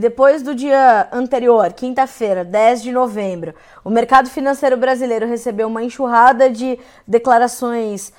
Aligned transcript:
depois 0.00 0.42
do 0.42 0.54
dia 0.54 1.08
anterior, 1.12 1.72
quinta-feira, 1.72 2.44
10 2.44 2.82
de 2.82 2.90
novembro, 2.90 3.54
o 3.84 3.90
mercado 3.90 4.28
financeiro 4.28 4.76
brasileiro 4.76 5.26
recebeu 5.26 5.68
uma 5.68 5.84
enxurrada 5.84 6.50
de 6.50 6.78
declarações 7.06 8.12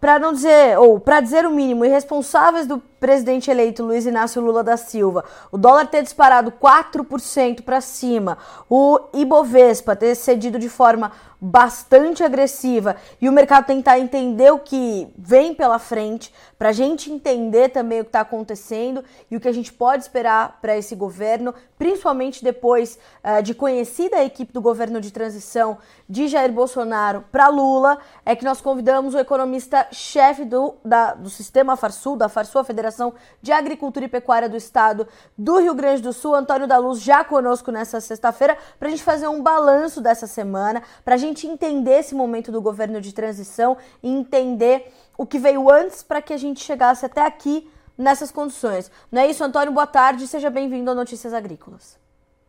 para 0.00 0.18
não 0.18 0.32
dizer, 0.32 0.76
ou 0.78 0.98
para 0.98 1.20
dizer 1.20 1.46
o 1.46 1.50
mínimo, 1.50 1.84
irresponsáveis 1.84 2.66
do 2.66 2.82
presidente 3.02 3.50
eleito 3.50 3.82
Luiz 3.82 4.06
Inácio 4.06 4.40
Lula 4.40 4.62
da 4.62 4.76
Silva, 4.76 5.24
o 5.50 5.58
dólar 5.58 5.88
ter 5.88 6.04
disparado 6.04 6.52
4% 6.52 7.62
para 7.62 7.80
cima, 7.80 8.38
o 8.70 8.96
Ibovespa 9.12 9.96
ter 9.96 10.14
cedido 10.14 10.56
de 10.56 10.68
forma 10.68 11.10
bastante 11.44 12.22
agressiva. 12.22 12.94
E 13.20 13.28
o 13.28 13.32
mercado 13.32 13.66
tentar 13.66 13.98
entender 13.98 14.52
o 14.52 14.60
que 14.60 15.12
vem 15.18 15.52
pela 15.52 15.80
frente, 15.80 16.32
para 16.56 16.68
a 16.68 16.72
gente 16.72 17.10
entender 17.10 17.70
também 17.70 18.00
o 18.00 18.04
que 18.04 18.10
está 18.10 18.20
acontecendo 18.20 19.02
e 19.28 19.36
o 19.36 19.40
que 19.40 19.48
a 19.48 19.52
gente 19.52 19.72
pode 19.72 20.04
esperar 20.04 20.60
para 20.62 20.76
esse 20.76 20.94
governo, 20.94 21.52
principalmente 21.76 22.44
depois 22.44 22.96
uh, 23.24 23.42
de 23.42 23.54
conhecida 23.54 24.18
a 24.18 24.24
equipe 24.24 24.52
do 24.52 24.60
governo 24.60 25.00
de 25.00 25.10
transição 25.10 25.78
de 26.08 26.28
Jair 26.28 26.52
Bolsonaro 26.52 27.24
para 27.32 27.48
Lula, 27.48 27.98
é 28.24 28.36
que 28.36 28.44
nós 28.44 28.60
convidamos 28.60 29.12
o 29.14 29.18
economista-chefe 29.18 30.44
do, 30.44 30.76
do 31.18 31.28
Sistema 31.28 31.76
Farsul, 31.76 32.16
da 32.16 32.28
Farsul, 32.28 32.60
a 32.60 32.64
Federação 32.64 32.91
de 33.40 33.52
Agricultura 33.52 34.06
e 34.06 34.08
Pecuária 34.08 34.48
do 34.48 34.56
Estado 34.56 35.06
do 35.36 35.58
Rio 35.58 35.74
Grande 35.74 36.02
do 36.02 36.12
Sul, 36.12 36.34
Antônio 36.34 36.66
da 36.66 36.78
Luz, 36.78 37.00
já 37.00 37.24
conosco 37.24 37.70
nessa 37.70 38.00
sexta-feira, 38.00 38.56
para 38.78 38.88
a 38.88 38.90
gente 38.90 39.02
fazer 39.02 39.28
um 39.28 39.42
balanço 39.42 40.00
dessa 40.00 40.26
semana, 40.26 40.82
para 41.04 41.14
a 41.14 41.18
gente 41.18 41.46
entender 41.46 42.00
esse 42.00 42.14
momento 42.14 42.52
do 42.52 42.60
governo 42.60 43.00
de 43.00 43.12
transição 43.12 43.76
e 44.02 44.10
entender 44.10 44.92
o 45.16 45.26
que 45.26 45.38
veio 45.38 45.70
antes 45.70 46.02
para 46.02 46.22
que 46.22 46.32
a 46.32 46.36
gente 46.36 46.60
chegasse 46.60 47.06
até 47.06 47.24
aqui 47.24 47.70
nessas 47.96 48.30
condições. 48.30 48.90
Não 49.10 49.20
é 49.20 49.28
isso, 49.28 49.44
Antônio? 49.44 49.72
Boa 49.72 49.86
tarde, 49.86 50.26
seja 50.26 50.50
bem-vindo 50.50 50.90
ao 50.90 50.96
Notícias 50.96 51.32
Agrícolas. 51.32 52.00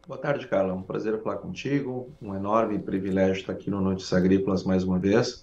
Boa 0.05 0.19
tarde, 0.19 0.47
Carla. 0.47 0.73
Um 0.73 0.81
prazer 0.81 1.21
falar 1.21 1.37
contigo. 1.37 2.09
Um 2.21 2.35
enorme 2.35 2.77
privilégio 2.77 3.39
estar 3.39 3.53
aqui 3.53 3.69
no 3.69 3.79
Notícias 3.79 4.13
Agrícolas 4.13 4.63
mais 4.63 4.83
uma 4.83 4.99
vez. 4.99 5.41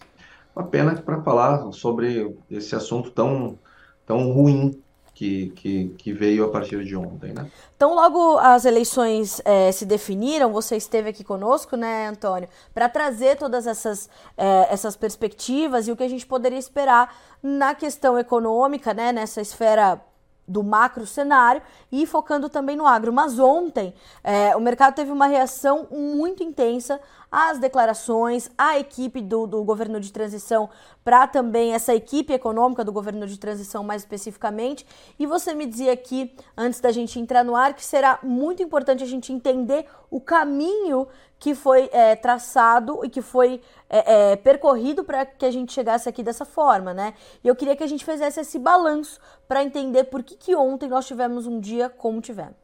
Uma 0.55 0.67
pena 0.67 0.95
para 1.01 1.23
falar 1.23 1.73
sobre 1.73 2.37
esse 2.51 2.75
assunto 2.75 3.11
tão, 3.11 3.59
tão 4.05 4.31
ruim 4.33 4.83
que, 5.21 5.51
que, 5.51 5.89
que, 5.99 6.13
veio 6.15 6.47
a 6.47 6.49
partir 6.49 6.83
de 6.83 6.97
ontem, 6.97 7.35
né? 7.35 7.47
Então, 7.77 7.95
logo 7.95 8.39
as 8.39 8.65
eleições 8.65 9.39
é, 9.45 9.71
se 9.71 9.85
definiram, 9.85 10.51
você 10.51 10.79
esteve 10.79 11.11
aqui 11.11 11.23
conosco, 11.23 11.77
né, 11.77 12.09
Antônio, 12.09 12.49
para 12.73 12.89
trazer 12.89 13.37
todas 13.37 13.67
essas, 13.67 14.09
é, 14.35 14.69
essas 14.71 14.97
perspectivas 14.97 15.87
e 15.87 15.93
o 15.93 15.97
que 15.97 16.03
a 16.03 16.09
gente 16.09 16.27
poderia 16.27 16.59
esperar 16.59 17.15
na 17.43 17.75
questão 17.75 18.19
econômica, 18.19 18.95
né, 18.95 19.13
nessa 19.13 19.43
esfera 19.43 20.01
do 20.49 20.65
macro 20.65 21.07
cenário 21.07 21.61
e 21.93 22.07
focando 22.07 22.49
também 22.49 22.75
no 22.75 22.87
agro. 22.87 23.13
Mas 23.13 23.39
ontem 23.39 23.93
é, 24.25 24.57
o 24.57 24.61
mercado 24.61 24.95
teve 24.95 25.13
uma 25.13 25.27
reação 25.27 25.87
muito 25.91 26.43
intensa 26.43 26.99
às 27.31 27.59
declarações, 27.59 28.51
à 28.59 28.79
equipe 28.79 29.21
do, 29.21 29.47
do 29.47 29.63
governo 29.63 30.01
de 30.01 30.13
transição, 30.13 30.69
para 31.05 31.27
também 31.27 31.73
essa 31.73 31.95
equipe 31.95 32.33
econômica 32.33 32.85
do 32.85 32.93
governo 32.93 33.27
de 33.27 33.39
transição 33.39 33.85
mais 33.85 34.03
especificamente. 34.03 34.87
E 35.19 35.27
você 35.27 35.55
me 35.55 35.67
dizia 35.67 35.93
aqui, 35.93 36.35
antes 36.57 36.81
da 36.81 36.91
gente 36.91 37.19
entrar 37.19 37.45
no 37.45 37.55
ar, 37.55 37.75
que 37.75 37.85
será 37.85 38.19
muito 38.23 38.63
importante 38.63 39.03
a 39.03 39.07
gente 39.07 39.33
entender 39.33 39.87
o 40.11 40.21
caminho 40.21 41.07
que 41.39 41.55
foi 41.55 41.89
é, 41.93 42.15
traçado 42.15 43.01
e 43.03 43.09
que 43.09 43.23
foi 43.23 43.63
é, 43.89 44.33
é, 44.33 44.37
percorrido 44.37 45.03
para 45.03 45.25
que 45.25 45.47
a 45.47 45.51
gente 45.51 45.73
chegasse 45.73 46.07
aqui 46.07 46.23
dessa 46.23 46.45
forma, 46.45 46.93
né? 46.93 47.15
E 47.43 47.49
eu 47.49 47.57
queria 47.57 47.75
que 47.75 47.83
a 47.83 47.87
gente 47.87 48.05
fizesse 48.05 48.41
esse 48.41 48.59
balanço 48.59 49.19
para 49.49 49.63
entender 49.63 50.05
por 50.05 50.23
que, 50.23 50.37
que 50.37 50.55
ontem 50.55 50.89
nós 50.89 51.07
tivemos 51.07 51.47
um 51.47 51.59
dia 51.59 51.89
como 51.89 52.21
tivemos. 52.21 52.60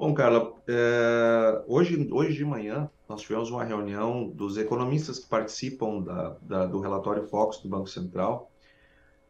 Bom, 0.00 0.14
Carla, 0.14 0.54
é, 0.66 1.62
hoje, 1.66 2.08
hoje 2.10 2.34
de 2.38 2.42
manhã 2.42 2.88
nós 3.06 3.20
tivemos 3.20 3.50
uma 3.50 3.62
reunião 3.62 4.30
dos 4.30 4.56
economistas 4.56 5.18
que 5.18 5.28
participam 5.28 6.00
da, 6.00 6.36
da, 6.40 6.64
do 6.64 6.80
relatório 6.80 7.28
Focus 7.28 7.58
do 7.58 7.68
Banco 7.68 7.86
Central 7.86 8.50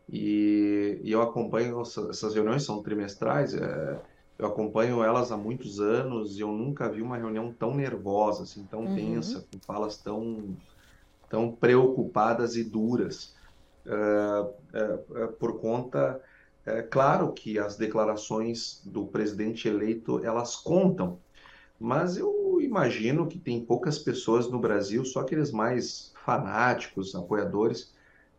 e, 0.08 1.00
e 1.02 1.10
eu 1.10 1.22
acompanho 1.22 1.80
essas 1.80 2.36
reuniões, 2.36 2.62
são 2.62 2.84
trimestrais, 2.84 3.52
é, 3.52 4.00
eu 4.38 4.46
acompanho 4.46 5.02
elas 5.02 5.32
há 5.32 5.36
muitos 5.36 5.80
anos 5.80 6.38
e 6.38 6.40
eu 6.40 6.52
nunca 6.52 6.88
vi 6.88 7.02
uma 7.02 7.16
reunião 7.16 7.52
tão 7.52 7.74
nervosa, 7.74 8.44
assim, 8.44 8.64
tão 8.70 8.84
uhum. 8.84 8.94
tensa, 8.94 9.44
com 9.52 9.58
falas 9.58 9.96
tão, 9.96 10.56
tão 11.28 11.50
preocupadas 11.50 12.54
e 12.54 12.62
duras. 12.62 13.34
Uh, 13.84 14.44
uh, 14.46 15.24
uh, 15.24 15.32
por 15.32 15.58
conta, 15.58 16.20
é 16.66 16.82
claro 16.82 17.32
que 17.32 17.58
as 17.58 17.76
declarações 17.76 18.82
do 18.84 19.06
presidente 19.06 19.68
eleito 19.68 20.24
elas 20.24 20.56
contam, 20.56 21.18
mas 21.78 22.16
eu 22.16 22.60
imagino 22.60 23.26
que 23.26 23.38
tem 23.38 23.64
poucas 23.64 23.98
pessoas 23.98 24.50
no 24.50 24.58
Brasil, 24.58 25.04
só 25.04 25.20
aqueles 25.20 25.50
mais 25.50 26.12
fanáticos, 26.24 27.14
apoiadores, 27.14 27.92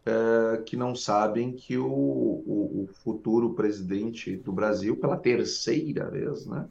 é, 0.06 0.62
que 0.64 0.76
não 0.76 0.96
sabem 0.96 1.52
que 1.52 1.78
o, 1.78 1.86
o, 1.86 2.84
o, 2.84 2.90
futuro 3.04 3.54
presidente 3.54 4.36
do 4.36 4.52
Brasil, 4.52 4.96
pela 4.98 5.18
terceira 5.18 6.10
vez, 6.10 6.46
né, 6.46 6.68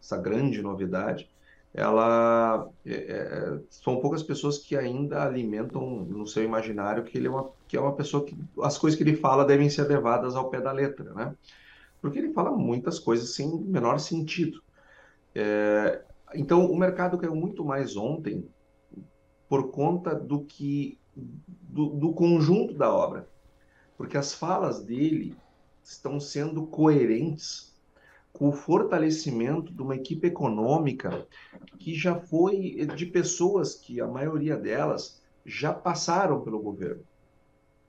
essa 0.00 0.16
grande 0.16 0.62
novidade, 0.62 1.30
ela 1.74 2.68
é, 2.84 2.94
é, 2.94 3.60
são 3.70 3.98
poucas 3.98 4.22
pessoas 4.22 4.58
que 4.58 4.76
ainda 4.76 5.24
alimentam 5.24 6.04
no 6.04 6.26
seu 6.26 6.44
imaginário 6.44 7.04
que 7.04 7.16
ele 7.16 7.28
é 7.28 7.30
uma, 7.30 7.50
que 7.66 7.76
é 7.76 7.80
uma 7.80 7.94
pessoa 7.94 8.24
que 8.24 8.36
as 8.62 8.76
coisas 8.76 8.96
que 8.96 9.02
ele 9.02 9.16
fala 9.16 9.44
devem 9.44 9.70
ser 9.70 9.88
levadas 9.88 10.36
ao 10.36 10.50
pé 10.50 10.60
da 10.60 10.70
letra, 10.70 11.14
né? 11.14 11.34
Porque 12.00 12.18
ele 12.18 12.32
fala 12.32 12.50
muitas 12.50 12.98
coisas 12.98 13.34
sem 13.34 13.48
menor 13.62 13.98
sentido. 13.98 14.62
É, 15.34 16.02
então, 16.34 16.70
o 16.70 16.76
mercado 16.76 17.16
caiu 17.16 17.34
muito 17.34 17.64
mais 17.64 17.96
ontem 17.96 18.46
por 19.48 19.70
conta 19.70 20.14
do 20.14 20.44
que 20.44 20.98
do, 21.14 21.90
do 21.90 22.12
conjunto 22.12 22.74
da 22.74 22.92
obra, 22.92 23.28
porque 23.96 24.16
as 24.16 24.34
falas 24.34 24.82
dele 24.82 25.36
estão 25.82 26.20
sendo 26.20 26.66
coerentes 26.66 27.71
com 28.32 28.48
o 28.48 28.52
fortalecimento 28.52 29.72
de 29.72 29.82
uma 29.82 29.94
equipe 29.94 30.26
econômica 30.26 31.26
que 31.78 31.94
já 31.94 32.14
foi 32.14 32.86
de 32.96 33.06
pessoas 33.06 33.74
que 33.74 34.00
a 34.00 34.06
maioria 34.06 34.56
delas 34.56 35.22
já 35.44 35.72
passaram 35.72 36.40
pelo 36.40 36.60
governo 36.60 37.04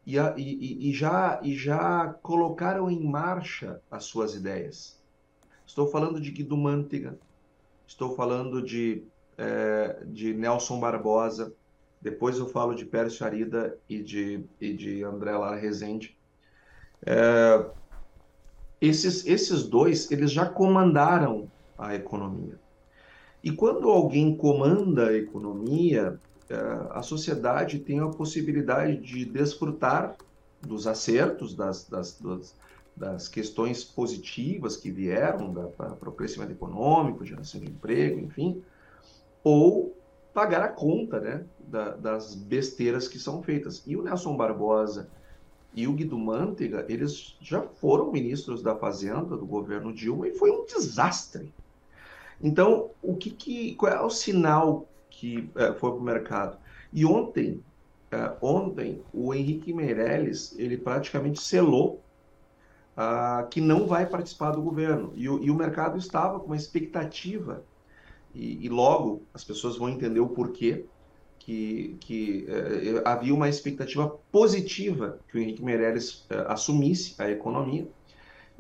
e, 0.06 0.18
e, 0.18 0.90
e, 0.90 0.94
já, 0.94 1.40
e 1.42 1.56
já 1.56 2.14
colocaram 2.22 2.90
em 2.90 3.02
marcha 3.04 3.82
as 3.90 4.04
suas 4.06 4.36
ideias. 4.36 5.02
Estou 5.66 5.88
falando 5.88 6.20
de 6.20 6.30
Guido 6.30 6.58
Mantega, 6.58 7.18
estou 7.88 8.16
falando 8.16 8.62
de, 8.62 9.04
é, 9.38 10.04
de 10.06 10.34
Nelson 10.34 10.80
Barbosa, 10.80 11.54
depois 12.02 12.38
eu 12.38 12.48
falo 12.48 12.76
de 12.76 12.86
Pércio 12.86 13.26
Arida 13.26 13.78
e 13.88 14.04
de, 14.04 14.44
e 14.60 14.74
de 14.74 15.04
André 15.04 15.32
Lara 15.32 15.56
Rezende. 15.56 16.18
É, 17.06 17.66
esses, 18.84 19.26
esses 19.26 19.64
dois, 19.64 20.12
eles 20.12 20.30
já 20.30 20.46
comandaram 20.46 21.50
a 21.78 21.96
economia. 21.96 22.60
E 23.42 23.50
quando 23.50 23.90
alguém 23.90 24.36
comanda 24.36 25.08
a 25.08 25.18
economia, 25.18 26.20
é, 26.50 26.56
a 26.92 27.02
sociedade 27.02 27.80
tem 27.80 28.02
a 28.02 28.08
possibilidade 28.08 28.98
de 28.98 29.24
desfrutar 29.24 30.18
dos 30.62 30.86
acertos, 30.86 31.56
das, 31.56 31.88
das, 31.88 32.20
das, 32.20 32.56
das 32.96 33.28
questões 33.30 33.86
positivas 33.86 34.76
que 34.76 34.92
vieram 34.92 35.54
para 35.78 36.10
o 36.10 36.12
crescimento 36.12 36.52
econômico, 36.52 37.26
geração 37.26 37.62
de 37.62 37.68
emprego, 37.68 38.20
enfim, 38.20 38.62
ou 39.46 39.96
pagar 40.34 40.62
a 40.62 40.70
conta 40.70 41.22
né, 41.22 41.46
da, 41.60 41.92
das 41.92 42.36
besteiras 42.36 43.08
que 43.08 43.18
são 43.18 43.42
feitas. 43.42 43.82
E 43.88 43.96
o 43.96 44.04
Nelson 44.04 44.36
Barbosa 44.36 45.08
e 45.74 45.88
o 45.88 45.94
Guido 45.94 46.18
Mantega, 46.18 46.86
eles 46.88 47.36
já 47.42 47.62
foram 47.62 48.12
ministros 48.12 48.62
da 48.62 48.76
Fazenda 48.76 49.36
do 49.36 49.46
governo 49.46 49.92
Dilma 49.94 50.28
e 50.28 50.34
foi 50.36 50.52
um 50.52 50.66
desastre. 50.66 51.52
Então, 52.42 52.92
o 53.02 53.16
que, 53.16 53.32
que 53.32 53.76
qual 53.76 53.92
é 53.92 54.02
o 54.02 54.10
sinal 54.10 54.88
que 55.10 55.50
é, 55.56 55.74
foi 55.74 55.92
para 55.92 56.00
o 56.00 56.04
mercado? 56.04 56.58
E 56.92 57.06
ontem, 57.06 57.64
é, 58.12 58.34
ontem 58.42 59.02
o 59.12 59.34
Henrique 59.34 59.74
Meirelles 59.74 60.54
ele 60.60 60.78
praticamente 60.78 61.42
selou 61.42 62.02
ah, 62.96 63.48
que 63.50 63.60
não 63.60 63.88
vai 63.88 64.06
participar 64.06 64.52
do 64.52 64.62
governo 64.62 65.12
e 65.16 65.28
o, 65.28 65.44
e 65.44 65.50
o 65.50 65.56
mercado 65.56 65.98
estava 65.98 66.40
com 66.40 66.48
uma 66.48 66.56
expectativa 66.56 67.64
e, 68.36 68.64
e 68.66 68.70
logo 68.70 69.24
as 69.34 69.44
pessoas 69.44 69.78
vão 69.78 69.90
entender 69.90 70.20
o 70.20 70.30
porquê 70.30 70.86
que, 71.44 71.98
que 72.00 72.46
eh, 72.48 73.02
havia 73.04 73.34
uma 73.34 73.50
expectativa 73.50 74.08
positiva 74.32 75.20
que 75.28 75.38
o 75.38 75.42
Henrique 75.42 75.62
Meirelles 75.62 76.26
eh, 76.30 76.46
assumisse 76.48 77.22
a 77.22 77.30
economia. 77.30 77.86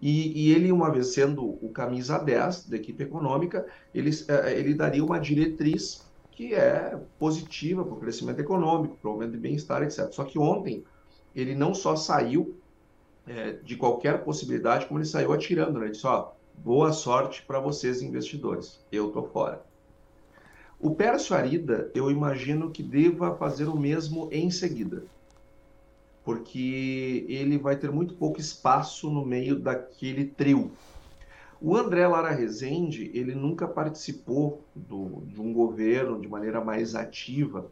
E, 0.01 0.49
e, 0.49 0.51
ele, 0.51 0.69
uma 0.69 0.91
vez 0.91 1.13
sendo 1.13 1.45
o 1.45 1.69
camisa 1.69 2.17
10 2.17 2.67
da 2.67 2.75
equipe 2.75 3.01
econômica, 3.01 3.65
ele, 3.95 4.09
eh, 4.27 4.59
ele 4.59 4.73
daria 4.73 5.03
uma 5.03 5.17
diretriz 5.17 6.05
que 6.31 6.53
é 6.53 6.99
positiva 7.17 7.85
para 7.85 7.93
o 7.93 7.99
crescimento 7.99 8.39
econômico, 8.39 8.97
para 9.01 9.09
o 9.09 9.13
aumento 9.13 9.31
de 9.31 9.37
bem-estar, 9.37 9.81
etc. 9.81 10.11
Só 10.11 10.25
que 10.25 10.37
ontem 10.37 10.83
ele 11.33 11.55
não 11.55 11.73
só 11.73 11.95
saiu 11.95 12.57
de 13.63 13.77
qualquer 13.77 14.25
possibilidade, 14.25 14.85
como 14.85 14.99
ele 14.99 15.05
saiu 15.05 15.31
atirando, 15.31 15.79
né? 15.79 15.85
Ele 15.85 15.93
disse, 15.93 16.05
ó, 16.05 16.31
boa 16.57 16.91
sorte 16.91 17.41
para 17.43 17.57
vocês 17.57 18.01
investidores. 18.01 18.83
Eu 18.91 19.11
tô 19.11 19.23
fora. 19.23 19.63
O 20.83 20.93
Pércio 20.93 21.33
Arida, 21.33 21.89
eu 21.95 22.11
imagino 22.11 22.69
que 22.69 22.83
deva 22.83 23.37
fazer 23.37 23.69
o 23.69 23.79
mesmo 23.79 24.27
em 24.33 24.51
seguida, 24.51 25.05
porque 26.25 27.25
ele 27.29 27.57
vai 27.57 27.77
ter 27.77 27.89
muito 27.89 28.15
pouco 28.15 28.41
espaço 28.41 29.09
no 29.09 29.25
meio 29.25 29.57
daquele 29.57 30.25
trio. 30.25 30.77
O 31.61 31.77
André 31.77 32.05
Lara 32.05 32.31
Rezende, 32.31 33.09
ele 33.13 33.33
nunca 33.33 33.65
participou 33.65 34.61
do, 34.75 35.23
de 35.25 35.39
um 35.39 35.53
governo 35.53 36.19
de 36.19 36.27
maneira 36.27 36.59
mais 36.59 36.95
ativa, 36.95 37.71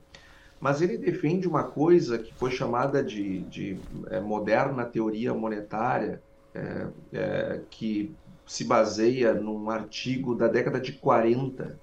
mas 0.58 0.82
ele 0.82 0.98
defende 0.98 1.50
uma 1.50 1.66
coisa 1.66 2.18
que 2.18 2.34
foi 2.34 2.50
chamada 2.50 3.04
de, 3.04 3.44
de 3.44 3.82
é, 4.08 4.22
moderna 4.22 4.86
teoria 4.86 5.34
monetária, 5.34 6.24
é, 6.54 6.88
é, 7.12 7.62
que 7.70 8.16
se 8.48 8.64
baseia 8.64 9.34
num 9.34 9.70
artigo 9.70 10.34
da 10.34 10.48
década 10.48 10.80
de 10.80 10.94
40, 10.94 11.78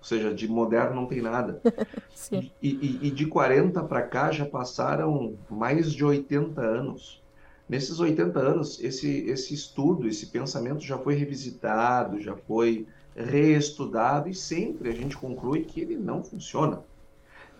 ou 0.00 0.04
seja, 0.04 0.34
de 0.34 0.48
moderno 0.48 0.96
não 0.96 1.06
tem 1.06 1.20
nada. 1.20 1.60
e, 2.32 2.48
e, 2.62 2.98
e, 3.02 3.10
de 3.10 3.26
40 3.26 3.82
para 3.84 4.02
cá 4.02 4.32
já 4.32 4.46
passaram 4.46 5.34
mais 5.48 5.92
de 5.92 6.02
80 6.02 6.60
anos. 6.60 7.22
Nesses 7.68 8.00
80 8.00 8.38
anos, 8.40 8.82
esse, 8.82 9.28
esse 9.28 9.54
estudo, 9.54 10.08
esse 10.08 10.26
pensamento 10.26 10.80
já 10.80 10.98
foi 10.98 11.14
revisitado, 11.14 12.20
já 12.20 12.34
foi 12.34 12.86
reestudado 13.14 14.28
e 14.28 14.34
sempre 14.34 14.88
a 14.88 14.92
gente 14.92 15.16
conclui 15.16 15.64
que 15.64 15.80
ele 15.80 15.96
não 15.96 16.24
funciona. 16.24 16.82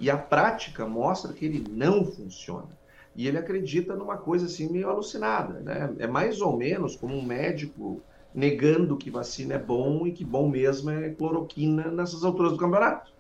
E 0.00 0.10
a 0.10 0.16
prática 0.16 0.86
mostra 0.86 1.34
que 1.34 1.44
ele 1.44 1.64
não 1.70 2.04
funciona. 2.06 2.70
E 3.14 3.28
ele 3.28 3.36
acredita 3.36 3.94
numa 3.94 4.16
coisa 4.16 4.46
assim 4.46 4.72
meio 4.72 4.88
alucinada, 4.88 5.60
né? 5.60 5.94
É 5.98 6.06
mais 6.06 6.40
ou 6.40 6.56
menos 6.56 6.96
como 6.96 7.14
um 7.14 7.22
médico 7.22 8.00
negando 8.34 8.96
que 8.96 9.10
vacina 9.10 9.54
é 9.54 9.58
bom 9.58 10.06
e 10.06 10.12
que 10.12 10.24
bom 10.24 10.48
mesmo 10.48 10.90
é 10.90 11.10
cloroquina 11.10 11.90
nessas 11.90 12.24
alturas 12.24 12.52
do 12.52 12.58
campeonato. 12.58 13.12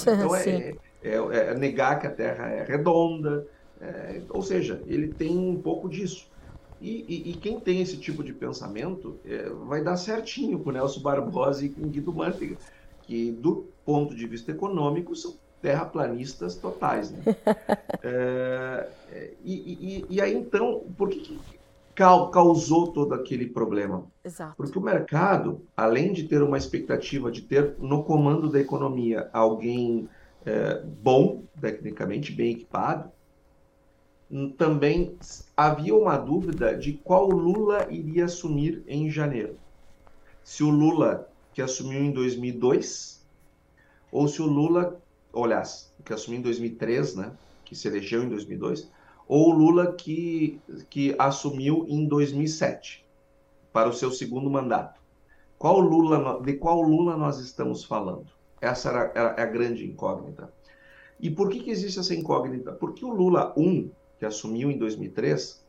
Então 0.00 0.34
é, 0.34 0.48
é, 0.48 0.76
é, 1.02 1.14
é, 1.14 1.54
negar 1.54 1.98
que 1.98 2.06
a 2.06 2.10
Terra 2.10 2.48
é 2.48 2.64
redonda, 2.64 3.46
é, 3.80 4.20
ou 4.28 4.42
seja, 4.42 4.82
ele 4.86 5.08
tem 5.08 5.36
um 5.36 5.60
pouco 5.60 5.88
disso. 5.88 6.28
E, 6.80 7.04
e, 7.08 7.30
e 7.30 7.34
quem 7.34 7.60
tem 7.60 7.82
esse 7.82 7.98
tipo 7.98 8.22
de 8.24 8.32
pensamento 8.32 9.18
é, 9.24 9.50
vai 9.66 9.82
dar 9.82 9.96
certinho 9.96 10.58
com 10.60 10.70
Nelson 10.70 11.00
Barbosa 11.00 11.64
e 11.64 11.68
com 11.68 11.88
Guido 11.88 12.12
Mantega, 12.12 12.56
que 13.02 13.32
do 13.32 13.66
ponto 13.84 14.14
de 14.14 14.26
vista 14.26 14.50
econômico 14.50 15.14
são 15.14 15.34
terraplanistas 15.60 16.56
totais. 16.56 17.10
Né? 17.10 17.22
É, 18.02 19.32
e, 19.44 20.06
e, 20.08 20.20
aí 20.22 20.32
então, 20.32 20.84
por 20.96 21.10
que, 21.10 21.20
que 21.20 21.38
causou 22.30 22.92
todo 22.92 23.14
aquele 23.14 23.46
problema. 23.46 24.06
Exato. 24.24 24.54
Porque 24.56 24.78
o 24.78 24.82
mercado, 24.82 25.62
além 25.76 26.12
de 26.12 26.24
ter 26.24 26.42
uma 26.42 26.56
expectativa 26.56 27.30
de 27.30 27.42
ter 27.42 27.76
no 27.78 28.02
comando 28.04 28.48
da 28.48 28.58
economia 28.58 29.28
alguém 29.32 30.08
é, 30.44 30.82
bom, 30.82 31.44
tecnicamente 31.60 32.32
bem 32.32 32.52
equipado, 32.52 33.10
hum, 34.30 34.50
também 34.50 35.16
havia 35.56 35.94
uma 35.94 36.16
dúvida 36.16 36.76
de 36.76 36.94
qual 36.94 37.28
Lula 37.28 37.86
iria 37.90 38.24
assumir 38.24 38.82
em 38.86 39.10
janeiro. 39.10 39.56
Se 40.42 40.64
o 40.64 40.70
Lula 40.70 41.28
que 41.52 41.60
assumiu 41.60 42.02
em 42.02 42.12
2002 42.12 43.20
ou 44.10 44.26
se 44.26 44.40
o 44.40 44.46
Lula, 44.46 45.00
olha, 45.32 45.62
que 46.04 46.12
assumiu 46.12 46.40
em 46.40 46.42
2003, 46.42 47.16
né, 47.16 47.32
que 47.64 47.76
se 47.76 47.86
elegeu 47.86 48.22
em 48.22 48.28
2002, 48.28 48.90
ou 49.30 49.50
o 49.50 49.52
Lula 49.52 49.92
que, 49.92 50.60
que 50.90 51.14
assumiu 51.16 51.86
em 51.88 52.04
2007 52.04 53.06
para 53.72 53.88
o 53.88 53.92
seu 53.92 54.10
segundo 54.10 54.50
mandato. 54.50 55.00
Qual 55.56 55.78
Lula, 55.78 56.42
de 56.42 56.54
qual 56.54 56.82
Lula 56.82 57.16
nós 57.16 57.38
estamos 57.38 57.84
falando? 57.84 58.26
Essa 58.60 58.88
era, 58.88 59.12
era 59.14 59.40
a 59.40 59.46
grande 59.46 59.86
incógnita. 59.86 60.52
E 61.20 61.30
por 61.30 61.48
que, 61.48 61.60
que 61.60 61.70
existe 61.70 62.00
essa 62.00 62.12
incógnita? 62.12 62.72
Porque 62.72 63.04
o 63.04 63.12
Lula 63.12 63.54
1, 63.56 63.88
que 64.18 64.26
assumiu 64.26 64.68
em 64.68 64.76
2003, 64.76 65.64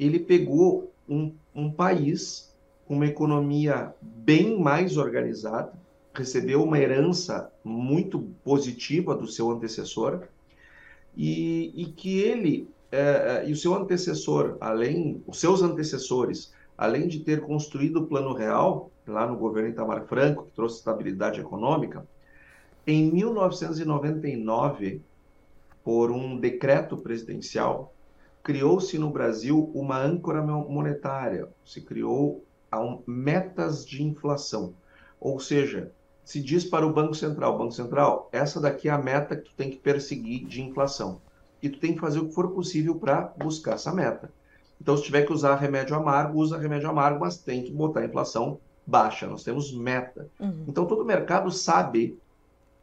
ele 0.00 0.20
pegou 0.20 0.90
um, 1.06 1.34
um 1.54 1.70
país 1.70 2.56
com 2.86 2.94
uma 2.94 3.06
economia 3.06 3.94
bem 4.00 4.58
mais 4.58 4.96
organizada, 4.96 5.74
recebeu 6.14 6.62
uma 6.62 6.78
herança 6.78 7.52
muito 7.62 8.20
positiva 8.42 9.14
do 9.14 9.26
seu 9.26 9.50
antecessor, 9.50 10.22
e, 11.14 11.70
e 11.76 11.92
que 11.92 12.18
ele 12.20 12.72
é, 12.94 13.42
é, 13.42 13.48
e 13.48 13.52
o 13.52 13.56
seu 13.56 13.74
antecessor, 13.74 14.56
além, 14.60 15.20
os 15.26 15.40
seus 15.40 15.62
antecessores, 15.62 16.52
além 16.78 17.08
de 17.08 17.20
ter 17.20 17.40
construído 17.40 17.96
o 17.96 18.06
Plano 18.06 18.32
Real, 18.32 18.88
lá 19.04 19.26
no 19.26 19.36
governo 19.36 19.70
Itamar 19.70 20.06
Franco, 20.06 20.44
que 20.44 20.52
trouxe 20.52 20.78
estabilidade 20.78 21.40
econômica, 21.40 22.06
em 22.86 23.10
1999, 23.10 25.02
por 25.82 26.12
um 26.12 26.38
decreto 26.38 26.96
presidencial, 26.96 27.92
criou-se 28.44 28.96
no 28.96 29.10
Brasil 29.10 29.72
uma 29.74 29.98
âncora 29.98 30.40
monetária, 30.40 31.48
se 31.64 31.80
criou 31.80 32.44
metas 33.06 33.84
de 33.84 34.04
inflação. 34.04 34.72
Ou 35.18 35.40
seja, 35.40 35.90
se 36.24 36.40
diz 36.40 36.64
para 36.64 36.86
o 36.86 36.92
Banco 36.92 37.14
Central, 37.14 37.58
Banco 37.58 37.72
Central, 37.72 38.28
essa 38.30 38.60
daqui 38.60 38.88
é 38.88 38.92
a 38.92 38.98
meta 38.98 39.36
que 39.36 39.50
tu 39.50 39.56
tem 39.56 39.70
que 39.70 39.78
perseguir 39.78 40.46
de 40.46 40.62
inflação 40.62 41.20
e 41.64 41.70
tu 41.70 41.78
tem 41.78 41.94
que 41.94 42.00
fazer 42.00 42.18
o 42.18 42.28
que 42.28 42.34
for 42.34 42.50
possível 42.50 42.94
para 42.94 43.32
buscar 43.38 43.74
essa 43.74 43.92
meta. 43.92 44.30
Então, 44.80 44.96
se 44.96 45.02
tiver 45.02 45.22
que 45.22 45.32
usar 45.32 45.54
remédio 45.54 45.96
amargo, 45.96 46.38
usa 46.38 46.58
remédio 46.58 46.90
amargo, 46.90 47.20
mas 47.20 47.38
tem 47.38 47.62
que 47.62 47.72
botar 47.72 48.00
a 48.00 48.04
inflação 48.04 48.58
baixa. 48.86 49.26
Nós 49.26 49.42
temos 49.42 49.72
meta. 49.72 50.28
Uhum. 50.38 50.66
Então, 50.68 50.84
todo 50.84 51.04
mercado 51.06 51.50
sabe 51.50 52.18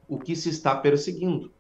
o 0.08 0.18
que 0.18 0.36
se 0.36 0.50
está 0.50 0.76
perseguindo. 0.76 1.52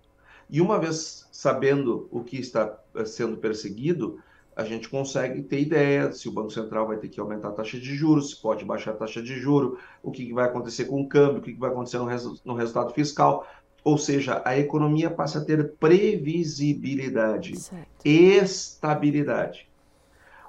E 0.50 0.60
uma 0.60 0.80
vez 0.80 1.28
sabendo 1.32 2.08
o 2.12 2.24
que 2.24 2.38
está 2.38 2.76
eh, 2.96 3.06
sendo 3.06 3.38
perseguido, 3.38 4.20
a 4.56 4.64
gente 4.64 4.90
consegue 4.90 5.44
ter 5.44 5.62
ideia 5.62 6.12
se 6.12 6.28
o 6.28 6.32
Banco 6.32 6.50
Central 6.50 6.88
vai 6.88 6.98
ter 6.98 7.08
que 7.08 7.20
aumentar 7.20 7.50
a 7.50 7.54
taxa 7.54 7.80
de 7.80 7.96
juros, 7.96 8.32
se 8.32 8.42
pode 8.42 8.66
baixar 8.66 8.92
a 8.92 8.96
taxa 8.96 9.22
de 9.22 9.40
juros, 9.40 9.80
o 10.04 10.12
que 10.12 10.34
vai 10.34 10.46
acontecer 10.46 10.86
com 10.86 11.02
o 11.02 11.08
câmbio, 11.08 11.38
o 11.38 11.42
que 11.42 11.54
vai 11.54 11.70
acontecer 11.70 12.00
no, 12.00 12.08
no 12.44 12.54
resultado 12.56 12.94
fiscal. 12.94 13.46
Ou 13.84 13.98
seja, 13.98 14.42
a 14.46 14.58
economia 14.58 15.10
passa 15.10 15.40
a 15.40 15.46
ter 15.46 15.74
previsibilidade, 15.74 17.60
certo. 17.60 17.88
estabilidade. 18.06 19.68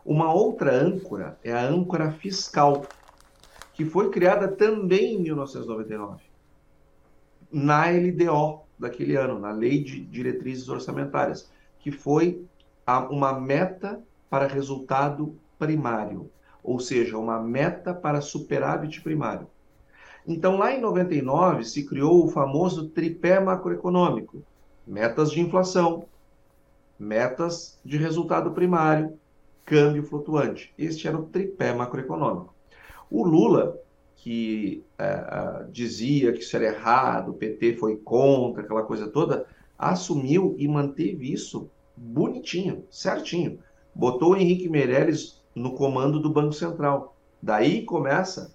Uma 0.04 0.32
outra 0.32 0.74
âncora 0.74 1.38
é 1.42 1.52
a 1.52 1.64
âncora 1.64 2.10
fiscal, 2.10 2.84
que 3.72 3.84
foi 3.84 4.10
criada 4.10 4.48
também 4.48 5.14
em 5.14 5.22
1999, 5.22 6.22
na 7.50 7.86
LDO 7.86 8.62
daquele 8.78 9.16
ano, 9.16 9.38
na 9.38 9.52
Lei 9.52 9.82
de 9.82 10.00
Diretrizes 10.00 10.68
Orçamentárias, 10.68 11.50
que 11.78 11.90
foi 11.90 12.44
uma 13.10 13.32
meta 13.32 14.02
para 14.28 14.46
resultado 14.46 15.38
primário, 15.58 16.30
ou 16.62 16.80
seja, 16.80 17.16
uma 17.16 17.40
meta 17.40 17.94
para 17.94 18.20
superávit 18.20 19.00
primário. 19.00 19.46
Então, 20.26 20.56
lá 20.56 20.72
em 20.72 20.80
99, 20.80 21.64
se 21.64 21.84
criou 21.84 22.24
o 22.24 22.28
famoso 22.28 22.88
tripé 22.88 23.40
macroeconômico: 23.40 24.42
metas 24.86 25.30
de 25.30 25.40
inflação, 25.40 26.04
metas 26.98 27.78
de 27.84 27.96
resultado 27.96 28.52
primário, 28.52 29.18
câmbio 29.64 30.04
flutuante. 30.04 30.72
Este 30.78 31.08
era 31.08 31.18
o 31.18 31.24
tripé 31.26 31.72
macroeconômico. 31.72 32.54
O 33.10 33.24
Lula, 33.24 33.76
que 34.16 34.84
é, 34.98 35.04
é 35.04 35.66
dizia 35.70 36.32
que 36.32 36.40
isso 36.40 36.56
era 36.56 36.66
errado, 36.66 37.30
o 37.30 37.34
PT 37.34 37.76
foi 37.76 37.96
contra, 37.96 38.62
aquela 38.62 38.84
coisa 38.84 39.08
toda, 39.08 39.46
assumiu 39.76 40.54
e 40.56 40.68
manteve 40.68 41.32
isso 41.32 41.68
bonitinho, 41.96 42.84
certinho. 42.88 43.58
Botou 43.94 44.32
o 44.32 44.36
Henrique 44.36 44.68
Meirelles 44.68 45.42
no 45.54 45.74
comando 45.74 46.20
do 46.20 46.30
Banco 46.30 46.52
Central. 46.52 47.16
Daí 47.42 47.84
começa 47.84 48.52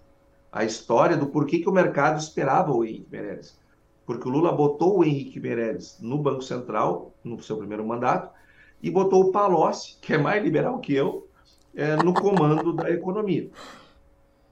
a 0.51 0.63
história 0.63 1.17
do 1.17 1.27
porquê 1.27 1.59
que 1.59 1.69
o 1.69 1.73
mercado 1.73 2.19
esperava 2.19 2.71
o 2.71 2.83
Henrique 2.83 3.07
Meirelles. 3.11 3.57
Porque 4.05 4.27
o 4.27 4.31
Lula 4.31 4.51
botou 4.51 4.99
o 4.99 5.03
Henrique 5.03 5.39
Meirelles 5.39 5.97
no 5.99 6.17
Banco 6.17 6.41
Central, 6.41 7.13
no 7.23 7.41
seu 7.41 7.57
primeiro 7.57 7.85
mandato, 7.85 8.33
e 8.81 8.89
botou 8.89 9.23
o 9.23 9.31
Palocci, 9.31 9.97
que 10.01 10.13
é 10.13 10.17
mais 10.17 10.41
liberal 10.43 10.79
que 10.79 10.93
eu, 10.93 11.27
é, 11.75 11.95
no 11.97 12.13
comando 12.13 12.73
da 12.73 12.89
economia. 12.89 13.49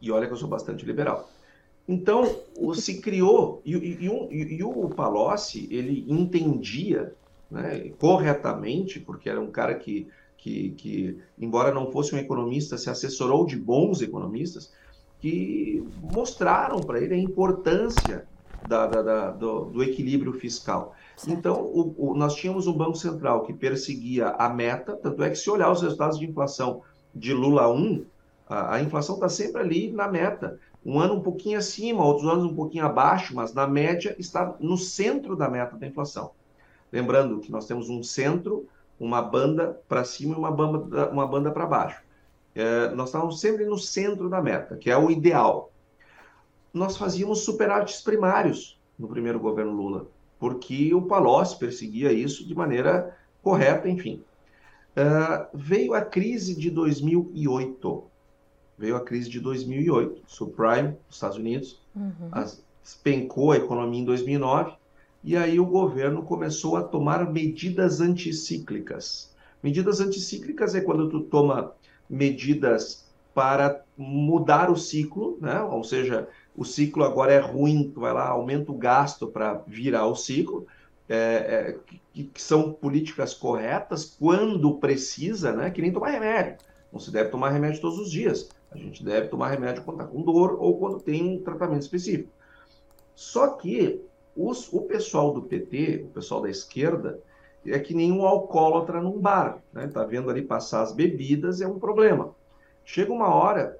E 0.01 0.11
olha 0.11 0.27
que 0.27 0.33
eu 0.33 0.37
sou 0.37 0.49
bastante 0.49 0.85
liberal. 0.85 1.29
Então, 1.87 2.35
se 2.73 2.99
criou, 2.99 3.61
e, 3.63 3.75
e, 3.75 4.07
e, 4.07 4.55
e 4.55 4.63
o 4.63 4.89
Palocci, 4.89 5.67
ele 5.71 6.05
entendia 6.07 7.13
né, 7.49 7.91
corretamente, 7.99 8.99
porque 8.99 9.29
era 9.29 9.39
um 9.39 9.51
cara 9.51 9.75
que, 9.75 10.07
que, 10.37 10.71
que, 10.71 11.19
embora 11.39 11.73
não 11.73 11.91
fosse 11.91 12.13
um 12.13 12.17
economista, 12.17 12.77
se 12.77 12.89
assessorou 12.89 13.45
de 13.45 13.55
bons 13.55 14.01
economistas, 14.01 14.73
que 15.25 15.83
mostraram 16.13 16.79
para 16.81 17.01
ele 17.01 17.15
a 17.15 17.17
importância 17.17 18.27
da, 18.67 18.85
da, 18.85 19.01
da, 19.01 19.31
do, 19.31 19.65
do, 19.65 19.83
equilíbrio 19.83 20.33
fiscal. 20.33 20.93
Certo. 21.17 21.35
Então, 21.35 21.61
o, 21.63 21.95
o, 21.97 22.15
nós 22.15 22.35
tínhamos 22.35 22.67
um 22.67 22.73
Banco 22.73 22.95
Central 22.95 23.41
que 23.41 23.51
perseguia 23.51 24.27
a 24.29 24.47
meta, 24.47 24.95
tanto 24.95 25.23
é 25.23 25.29
que 25.31 25.35
se 25.35 25.49
olhar 25.49 25.71
os 25.71 25.81
resultados 25.81 26.19
de 26.19 26.27
inflação 26.27 26.83
de 27.13 27.33
Lula 27.33 27.67
1, 27.67 28.05
a, 28.47 28.75
a 28.75 28.81
inflação 28.83 29.15
está 29.15 29.27
sempre 29.27 29.63
ali 29.63 29.91
na 29.91 30.07
meta. 30.07 30.59
Um 30.85 30.99
ano 30.99 31.15
um 31.15 31.21
pouquinho 31.21 31.57
acima, 31.57 32.05
outros 32.05 32.29
anos 32.29 32.45
um 32.45 32.53
pouquinho 32.53 32.85
abaixo, 32.85 33.35
mas 33.35 33.51
na 33.51 33.65
média 33.65 34.15
está 34.19 34.55
no 34.59 34.77
centro 34.77 35.35
da 35.35 35.49
meta 35.49 35.75
da 35.75 35.87
inflação. 35.87 36.33
Lembrando 36.91 37.39
que 37.39 37.51
nós 37.51 37.65
temos 37.65 37.89
um 37.89 38.03
centro, 38.03 38.67
uma 38.99 39.23
banda 39.23 39.81
para 39.89 40.03
cima 40.03 40.35
e 40.35 40.37
uma 40.37 40.51
banda, 40.51 41.09
uma 41.09 41.25
banda 41.25 41.49
para 41.49 41.65
baixo. 41.65 42.04
É, 42.55 42.89
nós 42.95 43.09
estávamos 43.09 43.41
sempre 43.41 43.65
no 43.65 43.77
centro 43.77 44.29
da 44.29 44.41
meta, 44.41 44.77
que 44.77 44.89
é 44.89 44.97
o 44.97 45.11
ideal. 45.11 45.71
Nós 46.73 46.95
fazíamos 46.95 47.41
superávites 47.41 48.01
primários 48.01 48.79
no 48.97 49.07
primeiro 49.09 49.39
governo 49.39 49.73
Lula, 49.73 50.07
porque 50.39 50.93
o 50.93 51.01
Palocci 51.01 51.59
perseguia 51.59 52.13
isso 52.13 52.47
de 52.47 52.55
maneira 52.55 53.15
correta, 53.43 53.89
enfim. 53.89 54.23
Uh, 54.95 55.45
veio 55.53 55.93
a 55.93 56.01
crise 56.01 56.55
de 56.55 56.71
2008. 56.71 58.03
Veio 58.77 58.95
a 58.95 59.01
crise 59.01 59.29
de 59.29 59.39
2008, 59.39 60.23
subprime, 60.25 60.97
nos 61.07 61.15
Estados 61.15 61.37
Unidos, 61.37 61.81
uhum. 61.95 62.29
as, 62.31 62.63
despencou 62.81 63.51
a 63.51 63.57
economia 63.57 64.01
em 64.01 64.05
2009, 64.05 64.73
e 65.23 65.35
aí 65.35 65.59
o 65.59 65.65
governo 65.65 66.23
começou 66.23 66.77
a 66.77 66.83
tomar 66.83 67.31
medidas 67.31 67.99
anticíclicas. 67.99 69.33
Medidas 69.63 69.99
anticíclicas 69.99 70.75
é 70.75 70.81
quando 70.81 71.09
tu 71.09 71.21
toma 71.21 71.73
medidas 72.09 73.05
para 73.33 73.83
mudar 73.97 74.71
o 74.71 74.77
ciclo, 74.77 75.37
né? 75.41 75.61
ou 75.61 75.83
seja, 75.83 76.27
o 76.55 76.63
ciclo 76.63 77.03
agora 77.03 77.33
é 77.33 77.39
ruim, 77.39 77.91
vai 77.95 78.13
lá, 78.13 78.29
aumenta 78.29 78.71
o 78.71 78.77
gasto 78.77 79.27
para 79.27 79.55
virar 79.67 80.07
o 80.07 80.15
ciclo, 80.15 80.65
é, 81.07 81.15
é, 81.15 81.77
que, 82.13 82.23
que, 82.23 82.41
são 82.41 82.71
políticas 82.71 83.33
corretas 83.33 84.15
quando 84.19 84.77
precisa, 84.77 85.51
né? 85.51 85.69
Que 85.69 85.81
nem 85.81 85.91
tomar 85.91 86.09
remédio. 86.09 86.57
Não 86.91 86.99
se 86.99 87.11
deve 87.11 87.29
tomar 87.29 87.49
remédio 87.49 87.81
todos 87.81 87.99
os 87.99 88.09
dias. 88.09 88.49
A 88.71 88.77
gente 88.77 89.03
deve 89.03 89.27
tomar 89.27 89.49
remédio 89.49 89.83
quando 89.83 90.01
está 90.01 90.11
com 90.11 90.21
dor 90.23 90.57
ou 90.59 90.79
quando 90.79 90.99
tem 90.99 91.23
um 91.23 91.43
tratamento 91.43 91.83
específico. 91.83 92.29
Só 93.13 93.49
que 93.49 94.01
os, 94.35 94.71
o 94.73 94.81
pessoal 94.81 95.33
do 95.33 95.43
PT, 95.43 96.05
o 96.09 96.13
pessoal 96.13 96.41
da 96.41 96.49
esquerda, 96.49 97.19
é 97.67 97.79
que 97.79 97.93
nem 97.93 98.11
um 98.11 98.25
alcoólatra 98.25 99.01
num 99.01 99.19
bar. 99.19 99.59
Né? 99.73 99.87
Tá 99.87 100.03
vendo 100.03 100.29
ali 100.29 100.41
passar 100.41 100.81
as 100.81 100.93
bebidas, 100.93 101.61
é 101.61 101.67
um 101.67 101.79
problema. 101.79 102.33
Chega 102.83 103.11
uma 103.11 103.33
hora 103.33 103.79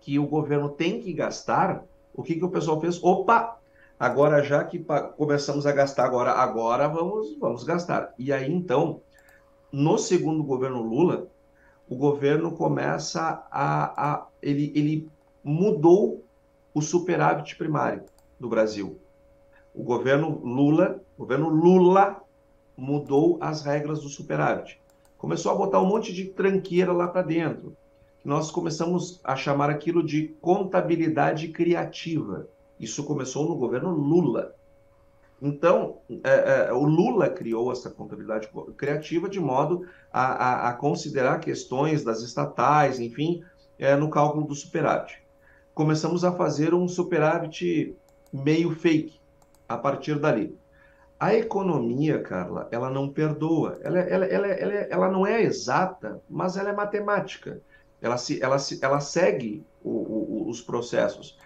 que 0.00 0.18
o 0.18 0.26
governo 0.26 0.68
tem 0.68 1.00
que 1.00 1.12
gastar, 1.12 1.84
o 2.14 2.22
que, 2.22 2.36
que 2.36 2.44
o 2.44 2.50
pessoal 2.50 2.80
fez? 2.80 3.02
Opa, 3.02 3.60
Agora, 4.00 4.42
já 4.42 4.64
que 4.64 4.82
começamos 5.18 5.66
a 5.66 5.72
gastar 5.72 6.06
agora, 6.06 6.30
agora 6.30 6.88
vamos, 6.88 7.36
vamos 7.38 7.64
gastar. 7.64 8.14
E 8.18 8.32
aí, 8.32 8.50
então, 8.50 9.02
no 9.70 9.98
segundo 9.98 10.42
governo 10.42 10.80
Lula, 10.80 11.26
o 11.86 11.94
governo 11.94 12.52
começa 12.52 13.46
a, 13.50 14.12
a 14.12 14.26
ele, 14.40 14.72
ele 14.74 15.10
mudou 15.44 16.24
o 16.72 16.80
superávit 16.80 17.56
primário 17.56 18.04
do 18.38 18.48
Brasil. 18.48 18.98
O 19.74 19.82
governo 19.82 20.40
Lula, 20.42 20.98
o 21.18 21.20
governo 21.20 21.50
Lula 21.50 22.22
mudou 22.80 23.36
as 23.40 23.62
regras 23.62 24.00
do 24.00 24.08
superávit. 24.08 24.80
Começou 25.18 25.52
a 25.52 25.54
botar 25.54 25.80
um 25.80 25.86
monte 25.86 26.14
de 26.14 26.24
tranqueira 26.24 26.92
lá 26.92 27.06
para 27.06 27.20
dentro. 27.20 27.76
Nós 28.24 28.50
começamos 28.50 29.20
a 29.22 29.36
chamar 29.36 29.68
aquilo 29.68 30.02
de 30.02 30.28
contabilidade 30.40 31.48
criativa. 31.48 32.48
Isso 32.78 33.04
começou 33.04 33.46
no 33.46 33.54
governo 33.54 33.90
Lula. 33.90 34.54
Então, 35.42 35.98
é, 36.24 36.68
é, 36.68 36.72
o 36.72 36.84
Lula 36.84 37.28
criou 37.28 37.70
essa 37.70 37.90
contabilidade 37.90 38.48
criativa 38.76 39.28
de 39.28 39.40
modo 39.40 39.86
a, 40.12 40.22
a, 40.22 40.68
a 40.70 40.72
considerar 40.74 41.40
questões 41.40 42.02
das 42.02 42.22
estatais, 42.22 42.98
enfim, 42.98 43.42
é, 43.78 43.94
no 43.96 44.08
cálculo 44.10 44.46
do 44.46 44.54
superávit. 44.54 45.22
Começamos 45.74 46.24
a 46.24 46.32
fazer 46.32 46.74
um 46.74 46.88
superávit 46.88 47.94
meio 48.32 48.70
fake 48.74 49.18
a 49.68 49.76
partir 49.76 50.18
dali. 50.18 50.58
A 51.20 51.34
economia, 51.34 52.22
Carla, 52.22 52.66
ela 52.70 52.88
não 52.88 53.06
perdoa. 53.06 53.78
Ela, 53.82 53.98
ela, 53.98 54.24
ela, 54.24 54.46
ela, 54.46 54.72
ela 54.72 55.10
não 55.10 55.26
é 55.26 55.42
exata, 55.42 56.22
mas 56.26 56.56
ela 56.56 56.70
é 56.70 56.72
matemática. 56.72 57.60
Ela, 58.00 58.16
se, 58.16 58.42
ela, 58.42 58.58
se, 58.58 58.82
ela 58.82 59.00
segue 59.00 59.62
o, 59.84 59.90
o, 59.90 60.48
os 60.48 60.62
processos. 60.62 61.38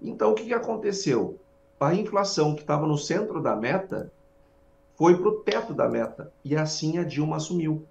Então, 0.00 0.30
o 0.30 0.34
que, 0.34 0.44
que 0.44 0.54
aconteceu? 0.54 1.38
A 1.78 1.94
inflação 1.94 2.54
que 2.54 2.62
estava 2.62 2.86
no 2.86 2.96
centro 2.96 3.42
da 3.42 3.54
meta 3.54 4.10
foi 4.96 5.18
para 5.18 5.28
o 5.28 5.40
teto 5.40 5.74
da 5.74 5.86
meta. 5.86 6.32
E 6.42 6.56
assim 6.56 6.96
a 6.96 7.04
Dilma 7.04 7.36
assumiu, 7.36 7.84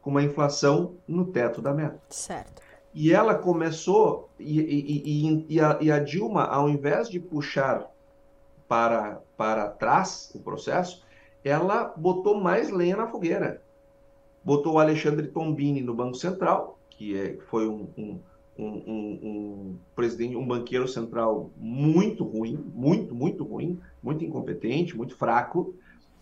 com 0.00 0.10
uma 0.10 0.22
inflação 0.22 0.94
no 1.08 1.24
teto 1.24 1.60
da 1.60 1.74
meta. 1.74 2.00
Certo. 2.10 2.62
E 2.94 3.12
ela 3.12 3.34
começou, 3.34 4.30
e, 4.38 4.60
e, 4.60 5.02
e, 5.04 5.46
e, 5.48 5.60
a, 5.60 5.78
e 5.80 5.90
a 5.90 5.98
Dilma, 5.98 6.44
ao 6.44 6.68
invés 6.68 7.10
de 7.10 7.18
puxar 7.18 7.90
para, 8.68 9.20
para 9.36 9.68
trás 9.68 10.32
o 10.34 10.40
processo, 10.40 11.04
ela 11.44 11.92
botou 11.96 12.40
mais 12.40 12.70
lenha 12.70 12.96
na 12.96 13.06
fogueira. 13.06 13.62
Botou 14.44 14.74
o 14.74 14.78
Alexandre 14.78 15.28
Tombini 15.28 15.80
no 15.80 15.94
Banco 15.94 16.16
Central, 16.16 16.78
que 16.90 17.18
é, 17.18 17.36
foi 17.48 17.68
um, 17.68 17.88
um 17.96 18.20
um, 18.58 18.64
um, 18.64 19.20
um, 19.22 19.78
presidente, 19.94 20.36
um 20.36 20.46
banqueiro 20.46 20.88
central 20.88 21.50
muito 21.56 22.24
ruim, 22.24 22.58
muito, 22.74 23.14
muito 23.14 23.44
ruim, 23.44 23.78
muito 24.02 24.24
incompetente, 24.24 24.96
muito 24.96 25.16
fraco, 25.16 25.74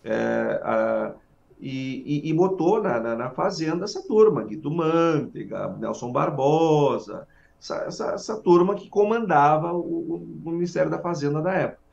é, 0.03 0.61
a, 0.63 1.13
e, 1.59 2.25
e, 2.25 2.29
e, 2.29 2.33
botou 2.33 2.83
na, 2.83 2.99
na, 2.99 3.15
na, 3.15 3.29
fazenda 3.29 3.85
essa 3.85 4.05
turma, 4.05 4.43
Guido 4.43 4.69
Mantega, 4.69 5.69
Nelson 5.79 6.11
Barbosa, 6.11 7.25
essa, 7.59 7.75
essa, 7.85 8.11
essa 8.11 8.37
turma 8.41 8.75
que 8.75 8.89
comandava 8.89 9.71
o, 9.71 10.15
o, 10.43 10.51
Ministério 10.51 10.91
da 10.91 10.99
Fazenda 10.99 11.41
da 11.41 11.53
época. 11.53 11.84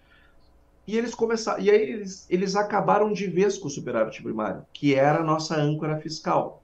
E 0.87 0.99
eles 0.99 1.15
começaram, 1.15 1.62
e 1.62 1.71
aí 1.71 1.81
eles, 1.81 2.27
eles 2.29 2.57
acabaram 2.57 3.12
de 3.12 3.27
vez 3.27 3.57
com 3.57 3.69
o 3.69 3.71
superávit 3.71 4.23
primário, 4.23 4.65
que 4.73 4.95
era 4.95 5.21
a 5.21 5.25
nossa 5.25 5.57
âncora 5.57 5.99
fiscal 5.99 6.62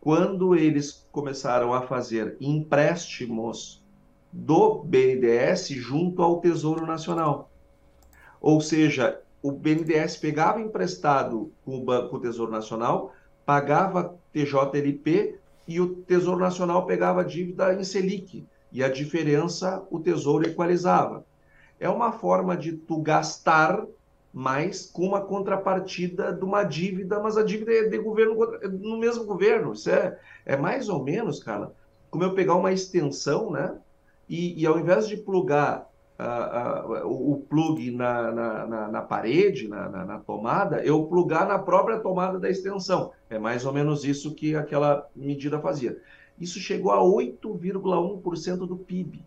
quando 0.00 0.54
eles 0.54 1.06
começaram 1.10 1.74
a 1.74 1.82
fazer 1.82 2.36
empréstimos 2.40 3.82
do 4.32 4.82
BNDES 4.84 5.68
junto 5.68 6.22
ao 6.22 6.40
Tesouro 6.40 6.86
Nacional. 6.86 7.50
Ou 8.40 8.60
seja, 8.60 9.20
o 9.42 9.50
BNDES 9.50 10.16
pegava 10.16 10.60
emprestado 10.60 11.52
com 11.64 11.76
o 11.76 11.84
Banco 11.84 12.16
o 12.16 12.20
Tesouro 12.20 12.52
Nacional, 12.52 13.12
pagava 13.44 14.16
TJLP 14.32 15.38
e 15.66 15.80
o 15.80 15.94
Tesouro 15.94 16.38
Nacional 16.38 16.86
pegava 16.86 17.22
a 17.22 17.24
dívida 17.24 17.74
em 17.74 17.82
Selic. 17.82 18.46
E 18.70 18.84
a 18.84 18.88
diferença 18.88 19.84
o 19.90 19.98
Tesouro 19.98 20.46
equalizava. 20.46 21.24
É 21.80 21.88
uma 21.88 22.12
forma 22.12 22.56
de 22.56 22.72
tu 22.72 23.00
gastar 23.00 23.84
mas 24.32 24.86
com 24.86 25.06
uma 25.06 25.20
contrapartida 25.20 26.32
de 26.32 26.44
uma 26.44 26.62
dívida, 26.62 27.20
mas 27.20 27.36
a 27.36 27.42
dívida 27.42 27.72
é 27.72 27.88
de 27.88 27.98
governo 27.98 28.36
no 28.70 28.98
mesmo 28.98 29.24
governo. 29.24 29.72
Isso 29.72 29.90
é, 29.90 30.18
é 30.44 30.56
mais 30.56 30.88
ou 30.88 31.02
menos, 31.02 31.42
cara, 31.42 31.72
como 32.10 32.24
eu 32.24 32.34
pegar 32.34 32.54
uma 32.54 32.72
extensão, 32.72 33.50
né? 33.50 33.76
E, 34.28 34.60
e 34.60 34.66
ao 34.66 34.78
invés 34.78 35.08
de 35.08 35.16
plugar 35.16 35.90
uh, 36.18 37.04
uh, 37.04 37.32
o 37.32 37.38
plug 37.48 37.90
na, 37.90 38.30
na, 38.30 38.66
na, 38.66 38.88
na 38.88 39.02
parede, 39.02 39.66
na, 39.66 39.88
na, 39.88 40.18
tomada, 40.18 40.84
eu 40.84 41.04
plugar 41.06 41.48
na 41.48 41.58
própria 41.58 41.98
tomada 41.98 42.38
da 42.38 42.50
extensão. 42.50 43.12
É 43.30 43.38
mais 43.38 43.64
ou 43.64 43.72
menos 43.72 44.04
isso 44.04 44.34
que 44.34 44.54
aquela 44.54 45.08
medida 45.16 45.58
fazia. 45.58 45.98
Isso 46.38 46.58
chegou 46.58 46.92
a 46.92 47.00
8,1% 47.00 48.58
do 48.58 48.76
PIB, 48.76 49.24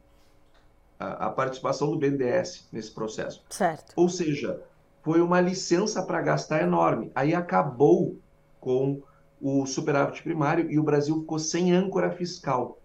a, 1.01 1.27
a 1.27 1.29
participação 1.29 1.89
do 1.89 1.97
BNDES 1.97 2.67
nesse 2.71 2.91
processo. 2.91 3.43
Certo. 3.49 3.93
Ou 3.95 4.07
seja, 4.07 4.61
foi 5.01 5.21
uma 5.21 5.41
licença 5.41 6.03
para 6.03 6.21
gastar 6.21 6.61
enorme. 6.61 7.11
Aí 7.15 7.33
acabou 7.33 8.17
com 8.59 9.01
o 9.41 9.65
superávit 9.65 10.21
primário 10.21 10.69
e 10.69 10.77
o 10.77 10.83
Brasil 10.83 11.19
ficou 11.21 11.39
sem 11.39 11.73
âncora 11.73 12.11
fiscal. 12.11 12.77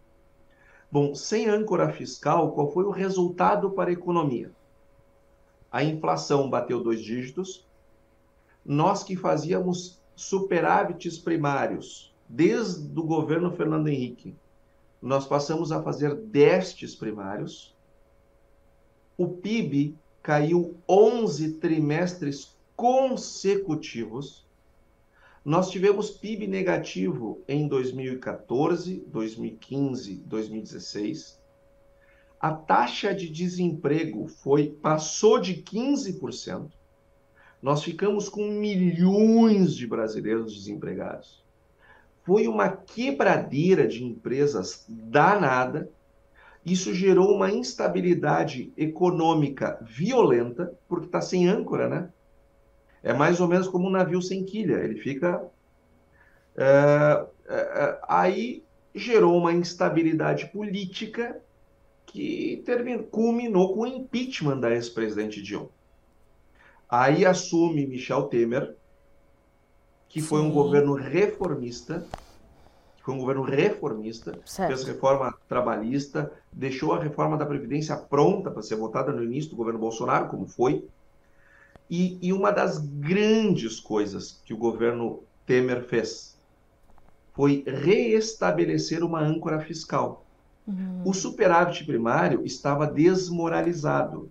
Bom, 0.90 1.14
sem 1.14 1.48
âncora 1.48 1.92
fiscal, 1.92 2.52
qual 2.52 2.72
foi 2.72 2.84
o 2.84 2.90
resultado 2.90 3.70
para 3.72 3.90
a 3.90 3.92
economia? 3.92 4.50
A 5.70 5.84
inflação 5.84 6.48
bateu 6.48 6.82
dois 6.82 7.02
dígitos. 7.02 7.66
Nós 8.64 9.02
que 9.02 9.14
fazíamos 9.14 10.00
superávites 10.14 11.18
primários 11.18 12.14
desde 12.26 12.98
o 12.98 13.02
governo 13.02 13.52
Fernando 13.52 13.88
Henrique, 13.88 14.34
nós 15.02 15.26
passamos 15.26 15.70
a 15.70 15.82
fazer 15.82 16.14
déficits 16.14 16.94
primários. 16.94 17.75
O 19.18 19.28
PIB 19.28 19.96
caiu 20.22 20.76
11 20.86 21.54
trimestres 21.54 22.54
consecutivos. 22.76 24.46
Nós 25.42 25.70
tivemos 25.70 26.10
PIB 26.10 26.46
negativo 26.46 27.40
em 27.48 27.66
2014, 27.66 29.04
2015, 29.06 30.16
2016. 30.16 31.40
A 32.38 32.52
taxa 32.52 33.14
de 33.14 33.30
desemprego 33.30 34.28
foi 34.28 34.68
passou 34.68 35.40
de 35.40 35.62
15%. 35.62 36.70
Nós 37.62 37.82
ficamos 37.82 38.28
com 38.28 38.46
milhões 38.46 39.74
de 39.74 39.86
brasileiros 39.86 40.52
desempregados. 40.54 41.42
Foi 42.22 42.46
uma 42.46 42.68
quebradeira 42.68 43.88
de 43.88 44.04
empresas 44.04 44.84
danada 44.86 45.90
Isso 46.66 46.92
gerou 46.92 47.32
uma 47.32 47.48
instabilidade 47.48 48.72
econômica 48.76 49.78
violenta, 49.82 50.76
porque 50.88 51.06
está 51.06 51.20
sem 51.20 51.48
âncora, 51.48 51.88
né? 51.88 52.10
É 53.04 53.12
mais 53.12 53.40
ou 53.40 53.46
menos 53.46 53.68
como 53.68 53.86
um 53.86 53.90
navio 53.90 54.20
sem 54.20 54.44
quilha, 54.44 54.74
ele 54.74 55.00
fica. 55.00 55.46
É, 56.56 57.24
é, 57.48 57.54
é 57.54 58.00
aí 58.08 58.64
gerou 58.92 59.38
uma 59.38 59.52
instabilidade 59.52 60.46
política 60.46 61.40
que 62.04 62.62
terminou, 62.66 63.04
culminou 63.04 63.72
com 63.72 63.82
o 63.82 63.86
impeachment 63.86 64.58
da 64.58 64.74
ex-presidente 64.74 65.40
Dilma. 65.40 65.68
Aí 66.88 67.24
assume 67.24 67.86
Michel 67.86 68.24
Temer, 68.24 68.74
que 70.08 70.20
Sim. 70.20 70.26
foi 70.26 70.40
um 70.40 70.50
governo 70.50 70.94
reformista, 70.94 72.04
foi 73.06 73.14
um 73.14 73.18
governo 73.18 73.42
reformista, 73.42 74.36
certo. 74.44 74.68
fez 74.68 74.82
reforma 74.82 75.32
trabalhista, 75.48 76.32
deixou 76.52 76.92
a 76.92 77.00
reforma 77.00 77.36
da 77.36 77.46
Previdência 77.46 77.96
pronta 77.96 78.50
para 78.50 78.62
ser 78.62 78.74
votada 78.74 79.12
no 79.12 79.22
início 79.22 79.50
do 79.50 79.56
governo 79.56 79.78
Bolsonaro, 79.78 80.26
como 80.26 80.44
foi. 80.44 80.84
E, 81.88 82.18
e 82.20 82.32
uma 82.32 82.50
das 82.50 82.78
grandes 82.78 83.78
coisas 83.78 84.40
que 84.44 84.52
o 84.52 84.56
governo 84.56 85.20
Temer 85.46 85.84
fez 85.84 86.36
foi 87.32 87.62
reestabelecer 87.64 89.04
uma 89.04 89.20
âncora 89.20 89.60
fiscal. 89.60 90.26
Uhum. 90.66 91.02
O 91.04 91.14
superávit 91.14 91.84
primário 91.84 92.44
estava 92.44 92.88
desmoralizado. 92.88 94.28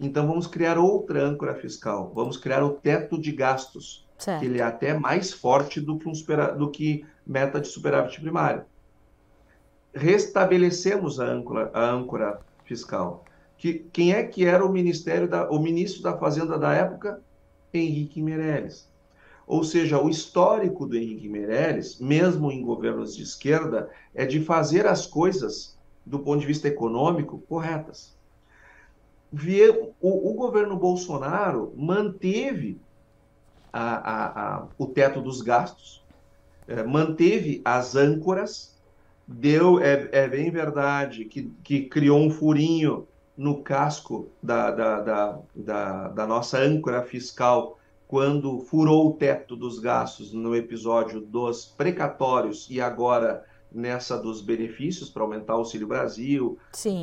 Então 0.00 0.26
vamos 0.26 0.46
criar 0.46 0.78
outra 0.78 1.22
âncora 1.22 1.54
fiscal. 1.54 2.10
Vamos 2.14 2.38
criar 2.38 2.64
o 2.64 2.70
teto 2.70 3.20
de 3.20 3.30
gastos, 3.30 4.06
certo. 4.16 4.40
que 4.40 4.46
ele 4.46 4.60
é 4.60 4.62
até 4.62 4.98
mais 4.98 5.34
forte 5.34 5.82
do 5.82 5.98
que, 5.98 6.08
um 6.08 6.12
do 6.56 6.70
que 6.70 7.04
meta 7.26 7.60
de 7.60 7.68
superávit 7.68 8.20
primário. 8.20 8.64
Restabelecemos 9.94 11.18
a 11.18 11.24
âncora, 11.24 11.70
a 11.74 11.90
âncora 11.90 12.40
fiscal. 12.64 13.24
Que, 13.58 13.86
quem 13.92 14.12
é 14.12 14.22
que 14.22 14.44
era 14.44 14.64
o 14.64 14.72
ministério 14.72 15.28
da, 15.28 15.50
o 15.50 15.58
ministro 15.58 16.02
da 16.02 16.16
Fazenda 16.16 16.58
da 16.58 16.72
época? 16.72 17.22
Henrique 17.72 18.22
Meirelles. 18.22 18.88
Ou 19.46 19.62
seja, 19.62 20.02
o 20.02 20.08
histórico 20.08 20.86
do 20.86 20.96
Henrique 20.96 21.28
Meirelles, 21.28 22.00
mesmo 22.00 22.50
em 22.50 22.62
governos 22.62 23.16
de 23.16 23.22
esquerda, 23.22 23.88
é 24.14 24.26
de 24.26 24.40
fazer 24.40 24.86
as 24.86 25.06
coisas 25.06 25.76
do 26.04 26.18
ponto 26.18 26.40
de 26.40 26.46
vista 26.46 26.68
econômico 26.68 27.38
corretas. 27.48 28.16
O, 30.00 30.30
o 30.30 30.34
governo 30.34 30.76
Bolsonaro 30.76 31.72
manteve 31.76 32.80
a, 33.72 33.96
a, 33.96 34.56
a, 34.56 34.66
o 34.78 34.86
teto 34.86 35.20
dos 35.20 35.42
gastos, 35.42 36.02
é, 36.68 36.82
manteve 36.82 37.60
as 37.64 37.94
âncoras, 37.94 38.76
deu, 39.26 39.80
é, 39.80 40.08
é 40.12 40.28
bem 40.28 40.50
verdade, 40.50 41.24
que, 41.24 41.52
que 41.62 41.82
criou 41.82 42.18
um 42.18 42.30
furinho 42.30 43.06
no 43.36 43.62
casco 43.62 44.28
da, 44.42 44.70
da, 44.70 45.00
da, 45.00 45.38
da, 45.54 46.08
da 46.08 46.26
nossa 46.26 46.58
âncora 46.58 47.02
fiscal 47.02 47.78
quando 48.08 48.60
furou 48.60 49.08
o 49.08 49.12
teto 49.14 49.56
dos 49.56 49.78
gastos 49.78 50.32
no 50.32 50.54
episódio 50.54 51.20
dos 51.20 51.64
precatórios 51.66 52.68
e 52.70 52.80
agora 52.80 53.44
nessa 53.70 54.16
dos 54.16 54.40
benefícios 54.40 55.10
para 55.10 55.22
aumentar 55.22 55.54
o 55.54 55.58
Auxílio 55.58 55.88
Brasil, 55.88 56.58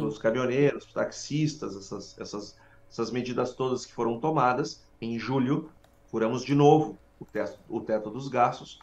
os 0.08 0.17
caminhoneiros, 0.17 0.86
os 0.86 0.93
taxistas, 0.93 1.75
essas, 1.75 2.17
essas, 2.20 2.55
essas 2.89 3.12
medidas 3.12 3.53
todas 3.53 3.86
que 3.86 3.93
foram 3.93 4.20
tomadas. 4.20 4.82
Em 5.01 5.20
julho, 5.20 5.70
furamos 6.10 6.43
de 6.43 6.55
novo 6.55 6.98
o 7.20 7.25
teto, 7.25 7.60
o 7.70 7.82
teto 7.82 8.10
dos 8.10 8.27
gastos. 8.29 8.79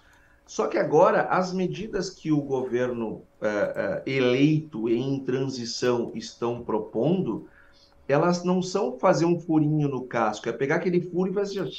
Só 0.51 0.67
que 0.67 0.77
agora 0.77 1.29
as 1.29 1.53
medidas 1.53 2.11
que 2.11 2.33
o 2.33 2.43
governo 2.43 3.23
é, 3.41 4.03
é, 4.05 4.11
eleito 4.11 4.89
em 4.89 5.21
transição 5.21 6.11
estão 6.13 6.65
propondo, 6.65 7.47
elas 8.09 8.43
não 8.43 8.61
são 8.61 8.99
fazer 8.99 9.27
um 9.27 9.39
furinho 9.39 9.89
no 9.89 10.09
casco, 10.09 10.49
é 10.49 10.53
pegar 10.53 10.75
aquele 10.75 11.01
furo 11.03 11.31
e 11.31 11.35
fazer 11.35 11.71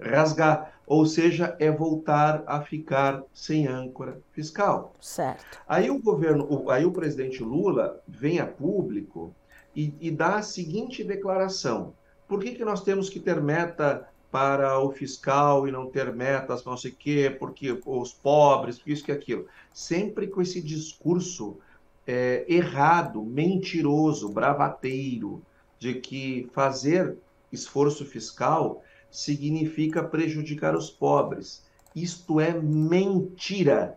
rasgar, 0.00 0.76
ou 0.84 1.06
seja, 1.06 1.54
é 1.60 1.70
voltar 1.70 2.42
a 2.48 2.62
ficar 2.62 3.22
sem 3.32 3.68
âncora 3.68 4.20
fiscal. 4.32 4.92
Certo. 5.00 5.60
Aí 5.68 5.88
o 5.88 6.02
governo, 6.02 6.68
aí 6.72 6.84
o 6.84 6.90
presidente 6.90 7.44
Lula 7.44 8.02
vem 8.08 8.40
a 8.40 8.46
público 8.46 9.32
e, 9.72 9.94
e 10.00 10.10
dá 10.10 10.34
a 10.34 10.42
seguinte 10.42 11.04
declaração: 11.04 11.94
por 12.26 12.40
que, 12.42 12.56
que 12.56 12.64
nós 12.64 12.82
temos 12.82 13.08
que 13.08 13.20
ter 13.20 13.40
meta 13.40 14.08
para 14.34 14.80
o 14.80 14.90
fiscal 14.90 15.68
e 15.68 15.70
não 15.70 15.88
ter 15.88 16.12
metas 16.12 16.64
não 16.64 16.76
sei 16.76 16.90
o 16.90 16.96
quê, 16.96 17.36
porque 17.38 17.80
os 17.86 18.12
pobres, 18.12 18.82
isso 18.84 19.04
que 19.04 19.12
aquilo. 19.12 19.46
Sempre 19.72 20.26
com 20.26 20.42
esse 20.42 20.60
discurso 20.60 21.58
é, 22.04 22.44
errado, 22.48 23.22
mentiroso, 23.22 24.28
bravateiro, 24.28 25.40
de 25.78 25.94
que 25.94 26.50
fazer 26.52 27.16
esforço 27.52 28.04
fiscal 28.04 28.82
significa 29.08 30.02
prejudicar 30.02 30.74
os 30.74 30.90
pobres. 30.90 31.62
Isto 31.94 32.40
é 32.40 32.52
mentira. 32.60 33.96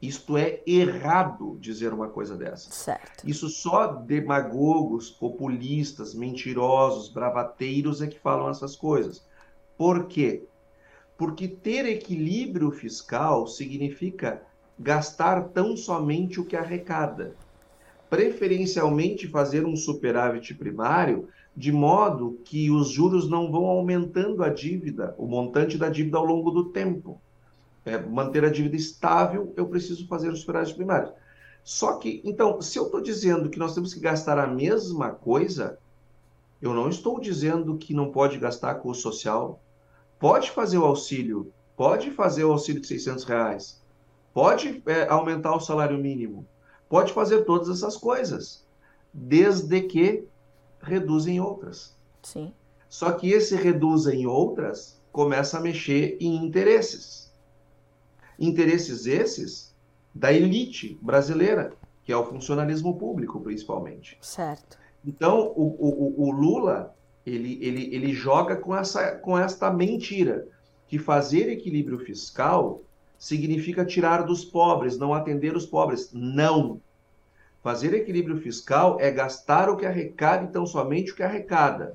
Isto 0.00 0.36
é 0.36 0.60
errado 0.64 1.58
dizer 1.60 1.92
uma 1.92 2.08
coisa 2.08 2.36
dessa. 2.36 2.70
Certo. 2.70 3.28
Isso 3.28 3.48
só 3.48 3.88
demagogos, 3.88 5.10
populistas, 5.10 6.14
mentirosos, 6.14 7.08
bravateiros 7.08 8.00
é 8.00 8.06
que 8.06 8.20
falam 8.20 8.48
essas 8.48 8.76
coisas. 8.76 9.28
Por 9.80 10.08
quê? 10.08 10.46
Porque 11.16 11.48
ter 11.48 11.86
equilíbrio 11.86 12.70
fiscal 12.70 13.46
significa 13.46 14.42
gastar 14.78 15.48
tão 15.54 15.74
somente 15.74 16.38
o 16.38 16.44
que 16.44 16.54
arrecada. 16.54 17.34
Preferencialmente 18.10 19.26
fazer 19.26 19.64
um 19.64 19.74
superávit 19.74 20.52
primário, 20.52 21.30
de 21.56 21.72
modo 21.72 22.38
que 22.44 22.70
os 22.70 22.90
juros 22.90 23.26
não 23.26 23.50
vão 23.50 23.64
aumentando 23.64 24.44
a 24.44 24.50
dívida, 24.50 25.14
o 25.16 25.26
montante 25.26 25.78
da 25.78 25.88
dívida 25.88 26.18
ao 26.18 26.26
longo 26.26 26.50
do 26.50 26.66
tempo. 26.72 27.18
É, 27.86 27.96
manter 27.96 28.44
a 28.44 28.50
dívida 28.50 28.76
estável, 28.76 29.54
eu 29.56 29.66
preciso 29.66 30.06
fazer 30.06 30.28
os 30.28 30.40
superávit 30.40 30.74
primários. 30.74 31.14
Só 31.64 31.96
que, 31.96 32.20
então, 32.22 32.60
se 32.60 32.78
eu 32.78 32.84
estou 32.84 33.00
dizendo 33.00 33.48
que 33.48 33.58
nós 33.58 33.74
temos 33.74 33.94
que 33.94 34.00
gastar 34.00 34.38
a 34.38 34.46
mesma 34.46 35.08
coisa, 35.08 35.78
eu 36.60 36.74
não 36.74 36.90
estou 36.90 37.18
dizendo 37.18 37.78
que 37.78 37.94
não 37.94 38.12
pode 38.12 38.36
gastar 38.36 38.74
com 38.74 38.90
o 38.90 38.94
social, 38.94 39.58
pode 40.20 40.50
fazer 40.50 40.78
o 40.78 40.84
auxílio, 40.84 41.52
pode 41.74 42.10
fazer 42.10 42.44
o 42.44 42.52
auxílio 42.52 42.82
de 42.82 42.86
600 42.86 43.24
reais, 43.24 43.82
pode 44.34 44.82
é, 44.86 45.08
aumentar 45.08 45.56
o 45.56 45.60
salário 45.60 45.98
mínimo, 45.98 46.46
pode 46.88 47.12
fazer 47.12 47.44
todas 47.44 47.70
essas 47.70 47.96
coisas, 47.96 48.64
desde 49.12 49.80
que 49.80 50.24
reduza 50.80 51.30
em 51.30 51.40
outras. 51.40 51.96
Sim. 52.22 52.52
Só 52.88 53.10
que 53.12 53.30
esse 53.30 53.56
reduz 53.56 54.06
em 54.06 54.26
outras 54.26 55.00
começa 55.10 55.58
a 55.58 55.60
mexer 55.60 56.18
em 56.20 56.36
interesses. 56.36 57.32
Interesses 58.38 59.06
esses 59.06 59.74
da 60.14 60.32
elite 60.32 60.98
brasileira, 61.00 61.72
que 62.04 62.12
é 62.12 62.16
o 62.16 62.26
funcionalismo 62.26 62.98
público, 62.98 63.40
principalmente. 63.40 64.18
Certo. 64.20 64.78
Então, 65.04 65.52
o, 65.56 65.64
o, 65.78 66.28
o 66.28 66.30
Lula 66.30 66.94
ele, 67.26 67.58
ele, 67.60 67.94
ele 67.94 68.12
joga 68.12 68.56
com, 68.56 68.74
essa, 68.74 69.12
com 69.16 69.38
esta 69.38 69.70
mentira, 69.70 70.46
que 70.88 70.98
fazer 70.98 71.48
equilíbrio 71.48 71.98
fiscal 71.98 72.82
significa 73.18 73.84
tirar 73.84 74.22
dos 74.22 74.44
pobres, 74.44 74.98
não 74.98 75.12
atender 75.12 75.54
os 75.54 75.66
pobres. 75.66 76.10
Não. 76.12 76.80
Fazer 77.62 77.92
equilíbrio 77.92 78.40
fiscal 78.40 78.96
é 78.98 79.10
gastar 79.10 79.68
o 79.68 79.76
que 79.76 79.84
arrecada, 79.84 80.44
então 80.44 80.64
somente 80.64 81.12
o 81.12 81.14
que 81.14 81.22
arrecada. 81.22 81.94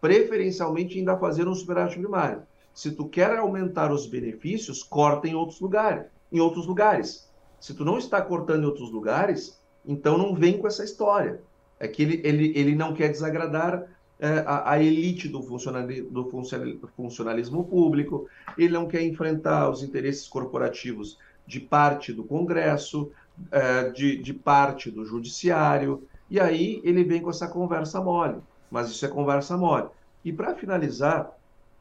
Preferencialmente 0.00 0.98
ainda 0.98 1.16
fazer 1.16 1.46
um 1.46 1.54
superávit 1.54 1.98
primário. 1.98 2.42
Se 2.74 2.90
tu 2.90 3.08
quer 3.08 3.38
aumentar 3.38 3.90
os 3.92 4.06
benefícios, 4.06 4.82
corta 4.82 5.28
em 5.28 5.34
outros 5.34 5.60
lugares. 5.60 6.06
Em 6.30 6.40
outros 6.40 6.66
lugares. 6.66 7.30
Se 7.60 7.72
tu 7.72 7.84
não 7.84 7.96
está 7.96 8.20
cortando 8.20 8.64
em 8.64 8.66
outros 8.66 8.90
lugares, 8.90 9.58
então 9.86 10.18
não 10.18 10.34
vem 10.34 10.58
com 10.58 10.66
essa 10.66 10.84
história. 10.84 11.40
É 11.78 11.86
que 11.88 12.02
ele, 12.02 12.20
ele, 12.24 12.52
ele 12.58 12.74
não 12.74 12.92
quer 12.92 13.08
desagradar 13.08 13.86
a, 14.20 14.72
a, 14.72 14.82
elite 14.82 15.28
do, 15.28 15.42
funcionalismo, 15.42 16.10
do 16.10 16.88
funcionalismo 16.96 17.64
público, 17.64 18.28
ele 18.56 18.72
não 18.72 18.88
quer 18.88 19.02
enfrentar 19.02 19.68
os 19.68 19.82
interesses 19.82 20.26
corporativos 20.26 21.18
de 21.46 21.60
parte 21.60 22.12
do 22.12 22.24
Congresso, 22.24 23.10
é, 23.50 23.90
de, 23.90 24.16
de 24.16 24.32
parte 24.32 24.90
do 24.90 25.04
Judiciário, 25.04 26.02
e 26.30 26.40
aí 26.40 26.80
ele 26.82 27.04
vem 27.04 27.20
com 27.20 27.30
essa 27.30 27.46
conversa 27.46 28.00
mole. 28.00 28.40
Mas 28.70 28.90
isso 28.90 29.04
é 29.04 29.08
conversa 29.08 29.56
mole. 29.56 29.88
E 30.24 30.32
para 30.32 30.54
finalizar 30.54 31.30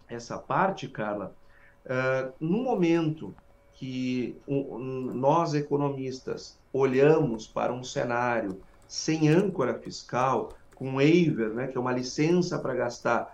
essa 0.08 0.38
parte, 0.38 0.88
Carla, 0.88 1.34
uh, 1.86 2.32
no 2.40 2.60
momento 2.62 3.34
que 3.74 4.38
nós 4.48 5.54
economistas 5.54 6.58
olhamos 6.72 7.48
para 7.48 7.74
um 7.74 7.84
cenário 7.84 8.62
sem 8.88 9.28
âncora 9.28 9.74
fiscal, 9.80 10.54
com 10.76 10.96
waiver, 10.96 11.50
né, 11.50 11.68
que 11.68 11.78
é 11.78 11.82
uma 11.82 11.94
licença 11.94 12.60
para 12.60 12.76
gastar 12.76 13.34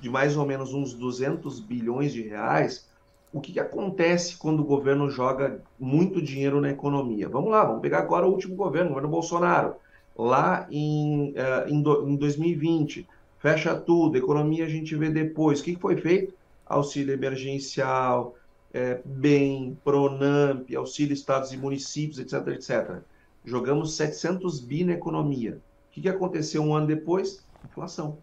de 0.00 0.08
mais 0.08 0.36
ou 0.36 0.46
menos 0.46 0.72
uns 0.72 0.94
200 0.94 1.60
bilhões 1.60 2.12
de 2.12 2.22
reais, 2.22 2.88
o 3.32 3.40
que, 3.40 3.52
que, 3.52 3.60
acontece 3.60 4.36
quando 4.36 4.60
o 4.60 4.64
governo 4.64 5.10
joga 5.10 5.60
muito 5.78 6.22
dinheiro 6.22 6.60
na 6.60 6.70
economia? 6.70 7.28
Vamos 7.28 7.50
lá, 7.50 7.64
vamos 7.64 7.82
pegar 7.82 7.98
agora 7.98 8.26
o 8.26 8.30
último 8.30 8.56
governo, 8.56 8.86
o 8.86 8.94
governo 8.94 9.10
Bolsonaro. 9.10 9.74
lá 10.16 10.66
em, 10.70 11.32
uh, 11.32 11.68
em, 11.68 11.82
do, 11.82 12.08
em 12.08 12.16
2020, 12.16 13.06
fecha 13.38 13.74
tudo, 13.74 14.16
economia 14.16 14.64
a 14.64 14.68
gente 14.68 14.94
vê 14.96 15.10
depois. 15.10 15.60
O 15.60 15.64
que 15.64 15.76
foi 15.76 15.96
feito? 15.96 16.32
Auxílio 16.64 17.12
emergencial, 17.12 18.34
é, 18.72 19.00
BEM, 19.04 19.76
PRONAMP, 19.84 20.74
auxílio 20.74 21.12
estados 21.12 21.52
e 21.52 21.56
municípios, 21.56 22.18
etc, 22.18 22.46
etc. 22.48 23.00
Jogamos 23.44 23.96
700 23.96 24.60
bi 24.60 24.84
na 24.84 24.94
economia. 24.94 25.58
O 25.96 25.98
que, 25.98 26.02
que 26.02 26.08
aconteceu 26.10 26.62
um 26.62 26.74
ano 26.74 26.86
depois? 26.86 27.42
Inflação. 27.64 28.18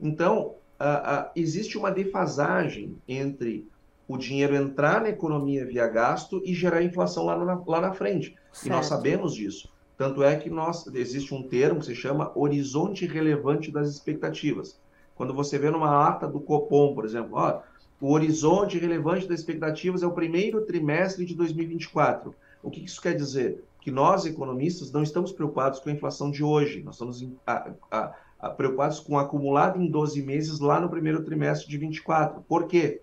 Então, 0.00 0.54
uh, 0.80 1.26
uh, 1.26 1.30
existe 1.36 1.76
uma 1.76 1.90
defasagem 1.90 2.96
entre 3.06 3.68
o 4.08 4.16
dinheiro 4.16 4.56
entrar 4.56 5.02
na 5.02 5.10
economia 5.10 5.66
via 5.66 5.86
gasto 5.88 6.40
e 6.42 6.54
gerar 6.54 6.82
inflação 6.82 7.26
lá 7.26 7.36
na, 7.36 7.62
lá 7.66 7.82
na 7.82 7.92
frente. 7.92 8.34
Certo. 8.50 8.66
E 8.66 8.70
nós 8.70 8.86
sabemos 8.86 9.34
disso. 9.34 9.70
Tanto 9.98 10.22
é 10.22 10.36
que 10.36 10.48
nós, 10.48 10.86
existe 10.94 11.34
um 11.34 11.42
termo 11.42 11.80
que 11.80 11.86
se 11.86 11.94
chama 11.94 12.32
horizonte 12.34 13.04
relevante 13.04 13.70
das 13.70 13.90
expectativas. 13.90 14.80
Quando 15.14 15.34
você 15.34 15.58
vê 15.58 15.70
numa 15.70 16.08
ata 16.08 16.26
do 16.26 16.40
Copom, 16.40 16.94
por 16.94 17.04
exemplo, 17.04 17.32
ó, 17.34 17.60
o 18.00 18.10
horizonte 18.10 18.78
relevante 18.78 19.28
das 19.28 19.40
expectativas 19.40 20.02
é 20.02 20.06
o 20.06 20.12
primeiro 20.12 20.62
trimestre 20.62 21.26
de 21.26 21.34
2024. 21.34 22.34
O 22.62 22.70
que 22.70 22.82
isso 22.82 23.02
quer 23.02 23.14
dizer? 23.14 23.62
Que 23.86 23.92
nós, 23.92 24.26
economistas, 24.26 24.90
não 24.90 25.04
estamos 25.04 25.30
preocupados 25.30 25.78
com 25.78 25.88
a 25.88 25.92
inflação 25.92 26.28
de 26.28 26.42
hoje, 26.42 26.82
nós 26.82 26.96
estamos 26.96 27.24
a, 27.46 27.70
a, 27.88 28.14
a, 28.40 28.50
preocupados 28.50 28.98
com 28.98 29.14
o 29.14 29.18
acumulado 29.18 29.80
em 29.80 29.88
12 29.88 30.24
meses 30.24 30.58
lá 30.58 30.80
no 30.80 30.90
primeiro 30.90 31.22
trimestre 31.22 31.68
de 31.68 31.78
24. 31.78 32.42
Por 32.48 32.66
quê? 32.66 33.00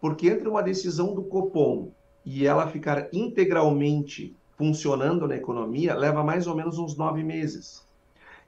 Porque 0.00 0.28
entre 0.28 0.46
uma 0.46 0.62
decisão 0.62 1.12
do 1.16 1.24
Copom 1.24 1.90
e 2.24 2.46
ela 2.46 2.68
ficar 2.68 3.08
integralmente 3.12 4.36
funcionando 4.56 5.26
na 5.26 5.34
economia, 5.34 5.96
leva 5.96 6.22
mais 6.22 6.46
ou 6.46 6.54
menos 6.54 6.78
uns 6.78 6.96
nove 6.96 7.24
meses. 7.24 7.84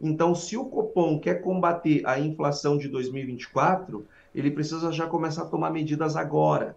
Então, 0.01 0.37
se 0.37 0.57
o 0.57 0.67
Copom 0.67 1.19
quer 1.19 1.43
combater 1.43 2.01
a 2.07 2.17
inflação 2.21 2.79
de 2.79 2.87
2024, 2.87 4.07
ele 4.33 4.53
precisa 4.53 4.93
já 4.93 5.09
começar 5.09 5.43
a 5.43 5.47
tomar 5.47 5.73
medidas 5.73 6.15
agora. 6.15 6.77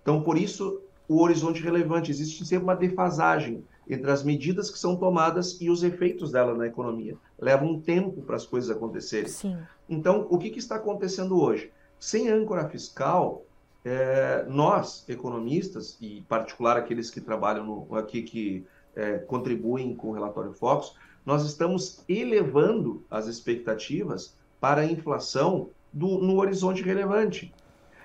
Então, 0.00 0.22
por 0.22 0.38
isso, 0.38 0.80
o 1.06 1.22
horizonte 1.22 1.62
relevante. 1.62 2.10
Existe 2.10 2.46
sempre 2.46 2.64
uma 2.64 2.74
defasagem 2.74 3.62
entre 3.88 4.10
as 4.10 4.22
medidas 4.22 4.70
que 4.70 4.78
são 4.78 4.96
tomadas 4.96 5.60
e 5.60 5.70
os 5.70 5.82
efeitos 5.82 6.32
dela 6.32 6.54
na 6.54 6.66
economia. 6.66 7.16
Leva 7.38 7.64
um 7.64 7.80
tempo 7.80 8.22
para 8.22 8.36
as 8.36 8.46
coisas 8.46 8.70
acontecerem. 8.70 9.28
Sim. 9.28 9.56
Então, 9.88 10.26
o 10.30 10.38
que, 10.38 10.50
que 10.50 10.58
está 10.58 10.76
acontecendo 10.76 11.40
hoje? 11.40 11.72
Sem 11.98 12.28
âncora 12.28 12.68
fiscal, 12.68 13.44
é, 13.84 14.44
nós, 14.48 15.04
economistas, 15.08 15.96
e 16.00 16.18
em 16.18 16.22
particular 16.22 16.76
aqueles 16.76 17.10
que 17.10 17.20
trabalham 17.20 17.64
no, 17.64 17.96
aqui, 17.96 18.22
que 18.22 18.66
é, 18.94 19.18
contribuem 19.18 19.94
com 19.94 20.08
o 20.08 20.12
relatório 20.12 20.52
Focus, 20.52 20.94
nós 21.24 21.44
estamos 21.44 22.02
elevando 22.08 23.04
as 23.10 23.26
expectativas 23.26 24.36
para 24.60 24.82
a 24.82 24.84
inflação 24.84 25.70
do, 25.92 26.18
no 26.18 26.38
horizonte 26.38 26.82
relevante. 26.82 27.52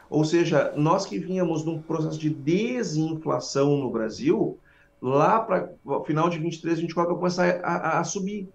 Ou 0.10 0.24
seja, 0.24 0.74
nós 0.76 1.06
que 1.06 1.18
vínhamos 1.18 1.66
num 1.66 1.82
processo 1.82 2.20
de 2.20 2.30
desinflação 2.30 3.78
no 3.78 3.90
Brasil, 3.90 4.58
lá 5.04 5.40
para 5.42 5.70
final 6.06 6.30
de 6.30 6.40
23, 6.40 6.80
24, 6.80 7.12
vai 7.12 7.20
começar 7.20 7.60
a, 7.64 7.76
a, 7.76 8.00
a, 8.00 8.04
subir. 8.04 8.50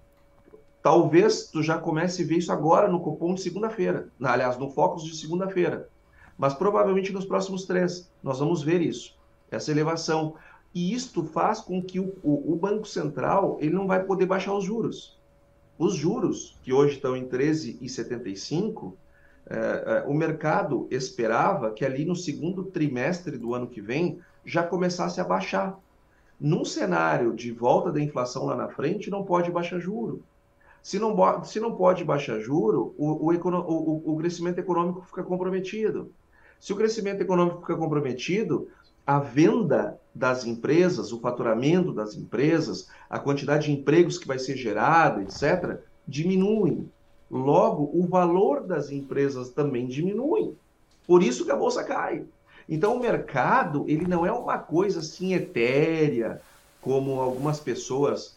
Talvez 0.82 1.48
tu 1.48 1.62
já 1.62 1.78
comece 1.78 2.22
a 2.22 2.26
ver 2.26 2.38
isso 2.38 2.50
agora 2.50 2.88
no 2.88 3.00
Copom 3.00 3.34
de 3.34 3.42
segunda-feira. 3.42 4.08
Aliás, 4.20 4.56
no 4.56 4.70
Focus 4.70 5.04
de 5.04 5.16
segunda-feira 5.16 5.88
mas 6.38 6.54
provavelmente 6.54 7.12
nos 7.12 7.26
próximos 7.26 7.66
três 7.66 8.08
nós 8.22 8.38
vamos 8.38 8.62
ver 8.62 8.80
isso, 8.80 9.18
essa 9.50 9.72
elevação. 9.72 10.36
E 10.72 10.94
isto 10.94 11.24
faz 11.24 11.60
com 11.60 11.82
que 11.82 11.98
o, 11.98 12.14
o, 12.22 12.52
o 12.52 12.56
Banco 12.56 12.86
Central 12.86 13.58
ele 13.60 13.74
não 13.74 13.88
vai 13.88 14.04
poder 14.04 14.26
baixar 14.26 14.54
os 14.54 14.64
juros. 14.64 15.18
Os 15.76 15.94
juros, 15.94 16.56
que 16.62 16.72
hoje 16.72 16.96
estão 16.96 17.16
em 17.16 17.26
13,75, 17.26 18.94
é, 19.50 19.56
é, 19.56 20.04
o 20.06 20.14
mercado 20.14 20.86
esperava 20.90 21.72
que 21.72 21.84
ali 21.84 22.04
no 22.04 22.14
segundo 22.14 22.64
trimestre 22.64 23.36
do 23.36 23.54
ano 23.54 23.66
que 23.66 23.80
vem 23.80 24.20
já 24.44 24.62
começasse 24.62 25.20
a 25.20 25.24
baixar. 25.24 25.78
Num 26.40 26.64
cenário 26.64 27.34
de 27.34 27.50
volta 27.50 27.90
da 27.90 28.00
inflação 28.00 28.46
lá 28.46 28.54
na 28.54 28.68
frente, 28.68 29.10
não 29.10 29.24
pode 29.24 29.50
baixar 29.50 29.80
juro. 29.80 30.22
Se 30.82 30.98
não, 30.98 31.44
se 31.44 31.58
não 31.58 31.74
pode 31.74 32.04
baixar 32.04 32.38
juro, 32.38 32.94
o, 32.96 33.28
o, 33.28 33.32
o, 33.32 34.12
o 34.14 34.16
crescimento 34.16 34.58
econômico 34.58 35.02
fica 35.02 35.22
comprometido. 35.22 36.12
Se 36.60 36.72
o 36.72 36.76
crescimento 36.76 37.20
econômico 37.20 37.60
fica 37.60 37.76
comprometido, 37.76 38.68
a 39.06 39.18
venda 39.18 39.98
das 40.14 40.44
empresas, 40.44 41.12
o 41.12 41.20
faturamento 41.20 41.92
das 41.92 42.14
empresas, 42.14 42.88
a 43.08 43.18
quantidade 43.18 43.66
de 43.66 43.72
empregos 43.72 44.18
que 44.18 44.26
vai 44.26 44.38
ser 44.38 44.56
gerado, 44.56 45.22
etc., 45.22 45.80
diminuem. 46.06 46.90
Logo, 47.30 47.90
o 47.92 48.06
valor 48.06 48.66
das 48.66 48.90
empresas 48.90 49.50
também 49.50 49.86
diminui. 49.86 50.54
Por 51.06 51.22
isso 51.22 51.44
que 51.44 51.50
a 51.50 51.56
bolsa 51.56 51.84
cai. 51.84 52.24
Então, 52.68 52.96
o 52.96 53.00
mercado 53.00 53.84
ele 53.88 54.06
não 54.06 54.26
é 54.26 54.32
uma 54.32 54.58
coisa 54.58 55.00
assim 55.00 55.34
etérea, 55.34 56.40
como 56.80 57.20
algumas 57.20 57.58
pessoas 57.58 58.36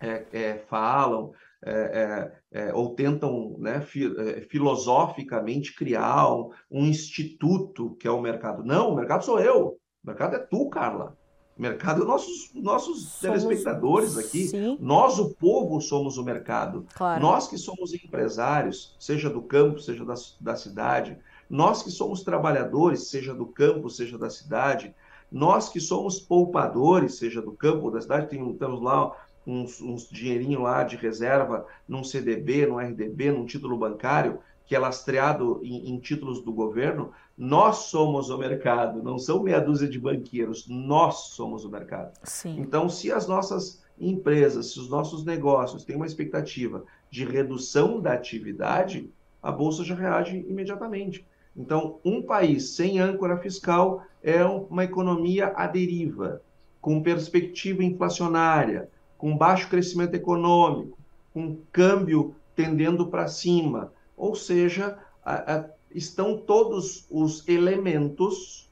é, 0.00 0.24
é, 0.32 0.64
falam, 0.68 1.32
é, 1.62 2.32
é, 2.52 2.68
é, 2.68 2.74
ou 2.74 2.94
tentam 2.94 3.56
né, 3.58 3.80
fi, 3.82 4.06
é, 4.16 4.40
filosoficamente 4.42 5.74
criar 5.74 6.32
um, 6.32 6.50
um, 6.70 6.86
instituto 6.86 7.96
que 8.00 8.08
é 8.08 8.10
o 8.10 8.20
mercado. 8.20 8.64
Não, 8.64 8.90
o 8.90 8.96
mercado 8.96 9.24
sou 9.24 9.38
eu. 9.38 9.78
O 10.02 10.06
mercado 10.06 10.36
é 10.36 10.38
tu, 10.38 10.70
Carla. 10.70 11.14
O 11.58 11.60
mercado 11.60 12.02
é 12.02 12.06
nossos, 12.06 12.50
nossos 12.54 13.12
somos, 13.12 13.42
telespectadores 13.42 14.16
aqui. 14.16 14.48
Sim. 14.48 14.78
Nós, 14.80 15.18
o 15.18 15.34
povo, 15.34 15.82
somos 15.82 16.16
o 16.16 16.24
mercado. 16.24 16.86
Claro. 16.94 17.20
Nós 17.20 17.46
que 17.46 17.58
somos 17.58 17.92
empresários, 17.92 18.96
seja 18.98 19.28
do 19.28 19.42
campo, 19.42 19.78
seja 19.80 20.02
da, 20.02 20.14
da 20.40 20.56
cidade, 20.56 21.18
nós 21.50 21.82
que 21.82 21.90
somos 21.90 22.22
trabalhadores, 22.22 23.08
seja 23.08 23.34
do 23.34 23.44
campo, 23.44 23.90
seja 23.90 24.16
da 24.16 24.30
cidade, 24.30 24.94
nós 25.30 25.68
que 25.68 25.80
somos 25.80 26.20
poupadores, 26.20 27.16
seja 27.16 27.42
do 27.42 27.52
campo 27.52 27.86
ou 27.86 27.90
da 27.90 28.00
cidade, 28.00 28.28
tem, 28.28 28.54
temos 28.54 28.80
lá 28.80 29.12
uns, 29.46 29.80
uns 29.80 30.08
dinheirinho 30.08 30.62
lá 30.62 30.84
de 30.84 30.96
reserva 30.96 31.66
num 31.88 32.04
CDB, 32.04 32.66
num 32.66 32.78
RDB, 32.78 33.32
num 33.32 33.44
título 33.44 33.76
bancário, 33.76 34.38
que 34.64 34.76
é 34.76 34.78
lastreado 34.78 35.60
em, 35.64 35.90
em, 35.90 35.98
títulos 35.98 36.40
do 36.40 36.52
governo, 36.52 37.10
nós 37.36 37.76
somos 37.88 38.30
o 38.30 38.38
mercado, 38.38 39.02
não 39.02 39.18
são 39.18 39.42
meia 39.42 39.58
dúzia 39.58 39.88
de 39.88 39.98
banqueiros, 39.98 40.68
nós 40.68 41.30
somos 41.30 41.64
o 41.64 41.68
mercado. 41.68 42.12
Sim. 42.22 42.60
Então, 42.60 42.88
se 42.88 43.10
as 43.10 43.26
nossas 43.26 43.82
empresas, 43.98 44.72
se 44.72 44.78
os 44.78 44.88
nossos 44.88 45.24
negócios 45.24 45.84
têm 45.84 45.96
uma 45.96 46.06
expectativa 46.06 46.84
de 47.10 47.24
redução 47.24 48.00
da 48.00 48.12
atividade, 48.12 49.12
a 49.42 49.50
bolsa 49.50 49.82
já 49.82 49.94
reage 49.94 50.36
imediatamente. 50.48 51.26
Então, 51.56 51.98
um 52.04 52.22
país 52.22 52.70
sem 52.70 53.00
âncora 53.00 53.36
fiscal 53.36 54.02
é 54.22 54.44
uma 54.44 54.84
economia 54.84 55.48
à 55.56 55.66
deriva, 55.66 56.40
com 56.80 57.02
perspectiva 57.02 57.82
inflacionária, 57.82 58.88
com 59.18 59.36
baixo 59.36 59.68
crescimento 59.68 60.14
econômico, 60.14 60.98
com 61.34 61.58
câmbio 61.72 62.34
tendendo 62.54 63.06
para 63.06 63.28
cima. 63.28 63.92
Ou 64.16 64.34
seja, 64.34 64.98
a, 65.24 65.56
a, 65.56 65.64
estão 65.94 66.36
todos 66.36 67.06
os 67.10 67.46
elementos 67.48 68.68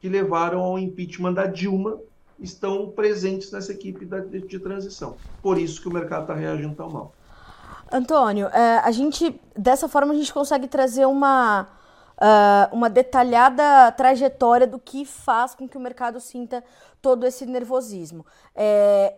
que 0.00 0.08
levaram 0.08 0.60
ao 0.60 0.78
impeachment 0.78 1.32
da 1.32 1.46
Dilma 1.46 1.98
estão 2.38 2.90
presentes 2.90 3.52
nessa 3.52 3.72
equipe 3.72 4.04
de, 4.04 4.40
de 4.40 4.58
transição. 4.58 5.16
Por 5.40 5.58
isso 5.58 5.80
que 5.80 5.88
o 5.88 5.92
mercado 5.92 6.22
está 6.22 6.34
reagindo 6.34 6.74
tão 6.74 6.90
mal. 6.90 7.14
Antônio, 7.90 8.48
é, 8.48 8.78
a 8.78 8.90
gente 8.90 9.38
dessa 9.56 9.88
forma 9.88 10.12
a 10.12 10.16
gente 10.16 10.32
consegue 10.32 10.66
trazer 10.66 11.06
uma 11.06 11.68
uh, 12.18 12.74
uma 12.74 12.90
detalhada 12.90 13.90
trajetória 13.92 14.66
do 14.66 14.78
que 14.78 15.04
faz 15.04 15.54
com 15.54 15.68
que 15.68 15.76
o 15.76 15.80
mercado 15.80 16.20
sinta 16.20 16.62
todo 17.00 17.26
esse 17.26 17.46
nervosismo. 17.46 18.24
É, 18.54 19.16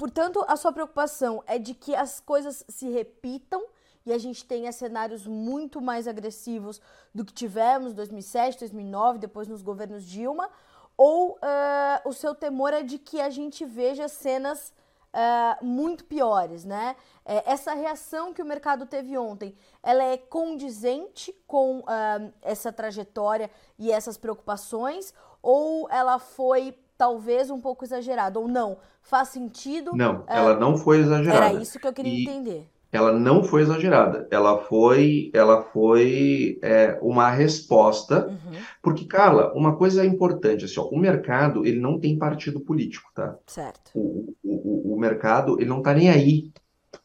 Portanto, 0.00 0.42
a 0.48 0.56
sua 0.56 0.72
preocupação 0.72 1.42
é 1.46 1.58
de 1.58 1.74
que 1.74 1.94
as 1.94 2.20
coisas 2.20 2.64
se 2.68 2.88
repitam 2.88 3.62
e 4.06 4.14
a 4.14 4.18
gente 4.18 4.44
tenha 4.46 4.72
cenários 4.72 5.26
muito 5.26 5.78
mais 5.78 6.08
agressivos 6.08 6.80
do 7.14 7.22
que 7.22 7.34
tivemos 7.34 7.92
em 7.92 7.94
2007, 7.94 8.60
2009, 8.60 9.18
depois 9.18 9.46
nos 9.46 9.60
governos 9.60 10.04
Dilma, 10.06 10.48
ou 10.96 11.32
uh, 11.32 12.08
o 12.08 12.14
seu 12.14 12.34
temor 12.34 12.72
é 12.72 12.82
de 12.82 12.98
que 12.98 13.20
a 13.20 13.28
gente 13.28 13.64
veja 13.66 14.08
cenas 14.08 14.72
uh, 15.14 15.64
muito 15.64 16.04
piores, 16.04 16.64
né? 16.64 16.96
É, 17.24 17.50
essa 17.50 17.74
reação 17.74 18.32
que 18.32 18.42
o 18.42 18.46
mercado 18.46 18.86
teve 18.86 19.16
ontem, 19.16 19.54
ela 19.82 20.02
é 20.02 20.16
condizente 20.16 21.34
com 21.46 21.80
uh, 21.80 22.32
essa 22.42 22.72
trajetória 22.72 23.50
e 23.78 23.90
essas 23.90 24.16
preocupações, 24.16 25.14
ou 25.42 25.88
ela 25.90 26.18
foi 26.18 26.74
talvez 26.96 27.50
um 27.50 27.60
pouco 27.60 27.84
exagerada, 27.84 28.38
ou 28.38 28.46
não? 28.46 28.78
Faz 29.00 29.28
sentido? 29.28 29.92
Não, 29.96 30.24
é, 30.26 30.36
ela 30.36 30.54
não 30.54 30.76
foi 30.76 30.98
exagerada. 30.98 31.46
Era 31.46 31.54
isso 31.54 31.78
que 31.78 31.86
eu 31.86 31.92
queria 31.92 32.12
e 32.12 32.22
entender. 32.22 32.70
Ela 32.92 33.12
não 33.12 33.44
foi 33.44 33.62
exagerada. 33.62 34.26
Ela 34.30 34.58
foi, 34.58 35.30
ela 35.32 35.62
foi 35.62 36.58
é, 36.62 36.98
uma 37.00 37.30
resposta. 37.30 38.26
Uhum. 38.28 38.58
Porque, 38.82 39.04
Carla, 39.04 39.52
uma 39.54 39.76
coisa 39.76 40.04
importante, 40.04 40.64
assim, 40.64 40.80
ó, 40.80 40.84
o 40.84 40.98
mercado 40.98 41.64
ele 41.64 41.78
não 41.78 42.00
tem 42.00 42.18
partido 42.18 42.60
político, 42.60 43.10
tá? 43.14 43.36
Certo. 43.46 43.92
O, 43.94 44.34
o, 44.42 44.90
o, 44.90 44.94
o 44.94 44.98
mercado 44.98 45.60
ele 45.60 45.68
não 45.68 45.82
tá 45.82 45.94
nem 45.94 46.10
aí 46.10 46.50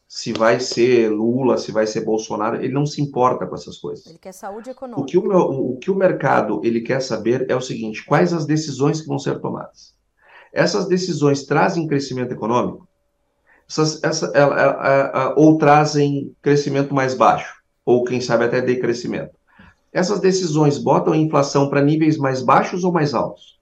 se 0.08 0.32
vai 0.32 0.60
ser 0.60 1.10
Lula, 1.10 1.58
se 1.58 1.72
vai 1.72 1.86
ser 1.86 2.04
Bolsonaro, 2.04 2.56
ele 2.56 2.72
não 2.72 2.86
se 2.86 3.02
importa 3.02 3.46
com 3.46 3.54
essas 3.54 3.76
coisas. 3.76 4.06
Ele 4.06 4.18
quer 4.18 4.32
saúde 4.32 4.70
econômica. 4.70 5.02
O 5.02 5.04
que 5.04 5.18
o, 5.18 5.72
o 5.72 5.76
que 5.78 5.90
o 5.90 5.96
mercado 5.96 6.60
ele 6.64 6.80
quer 6.80 7.00
saber 7.00 7.46
é 7.50 7.56
o 7.56 7.60
seguinte: 7.60 8.04
quais 8.04 8.32
as 8.32 8.46
decisões 8.46 9.00
que 9.00 9.08
vão 9.08 9.18
ser 9.18 9.40
tomadas? 9.40 9.94
Essas 10.52 10.86
decisões 10.86 11.44
trazem 11.44 11.86
crescimento 11.86 12.32
econômico? 12.32 12.88
Essas, 13.68 14.02
essa, 14.02 14.32
ela, 14.34 14.60
ela, 14.60 14.86
ela, 14.86 15.34
ou 15.36 15.58
trazem 15.58 16.34
crescimento 16.40 16.94
mais 16.94 17.14
baixo? 17.14 17.54
Ou 17.84 18.04
quem 18.04 18.20
sabe 18.20 18.44
até 18.44 18.60
decrescimento? 18.60 19.34
Essas 19.92 20.20
decisões 20.20 20.78
botam 20.78 21.12
a 21.12 21.16
inflação 21.16 21.70
para 21.70 21.82
níveis 21.82 22.16
mais 22.16 22.42
baixos 22.42 22.84
ou 22.84 22.92
mais 22.92 23.14
altos? 23.14 23.56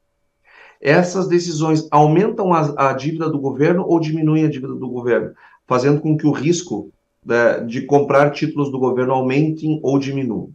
Essas 0.80 1.28
decisões 1.28 1.86
aumentam 1.90 2.52
a, 2.52 2.90
a 2.90 2.92
dívida 2.92 3.30
do 3.30 3.38
governo 3.38 3.84
ou 3.86 3.98
diminuem 4.00 4.44
a 4.44 4.50
dívida 4.50 4.74
do 4.74 4.88
governo? 4.88 5.34
fazendo 5.66 6.00
com 6.00 6.16
que 6.16 6.26
o 6.26 6.32
risco 6.32 6.90
né, 7.24 7.60
de 7.60 7.82
comprar 7.82 8.30
títulos 8.30 8.70
do 8.70 8.78
governo 8.78 9.14
aumentem 9.14 9.80
ou 9.82 9.98
diminuam. 9.98 10.50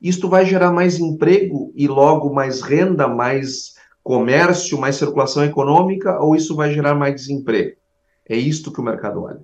Isto 0.00 0.28
vai 0.28 0.44
gerar 0.44 0.72
mais 0.72 0.98
emprego 0.98 1.72
e 1.76 1.86
logo 1.86 2.32
mais 2.32 2.60
renda, 2.60 3.06
mais 3.06 3.74
comércio, 4.02 4.78
mais 4.78 4.96
circulação 4.96 5.44
econômica, 5.44 6.18
ou 6.18 6.34
isso 6.34 6.56
vai 6.56 6.72
gerar 6.72 6.94
mais 6.94 7.14
desemprego? 7.14 7.76
É 8.28 8.36
isto 8.36 8.72
que 8.72 8.80
o 8.80 8.84
mercado 8.84 9.22
olha. 9.22 9.40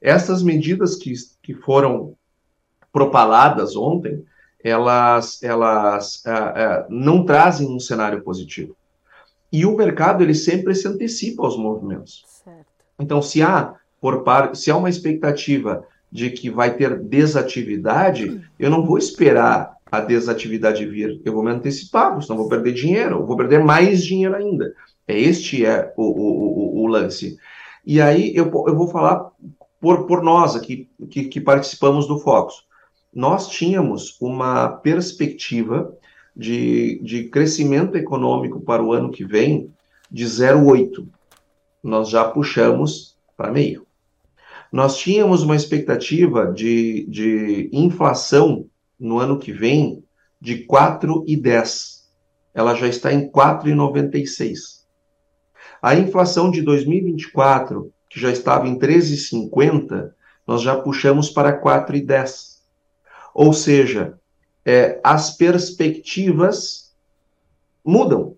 Essas 0.00 0.42
medidas 0.42 0.96
que, 0.96 1.12
que 1.42 1.54
foram 1.54 2.14
propaladas 2.92 3.76
ontem, 3.76 4.24
elas, 4.62 5.42
elas 5.42 6.24
é, 6.26 6.30
é, 6.30 6.86
não 6.88 7.24
trazem 7.24 7.68
um 7.68 7.80
cenário 7.80 8.22
positivo. 8.22 8.76
E 9.52 9.66
o 9.66 9.76
mercado 9.76 10.22
ele 10.22 10.34
sempre 10.34 10.74
se 10.74 10.86
antecipa 10.86 11.44
aos 11.44 11.56
movimentos. 11.56 12.24
Certo. 12.26 12.66
Então, 12.98 13.20
se 13.20 13.42
há 13.42 13.74
por 14.00 14.22
par... 14.22 14.54
se 14.54 14.70
há 14.70 14.76
uma 14.76 14.88
expectativa 14.88 15.84
de 16.10 16.30
que 16.30 16.50
vai 16.50 16.74
ter 16.76 16.98
desatividade, 16.98 18.40
eu 18.58 18.70
não 18.70 18.84
vou 18.84 18.98
esperar 18.98 19.76
a 19.90 20.00
desatividade 20.00 20.86
vir, 20.86 21.20
eu 21.24 21.32
vou 21.32 21.42
me 21.42 21.50
antecipar, 21.50 22.20
senão 22.22 22.38
vou 22.38 22.48
perder 22.48 22.72
dinheiro, 22.72 23.18
eu 23.18 23.26
vou 23.26 23.36
perder 23.36 23.62
mais 23.62 24.04
dinheiro 24.04 24.34
ainda. 24.36 24.72
É 25.06 25.18
este 25.18 25.64
é 25.64 25.92
o, 25.96 26.02
o, 26.02 26.80
o, 26.80 26.82
o 26.82 26.86
lance. 26.86 27.36
E 27.84 28.00
aí 28.00 28.34
eu, 28.34 28.46
eu 28.66 28.76
vou 28.76 28.88
falar 28.88 29.30
por, 29.80 30.06
por 30.06 30.22
nós 30.22 30.54
aqui 30.54 30.88
que, 31.10 31.24
que 31.24 31.40
participamos 31.40 32.06
do 32.06 32.18
Focus. 32.18 32.66
Nós 33.12 33.48
tínhamos 33.48 34.16
uma 34.20 34.68
perspectiva 34.68 35.92
de, 36.36 37.00
de 37.02 37.24
crescimento 37.24 37.96
econômico 37.96 38.60
para 38.60 38.82
o 38.82 38.92
ano 38.92 39.10
que 39.10 39.24
vem 39.24 39.72
de 40.10 40.24
0,8. 40.24 41.06
Nós 41.82 42.08
já 42.08 42.24
puxamos 42.24 43.16
para 43.36 43.50
meio. 43.50 43.86
Nós 44.70 44.98
tínhamos 44.98 45.42
uma 45.42 45.56
expectativa 45.56 46.52
de, 46.52 47.04
de 47.08 47.68
inflação 47.72 48.66
no 48.98 49.18
ano 49.18 49.38
que 49.38 49.52
vem 49.52 50.04
de 50.40 50.64
4,10. 50.66 52.00
Ela 52.54 52.74
já 52.74 52.86
está 52.86 53.12
em 53.12 53.28
4,96. 53.28 54.79
A 55.82 55.94
inflação 55.94 56.50
de 56.50 56.62
2024, 56.62 57.92
que 58.08 58.20
já 58.20 58.30
estava 58.30 58.68
em 58.68 58.78
13,50, 58.78 60.12
nós 60.46 60.62
já 60.62 60.76
puxamos 60.76 61.30
para 61.30 61.60
4,10. 61.60 62.58
Ou 63.34 63.52
seja, 63.52 64.18
é, 64.64 65.00
as 65.02 65.36
perspectivas 65.36 66.92
mudam. 67.84 68.34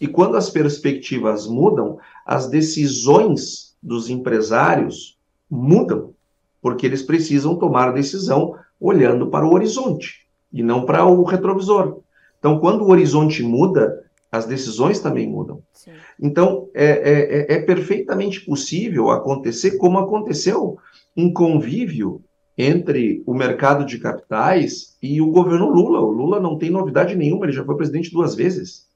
E 0.00 0.06
quando 0.06 0.36
as 0.36 0.50
perspectivas 0.50 1.46
mudam, 1.46 1.98
as 2.24 2.48
decisões 2.48 3.74
dos 3.82 4.08
empresários 4.08 5.18
mudam, 5.50 6.14
porque 6.60 6.86
eles 6.86 7.02
precisam 7.02 7.56
tomar 7.56 7.92
decisão 7.92 8.56
olhando 8.80 9.28
para 9.28 9.46
o 9.46 9.52
horizonte 9.52 10.26
e 10.52 10.62
não 10.62 10.84
para 10.84 11.04
o 11.04 11.22
retrovisor. 11.24 12.00
Então, 12.38 12.58
quando 12.58 12.82
o 12.82 12.90
horizonte 12.90 13.42
muda, 13.42 14.03
as 14.34 14.46
decisões 14.46 14.98
também 14.98 15.28
mudam. 15.28 15.62
Sim. 15.72 15.92
Então, 16.20 16.68
é, 16.74 16.86
é, 16.86 17.54
é, 17.54 17.54
é 17.54 17.62
perfeitamente 17.62 18.40
possível 18.40 19.10
acontecer 19.10 19.76
como 19.76 19.98
aconteceu 19.98 20.76
um 21.16 21.32
convívio 21.32 22.20
entre 22.56 23.22
o 23.26 23.34
mercado 23.34 23.84
de 23.84 23.98
capitais 23.98 24.96
e 25.02 25.20
o 25.20 25.30
governo 25.30 25.70
Lula. 25.70 26.00
O 26.00 26.10
Lula 26.10 26.40
não 26.40 26.58
tem 26.58 26.70
novidade 26.70 27.14
nenhuma, 27.14 27.46
ele 27.46 27.52
já 27.52 27.64
foi 27.64 27.76
presidente 27.76 28.12
duas 28.12 28.34
vezes. 28.34 28.86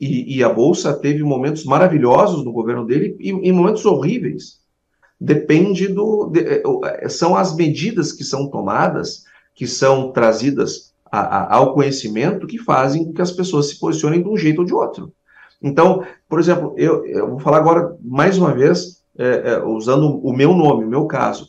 E, 0.00 0.36
e 0.36 0.42
a 0.42 0.48
Bolsa 0.48 0.92
teve 0.92 1.22
momentos 1.22 1.64
maravilhosos 1.64 2.44
no 2.44 2.52
governo 2.52 2.84
dele 2.84 3.16
e, 3.20 3.28
e 3.28 3.52
momentos 3.52 3.86
horríveis 3.86 4.60
depende 5.20 5.88
do. 5.88 6.26
De, 6.26 6.40
é, 6.40 6.62
é, 7.02 7.08
são 7.08 7.36
as 7.36 7.54
medidas 7.54 8.12
que 8.12 8.24
são 8.24 8.48
tomadas, 8.48 9.24
que 9.54 9.66
são 9.66 10.12
trazidas 10.12 10.92
a, 11.20 11.56
ao 11.56 11.74
conhecimento, 11.74 12.46
que 12.46 12.58
fazem 12.58 13.04
com 13.04 13.12
que 13.12 13.22
as 13.22 13.32
pessoas 13.32 13.68
se 13.68 13.78
posicionem 13.78 14.22
de 14.22 14.28
um 14.28 14.36
jeito 14.36 14.60
ou 14.60 14.64
de 14.64 14.74
outro. 14.74 15.12
Então, 15.62 16.04
por 16.28 16.38
exemplo, 16.38 16.74
eu, 16.76 17.04
eu 17.06 17.30
vou 17.30 17.38
falar 17.38 17.58
agora 17.58 17.96
mais 18.02 18.38
uma 18.38 18.52
vez, 18.54 19.02
é, 19.18 19.52
é, 19.52 19.64
usando 19.64 20.18
o 20.24 20.32
meu 20.32 20.52
nome, 20.52 20.84
o 20.84 20.88
meu 20.88 21.06
caso. 21.06 21.48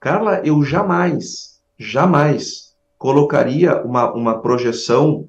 Carla, 0.00 0.40
eu 0.44 0.62
jamais, 0.62 1.60
jamais 1.78 2.72
colocaria 2.98 3.82
uma, 3.82 4.12
uma 4.12 4.38
projeção 4.40 5.28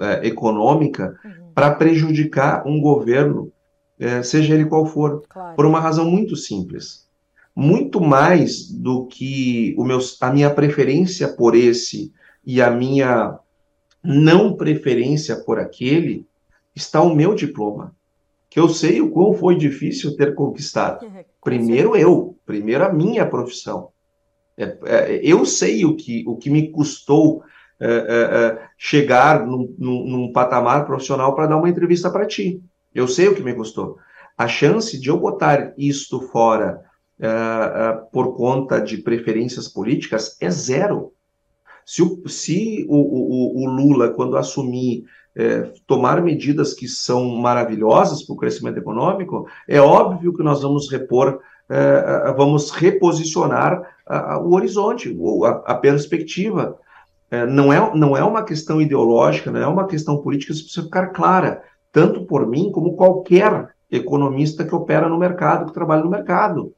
é, 0.00 0.26
econômica 0.26 1.14
uhum. 1.24 1.52
para 1.54 1.74
prejudicar 1.74 2.66
um 2.66 2.80
governo, 2.80 3.52
é, 3.98 4.22
seja 4.22 4.54
ele 4.54 4.64
qual 4.64 4.86
for, 4.86 5.22
claro. 5.28 5.56
por 5.56 5.66
uma 5.66 5.80
razão 5.80 6.10
muito 6.10 6.36
simples 6.36 7.08
muito 7.58 8.00
mais 8.00 8.70
do 8.70 9.06
que 9.06 9.74
o 9.76 9.82
meu, 9.82 9.98
a 10.20 10.30
minha 10.30 10.48
preferência 10.48 11.26
por 11.26 11.56
esse 11.56 12.12
e 12.44 12.62
a 12.62 12.70
minha 12.70 13.38
não 14.02 14.56
preferência 14.56 15.36
por 15.36 15.58
aquele, 15.58 16.26
está 16.74 17.00
o 17.02 17.14
meu 17.14 17.34
diploma, 17.34 17.94
que 18.48 18.58
eu 18.58 18.68
sei 18.68 19.00
o 19.00 19.10
quão 19.10 19.34
foi 19.34 19.56
difícil 19.56 20.16
ter 20.16 20.34
conquistado. 20.34 21.06
Primeiro 21.42 21.96
eu, 21.96 22.36
primeiro 22.44 22.84
a 22.84 22.92
minha 22.92 23.24
profissão. 23.24 23.90
É, 24.56 24.76
é, 24.84 25.20
eu 25.22 25.46
sei 25.46 25.84
o 25.84 25.94
que, 25.94 26.24
o 26.26 26.36
que 26.36 26.50
me 26.50 26.70
custou 26.70 27.42
é, 27.80 27.86
é, 27.86 27.92
é 27.92 28.68
chegar 28.76 29.46
num, 29.46 29.72
num, 29.78 30.04
num 30.04 30.32
patamar 30.32 30.84
profissional 30.84 31.34
para 31.34 31.46
dar 31.46 31.56
uma 31.56 31.68
entrevista 31.68 32.10
para 32.10 32.26
ti. 32.26 32.60
Eu 32.92 33.06
sei 33.06 33.28
o 33.28 33.34
que 33.34 33.42
me 33.42 33.54
custou. 33.54 33.98
A 34.36 34.48
chance 34.48 34.98
de 34.98 35.08
eu 35.08 35.18
botar 35.18 35.72
isto 35.78 36.20
fora 36.20 36.80
uh, 37.20 38.02
uh, 38.02 38.10
por 38.10 38.36
conta 38.36 38.80
de 38.80 38.98
preferências 38.98 39.68
políticas 39.68 40.36
é 40.40 40.50
zero. 40.50 41.12
Se 41.88 42.02
o, 42.02 42.22
se 42.28 42.84
o, 42.86 42.96
o, 42.96 43.64
o 43.64 43.66
Lula, 43.70 44.10
quando 44.10 44.36
assumir, 44.36 45.04
eh, 45.34 45.72
tomar 45.86 46.20
medidas 46.20 46.74
que 46.74 46.86
são 46.86 47.24
maravilhosas 47.36 48.22
para 48.22 48.34
o 48.34 48.36
crescimento 48.36 48.76
econômico, 48.76 49.48
é 49.66 49.80
óbvio 49.80 50.34
que 50.34 50.42
nós 50.42 50.60
vamos 50.60 50.90
repor, 50.90 51.40
eh, 51.66 52.34
vamos 52.36 52.70
reposicionar 52.72 53.80
o 54.44 54.54
horizonte, 54.54 55.16
a, 55.46 55.72
a 55.72 55.74
perspectiva. 55.76 56.76
não, 57.48 57.72
é, 57.72 57.96
não 57.96 58.14
é 58.14 58.22
uma 58.22 58.42
questão 58.42 58.82
ideológica, 58.82 59.50
não 59.50 59.60
é 59.60 59.66
uma 59.66 59.86
questão 59.86 60.18
política, 60.18 60.52
isso 60.52 60.64
precisa 60.64 60.84
ficar 60.84 61.06
clara, 61.06 61.62
tanto 61.90 62.26
por 62.26 62.46
mim 62.46 62.70
como 62.70 62.96
qualquer 62.96 63.70
economista 63.90 64.62
que 64.62 64.74
opera 64.74 65.08
no 65.08 65.18
mercado, 65.18 65.64
que 65.64 65.72
trabalha 65.72 66.02
no 66.02 66.10
mercado. 66.10 66.70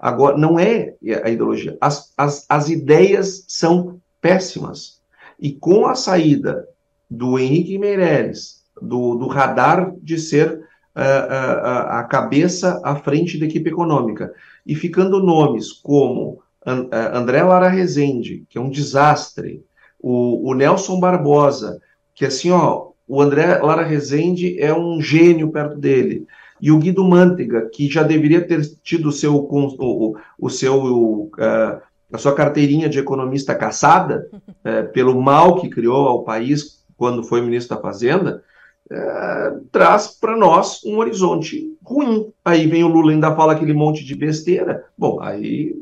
Agora, 0.00 0.38
não 0.38 0.58
é 0.58 0.94
a 1.22 1.28
ideologia. 1.28 1.76
As, 1.82 2.14
as, 2.16 2.46
as 2.48 2.70
ideias 2.70 3.44
são 3.46 4.00
péssimas. 4.24 5.02
E 5.38 5.52
com 5.52 5.84
a 5.84 5.94
saída 5.94 6.66
do 7.10 7.38
Henrique 7.38 7.76
Meirelles, 7.76 8.62
do, 8.80 9.16
do 9.16 9.26
radar 9.26 9.92
de 10.00 10.16
ser 10.16 10.50
uh, 10.50 10.56
uh, 10.56 11.90
a 11.90 12.04
cabeça 12.04 12.80
à 12.82 12.96
frente 12.96 13.38
da 13.38 13.44
equipe 13.44 13.68
econômica, 13.68 14.32
e 14.64 14.74
ficando 14.74 15.22
nomes 15.22 15.70
como 15.72 16.42
André 16.64 17.42
Lara 17.42 17.68
Rezende, 17.68 18.46
que 18.48 18.56
é 18.56 18.60
um 18.60 18.70
desastre, 18.70 19.62
o, 20.00 20.48
o 20.48 20.54
Nelson 20.54 20.98
Barbosa, 20.98 21.78
que 22.14 22.24
assim, 22.24 22.50
ó, 22.50 22.92
o 23.06 23.20
André 23.20 23.58
Lara 23.58 23.82
Rezende 23.82 24.58
é 24.58 24.72
um 24.72 25.02
gênio 25.02 25.50
perto 25.50 25.76
dele 25.76 26.26
e 26.58 26.72
o 26.72 26.78
Guido 26.78 27.04
Mantega, 27.04 27.68
que 27.68 27.90
já 27.90 28.02
deveria 28.02 28.40
ter 28.40 28.62
tido 28.82 29.10
o 29.10 29.12
seu, 29.12 29.36
o, 29.36 30.16
o 30.38 30.48
seu, 30.48 30.82
uh, 30.82 31.82
a 32.14 32.18
sua 32.18 32.32
carteirinha 32.32 32.88
de 32.88 33.00
economista 33.00 33.56
caçada 33.56 34.30
uh, 34.32 34.90
pelo 34.94 35.20
mal 35.20 35.60
que 35.60 35.68
criou 35.68 36.06
ao 36.06 36.22
país 36.22 36.84
quando 36.96 37.24
foi 37.24 37.40
ministro 37.40 37.74
da 37.74 37.82
Fazenda, 37.82 38.44
uh, 38.88 39.64
traz 39.72 40.06
para 40.06 40.36
nós 40.36 40.80
um 40.84 40.98
horizonte 40.98 41.76
ruim. 41.82 42.32
Aí 42.44 42.68
vem 42.68 42.84
o 42.84 42.88
Lula 42.88 43.10
ainda 43.10 43.34
fala 43.34 43.54
aquele 43.54 43.72
monte 43.72 44.04
de 44.04 44.14
besteira. 44.14 44.84
Bom, 44.96 45.20
aí 45.20 45.76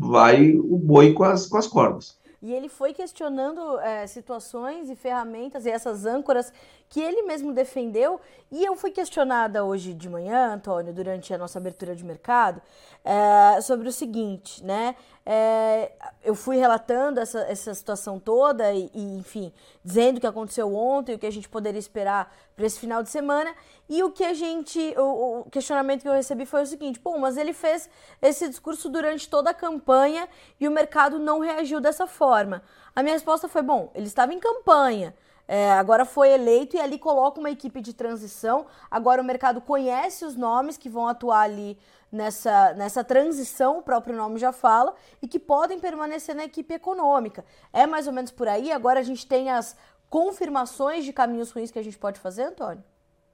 vai 0.00 0.56
o 0.56 0.76
boi 0.76 1.12
com 1.12 1.22
as, 1.22 1.46
com 1.46 1.56
as 1.56 1.68
cordas. 1.68 2.18
e 2.42 2.52
ele 2.52 2.68
foi 2.68 2.92
questionando 2.92 3.78
é, 3.78 4.06
situações 4.06 4.90
e 4.90 4.96
ferramentas 4.96 5.64
e 5.64 5.70
essas 5.70 6.04
âncoras 6.04 6.52
que 6.88 7.00
ele 7.00 7.22
mesmo 7.22 7.52
defendeu. 7.52 8.20
E 8.50 8.64
eu 8.64 8.74
fui 8.74 8.90
questionada 8.90 9.64
hoje 9.64 9.94
de 9.94 10.08
manhã, 10.08 10.54
Antônio, 10.54 10.92
durante 10.92 11.32
a 11.32 11.38
nossa 11.38 11.58
abertura 11.58 11.94
de 11.94 12.04
mercado, 12.04 12.60
é, 13.08 13.62
sobre 13.62 13.88
o 13.88 13.92
seguinte, 13.92 14.62
né? 14.62 14.94
É, 15.24 15.92
eu 16.22 16.34
fui 16.34 16.56
relatando 16.56 17.18
essa, 17.20 17.40
essa 17.40 17.72
situação 17.72 18.18
toda 18.18 18.70
e, 18.72 18.90
e, 18.94 19.16
enfim, 19.16 19.50
dizendo 19.82 20.18
o 20.18 20.20
que 20.20 20.26
aconteceu 20.26 20.74
ontem, 20.74 21.14
o 21.14 21.18
que 21.18 21.26
a 21.26 21.32
gente 21.32 21.48
poderia 21.48 21.78
esperar 21.78 22.34
para 22.54 22.66
esse 22.66 22.78
final 22.78 23.02
de 23.02 23.08
semana. 23.08 23.54
E 23.88 24.02
o 24.02 24.10
que 24.10 24.22
a 24.24 24.34
gente, 24.34 24.78
o, 24.98 25.40
o, 25.40 25.50
questionamento 25.50 26.02
que 26.02 26.08
eu 26.08 26.12
recebi 26.12 26.44
foi 26.44 26.62
o 26.62 26.66
seguinte: 26.66 27.00
pô, 27.00 27.16
mas 27.18 27.38
ele 27.38 27.54
fez 27.54 27.88
esse 28.20 28.46
discurso 28.46 28.90
durante 28.90 29.26
toda 29.26 29.50
a 29.50 29.54
campanha 29.54 30.28
e 30.60 30.68
o 30.68 30.70
mercado 30.70 31.18
não 31.18 31.40
reagiu 31.40 31.80
dessa 31.80 32.06
forma. 32.06 32.62
A 32.94 33.02
minha 33.02 33.14
resposta 33.14 33.48
foi: 33.48 33.62
bom, 33.62 33.90
ele 33.94 34.06
estava 34.06 34.34
em 34.34 34.38
campanha. 34.38 35.14
É, 35.48 35.72
agora 35.72 36.04
foi 36.04 36.28
eleito 36.30 36.76
e 36.76 36.80
ali 36.80 36.98
coloca 36.98 37.40
uma 37.40 37.50
equipe 37.50 37.80
de 37.80 37.94
transição. 37.94 38.66
Agora 38.90 39.22
o 39.22 39.24
mercado 39.24 39.62
conhece 39.62 40.26
os 40.26 40.36
nomes 40.36 40.76
que 40.76 40.90
vão 40.90 41.08
atuar 41.08 41.40
ali 41.40 41.78
nessa, 42.12 42.74
nessa 42.74 43.02
transição, 43.02 43.78
o 43.78 43.82
próprio 43.82 44.14
nome 44.14 44.38
já 44.38 44.52
fala, 44.52 44.94
e 45.22 45.26
que 45.26 45.38
podem 45.38 45.80
permanecer 45.80 46.34
na 46.34 46.44
equipe 46.44 46.74
econômica. 46.74 47.46
É 47.72 47.86
mais 47.86 48.06
ou 48.06 48.12
menos 48.12 48.30
por 48.30 48.46
aí. 48.46 48.70
Agora 48.70 49.00
a 49.00 49.02
gente 49.02 49.26
tem 49.26 49.50
as 49.50 49.74
confirmações 50.10 51.06
de 51.06 51.14
caminhos 51.14 51.50
ruins 51.50 51.70
que 51.70 51.78
a 51.78 51.84
gente 51.84 51.98
pode 51.98 52.20
fazer, 52.20 52.42
Antônio? 52.42 52.84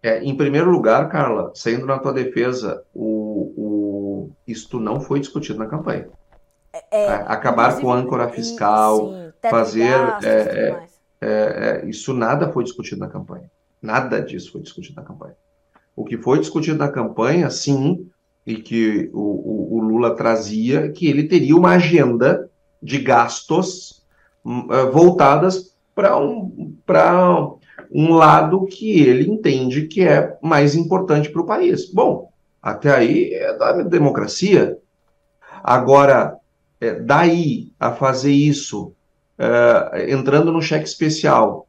É, 0.00 0.22
em 0.22 0.37
primeiro 0.37 0.70
lugar, 0.70 1.09
Carla, 1.09 1.50
saindo 1.55 1.87
na 1.87 1.98
tua 1.98 2.12
defesa, 2.12 2.85
o, 2.94 3.55
o, 3.57 4.31
isto 4.46 4.79
não 4.79 5.00
foi 5.00 5.18
discutido 5.18 5.59
na 5.59 5.66
campanha. 5.66 6.09
É, 6.72 7.05
é 7.05 7.14
acabar 7.27 7.81
com 7.81 7.92
a 7.92 7.96
âncora 7.96 8.29
fiscal, 8.29 9.09
sim, 9.09 9.33
fazer. 9.48 9.90
Gastos, 9.90 10.94
é, 11.25 11.27
é, 11.27 11.87
é, 11.87 11.89
isso 11.89 12.13
nada 12.13 12.53
foi 12.53 12.65
discutido 12.65 13.01
na 13.01 13.09
campanha. 13.09 13.51
Nada 13.81 14.21
disso 14.21 14.53
foi 14.53 14.61
discutido 14.61 14.97
na 14.97 15.07
campanha. 15.07 15.35
O 15.97 16.05
que 16.05 16.19
foi 16.19 16.39
discutido 16.39 16.79
na 16.79 16.89
campanha, 16.89 17.49
sim, 17.49 18.07
e 18.47 18.57
que 18.57 19.11
o, 19.15 19.21
o, 19.21 19.77
o 19.77 19.81
Lula 19.81 20.15
trazia, 20.15 20.91
que 20.91 21.07
ele 21.07 21.25
teria 21.25 21.57
uma 21.57 21.71
agenda 21.71 22.51
de 22.83 22.99
gastos 22.99 24.05
uh, 24.45 24.93
voltadas 24.93 25.75
para 25.95 26.19
um, 26.19 26.79
um 27.91 28.13
lado 28.13 28.67
que 28.67 29.01
ele 29.01 29.31
entende 29.31 29.87
que 29.87 30.03
é 30.03 30.37
mais 30.43 30.75
importante 30.75 31.31
para 31.31 31.41
o 31.41 31.47
país. 31.47 31.91
Bom, 31.91 32.31
até 32.63 32.95
aí 32.95 33.33
é 33.33 33.57
da 33.57 33.83
democracia. 33.83 34.77
Agora, 35.63 36.37
é, 36.81 36.93
daí 36.95 37.73
a 37.81 37.93
fazer 37.93 38.33
isso 38.33 38.93
é, 39.38 40.12
entrando 40.12 40.53
no 40.53 40.62
cheque 40.62 40.87
especial 40.87 41.66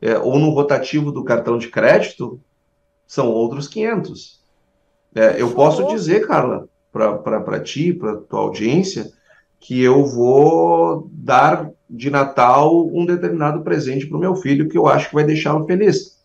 é, 0.00 0.18
ou 0.18 0.38
no 0.38 0.50
rotativo 0.50 1.12
do 1.12 1.24
cartão 1.24 1.58
de 1.58 1.68
crédito, 1.68 2.40
são 3.06 3.30
outros 3.30 3.68
500. 3.68 4.40
É, 5.14 5.40
eu 5.40 5.52
posso 5.52 5.86
dizer, 5.88 6.26
Carla, 6.26 6.68
para 6.90 7.60
ti, 7.60 7.92
para 7.92 8.16
tua 8.16 8.40
audiência, 8.40 9.10
que 9.60 9.80
eu 9.80 10.04
vou 10.04 11.08
dar 11.12 11.70
de 11.88 12.10
Natal 12.10 12.86
um 12.86 13.04
determinado 13.06 13.62
presente 13.62 14.06
para 14.06 14.16
o 14.16 14.20
meu 14.20 14.34
filho 14.34 14.68
que 14.68 14.76
eu 14.76 14.86
acho 14.86 15.08
que 15.08 15.14
vai 15.14 15.24
deixá-lo 15.24 15.66
feliz. 15.66 16.20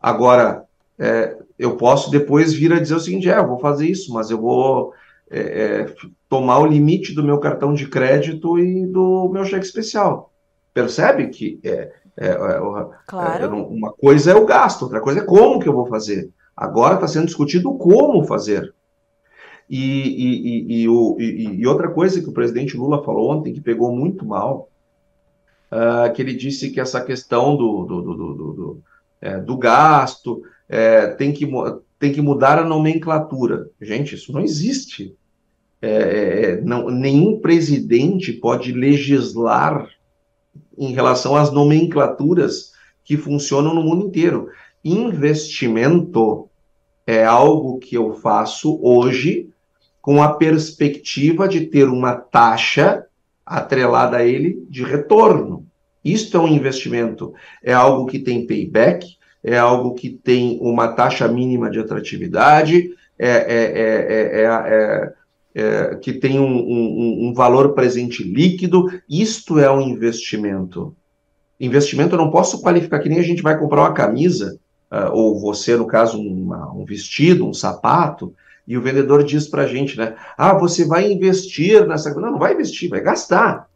Agora, 0.00 0.64
é, 0.98 1.36
eu 1.58 1.76
posso 1.76 2.10
depois 2.10 2.52
vir 2.52 2.72
a 2.72 2.80
dizer 2.80 2.94
o 2.94 3.00
seguinte: 3.00 3.28
é, 3.28 3.38
eu 3.38 3.46
vou 3.46 3.58
fazer 3.60 3.86
isso, 3.86 4.12
mas 4.12 4.30
eu 4.30 4.40
vou 4.40 4.92
é, 5.30 5.40
é, 5.40 5.94
tomar 6.34 6.58
o 6.58 6.66
limite 6.66 7.14
do 7.14 7.22
meu 7.22 7.38
cartão 7.38 7.72
de 7.72 7.86
crédito 7.86 8.58
e 8.58 8.84
do 8.86 9.28
meu 9.28 9.44
cheque 9.44 9.64
especial. 9.64 10.32
Percebe 10.72 11.28
que 11.28 11.60
é, 11.62 11.92
é, 12.16 12.30
é 12.30 12.60
claro. 13.06 13.56
uma 13.68 13.92
coisa 13.92 14.32
é 14.32 14.34
o 14.34 14.44
gasto, 14.44 14.82
outra 14.82 15.00
coisa 15.00 15.20
é 15.20 15.24
como 15.24 15.60
que 15.60 15.68
eu 15.68 15.72
vou 15.72 15.86
fazer. 15.86 16.28
Agora 16.56 16.94
está 16.94 17.06
sendo 17.06 17.26
discutido 17.26 17.72
como 17.74 18.24
fazer. 18.24 18.74
E, 19.70 19.78
e, 19.78 20.82
e, 20.82 20.88
o, 20.88 21.16
e, 21.20 21.64
outra 21.68 21.88
coisa 21.88 22.20
que 22.20 22.28
o 22.28 22.32
presidente 22.34 22.76
Lula 22.76 23.04
falou 23.04 23.30
ontem, 23.30 23.52
que 23.52 23.60
pegou 23.60 23.94
muito 23.94 24.26
mal, 24.26 24.68
uh, 25.70 26.12
que 26.12 26.20
ele 26.20 26.34
disse 26.34 26.70
que 26.70 26.80
essa 26.80 27.00
questão 27.00 27.56
do, 27.56 27.84
do, 27.84 28.02
do, 28.02 28.14
do, 28.16 28.34
do, 28.34 28.82
é, 29.20 29.38
do 29.38 29.56
gasto 29.56 30.42
é, 30.68 31.06
tem, 31.06 31.32
que, 31.32 31.48
tem 31.96 32.12
que 32.12 32.20
mudar 32.20 32.58
a 32.58 32.64
nomenclatura. 32.64 33.70
Gente, 33.80 34.16
isso 34.16 34.32
não 34.32 34.40
existe. 34.40 35.16
É, 35.84 35.86
é, 35.86 36.50
é, 36.50 36.60
não, 36.62 36.88
nenhum 36.88 37.38
presidente 37.40 38.32
pode 38.32 38.72
legislar 38.72 39.86
em 40.78 40.92
relação 40.94 41.36
às 41.36 41.52
nomenclaturas 41.52 42.72
que 43.04 43.18
funcionam 43.18 43.74
no 43.74 43.82
mundo 43.82 44.06
inteiro. 44.06 44.48
Investimento 44.82 46.48
é 47.06 47.22
algo 47.22 47.78
que 47.78 47.96
eu 47.96 48.14
faço 48.14 48.80
hoje 48.82 49.50
com 50.00 50.22
a 50.22 50.32
perspectiva 50.32 51.46
de 51.46 51.66
ter 51.66 51.86
uma 51.86 52.14
taxa 52.14 53.04
atrelada 53.44 54.16
a 54.16 54.24
ele 54.24 54.64
de 54.70 54.82
retorno. 54.82 55.66
Isto 56.02 56.38
é 56.38 56.40
um 56.40 56.48
investimento, 56.48 57.34
é 57.62 57.74
algo 57.74 58.06
que 58.06 58.18
tem 58.18 58.46
payback, 58.46 59.06
é 59.42 59.58
algo 59.58 59.92
que 59.92 60.08
tem 60.08 60.58
uma 60.62 60.88
taxa 60.88 61.28
mínima 61.28 61.70
de 61.70 61.78
atratividade, 61.78 62.90
é, 63.18 63.28
é, 63.28 64.34
é, 64.40 65.14
que 66.02 66.12
tem 66.12 66.40
um, 66.40 66.44
um, 66.46 67.28
um, 67.28 67.32
valor 67.32 67.74
presente 67.74 68.24
líquido. 68.24 68.86
Isto 69.08 69.58
é 69.58 69.70
um 69.70 69.80
investimento. 69.80 70.96
Investimento 71.60 72.14
eu 72.14 72.18
não 72.18 72.30
posso 72.30 72.60
qualificar 72.60 72.98
que 72.98 73.08
nem 73.08 73.20
a 73.20 73.22
gente 73.22 73.42
vai 73.42 73.56
comprar 73.56 73.82
uma 73.82 73.92
camisa, 73.92 74.58
uh, 74.90 75.12
ou 75.12 75.38
você, 75.38 75.76
no 75.76 75.86
caso, 75.86 76.20
uma, 76.20 76.72
um 76.72 76.84
vestido, 76.84 77.46
um 77.46 77.54
sapato, 77.54 78.34
e 78.66 78.76
o 78.76 78.82
vendedor 78.82 79.22
diz 79.22 79.46
para 79.46 79.62
a 79.62 79.66
gente, 79.66 79.96
né? 79.96 80.16
Ah, 80.36 80.54
você 80.54 80.84
vai 80.84 81.12
investir 81.12 81.86
nessa 81.86 82.10
coisa. 82.12 82.26
Não, 82.26 82.32
não 82.32 82.38
vai 82.40 82.54
investir, 82.54 82.90
vai 82.90 83.00
gastar. 83.00 83.68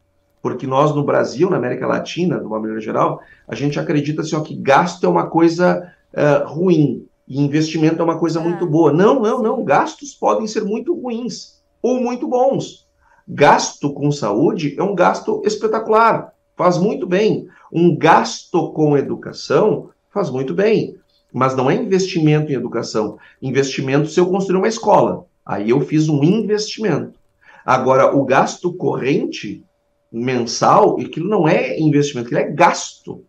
Porque 0.42 0.66
nós 0.66 0.94
no 0.94 1.04
Brasil, 1.04 1.48
na 1.50 1.58
América 1.58 1.86
Latina, 1.86 2.40
de 2.40 2.46
uma 2.46 2.58
maneira 2.58 2.80
geral, 2.80 3.20
a 3.46 3.54
gente 3.54 3.78
acredita 3.78 4.22
assim, 4.22 4.34
ó, 4.34 4.40
que 4.40 4.56
gasto 4.56 5.04
é 5.04 5.08
uma 5.08 5.26
coisa 5.26 5.92
uh, 6.12 6.48
ruim 6.48 7.06
e 7.28 7.40
investimento 7.40 8.00
é 8.00 8.04
uma 8.04 8.18
coisa 8.18 8.40
é. 8.40 8.42
muito 8.42 8.66
boa. 8.66 8.92
Não, 8.92 9.20
não, 9.20 9.42
não. 9.42 9.62
Gastos 9.62 10.14
podem 10.14 10.46
ser 10.46 10.64
muito 10.64 10.98
ruins 10.98 11.57
ou 11.82 12.00
muito 12.00 12.26
bons. 12.26 12.86
Gasto 13.26 13.92
com 13.92 14.10
saúde 14.10 14.74
é 14.78 14.82
um 14.82 14.94
gasto 14.94 15.42
espetacular, 15.44 16.32
faz 16.56 16.78
muito 16.78 17.06
bem. 17.06 17.46
Um 17.72 17.96
gasto 17.96 18.72
com 18.72 18.96
educação 18.96 19.90
faz 20.10 20.30
muito 20.30 20.54
bem. 20.54 20.96
Mas 21.32 21.54
não 21.54 21.70
é 21.70 21.74
investimento 21.74 22.50
em 22.50 22.54
educação. 22.54 23.18
Investimento 23.40 24.08
se 24.08 24.18
eu 24.18 24.30
construir 24.30 24.58
uma 24.58 24.68
escola. 24.68 25.26
Aí 25.44 25.70
eu 25.70 25.80
fiz 25.80 26.08
um 26.08 26.24
investimento. 26.24 27.18
Agora, 27.64 28.16
o 28.16 28.24
gasto 28.24 28.72
corrente 28.72 29.62
mensal, 30.10 30.98
aquilo 30.98 31.28
não 31.28 31.46
é 31.46 31.78
investimento, 31.78 32.28
aquilo 32.28 32.40
é 32.40 32.50
gasto. 32.50 33.22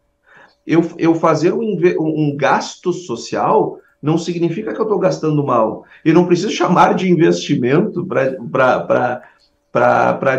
Eu, 0.65 0.81
eu 0.97 1.13
fazer 1.13 1.53
um, 1.53 1.77
um 1.99 2.37
gasto 2.37 2.93
social 2.93 3.77
não 4.01 4.17
significa 4.17 4.73
que 4.73 4.79
eu 4.79 4.83
estou 4.83 4.99
gastando 4.99 5.43
mal. 5.43 5.83
E 6.03 6.13
não 6.13 6.25
preciso 6.25 6.51
chamar 6.51 6.95
de 6.95 7.11
investimento 7.11 8.05
para 8.05 9.21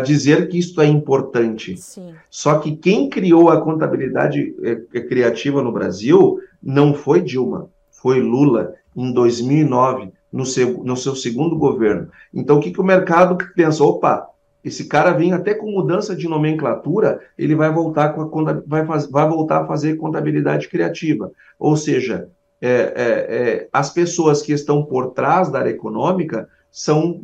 dizer 0.03 0.49
que 0.49 0.57
isso 0.57 0.81
é 0.81 0.87
importante. 0.87 1.77
Sim. 1.77 2.13
Só 2.29 2.59
que 2.59 2.75
quem 2.75 3.09
criou 3.09 3.49
a 3.49 3.61
contabilidade 3.61 4.55
é, 4.63 4.97
é, 4.97 5.01
criativa 5.01 5.61
no 5.61 5.71
Brasil 5.71 6.39
não 6.61 6.93
foi 6.93 7.21
Dilma, 7.21 7.69
foi 7.91 8.19
Lula, 8.19 8.73
em 8.95 9.13
2009, 9.13 10.11
no 10.31 10.45
seu, 10.45 10.83
no 10.83 10.97
seu 10.97 11.15
segundo 11.15 11.57
governo. 11.57 12.09
Então, 12.33 12.57
o 12.57 12.59
que, 12.59 12.71
que 12.71 12.81
o 12.81 12.83
mercado 12.83 13.37
pensa? 13.55 13.83
Opa, 13.83 14.27
esse 14.63 14.85
cara 14.85 15.11
vem 15.11 15.33
até 15.33 15.53
com 15.53 15.71
mudança 15.71 16.15
de 16.15 16.27
nomenclatura, 16.27 17.19
ele 17.37 17.55
vai 17.55 17.71
voltar, 17.71 18.13
com 18.13 18.47
a, 18.47 18.61
vai, 18.65 18.85
faz, 18.85 19.09
vai 19.09 19.27
voltar 19.27 19.63
a 19.63 19.67
fazer 19.67 19.95
contabilidade 19.95 20.67
criativa. 20.67 21.31
Ou 21.57 21.75
seja, 21.75 22.29
é, 22.61 22.69
é, 22.69 22.75
é, 22.75 23.69
as 23.73 23.89
pessoas 23.89 24.43
que 24.43 24.53
estão 24.53 24.85
por 24.85 25.13
trás 25.13 25.51
da 25.51 25.59
área 25.59 25.71
econômica 25.71 26.47
são 26.71 27.23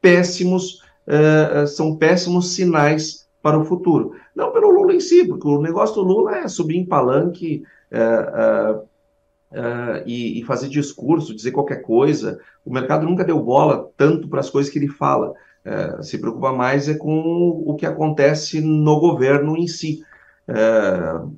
péssimos, 0.00 0.82
é, 1.06 1.62
é, 1.62 1.66
são 1.66 1.96
péssimos 1.96 2.54
sinais 2.54 3.28
para 3.40 3.56
o 3.56 3.64
futuro. 3.64 4.16
Não 4.34 4.52
pelo 4.52 4.70
Lula 4.70 4.92
em 4.92 5.00
si, 5.00 5.24
porque 5.24 5.46
o 5.46 5.62
negócio 5.62 5.94
do 5.94 6.02
Lula 6.02 6.38
é 6.38 6.48
subir 6.48 6.76
em 6.76 6.84
palanque 6.84 7.62
é, 7.90 8.80
e, 10.04 10.40
e, 10.40 10.42
fazer 10.42 10.68
discurso, 10.68 11.36
dizer 11.36 11.52
qualquer 11.52 11.82
coisa. 11.82 12.40
O 12.64 12.72
mercado 12.72 13.06
nunca 13.06 13.24
deu 13.24 13.38
bola 13.38 13.88
tanto 13.96 14.28
para 14.28 14.40
as 14.40 14.50
coisas 14.50 14.72
que 14.72 14.78
ele 14.78 14.88
fala. 14.88 15.34
se 16.02 16.18
preocupa 16.18 16.52
mais 16.52 16.88
é 16.88 16.94
com 16.94 17.62
o 17.64 17.76
que 17.76 17.86
acontece 17.86 18.60
no 18.60 18.98
governo 18.98 19.56
em 19.56 19.68
si. 19.68 20.02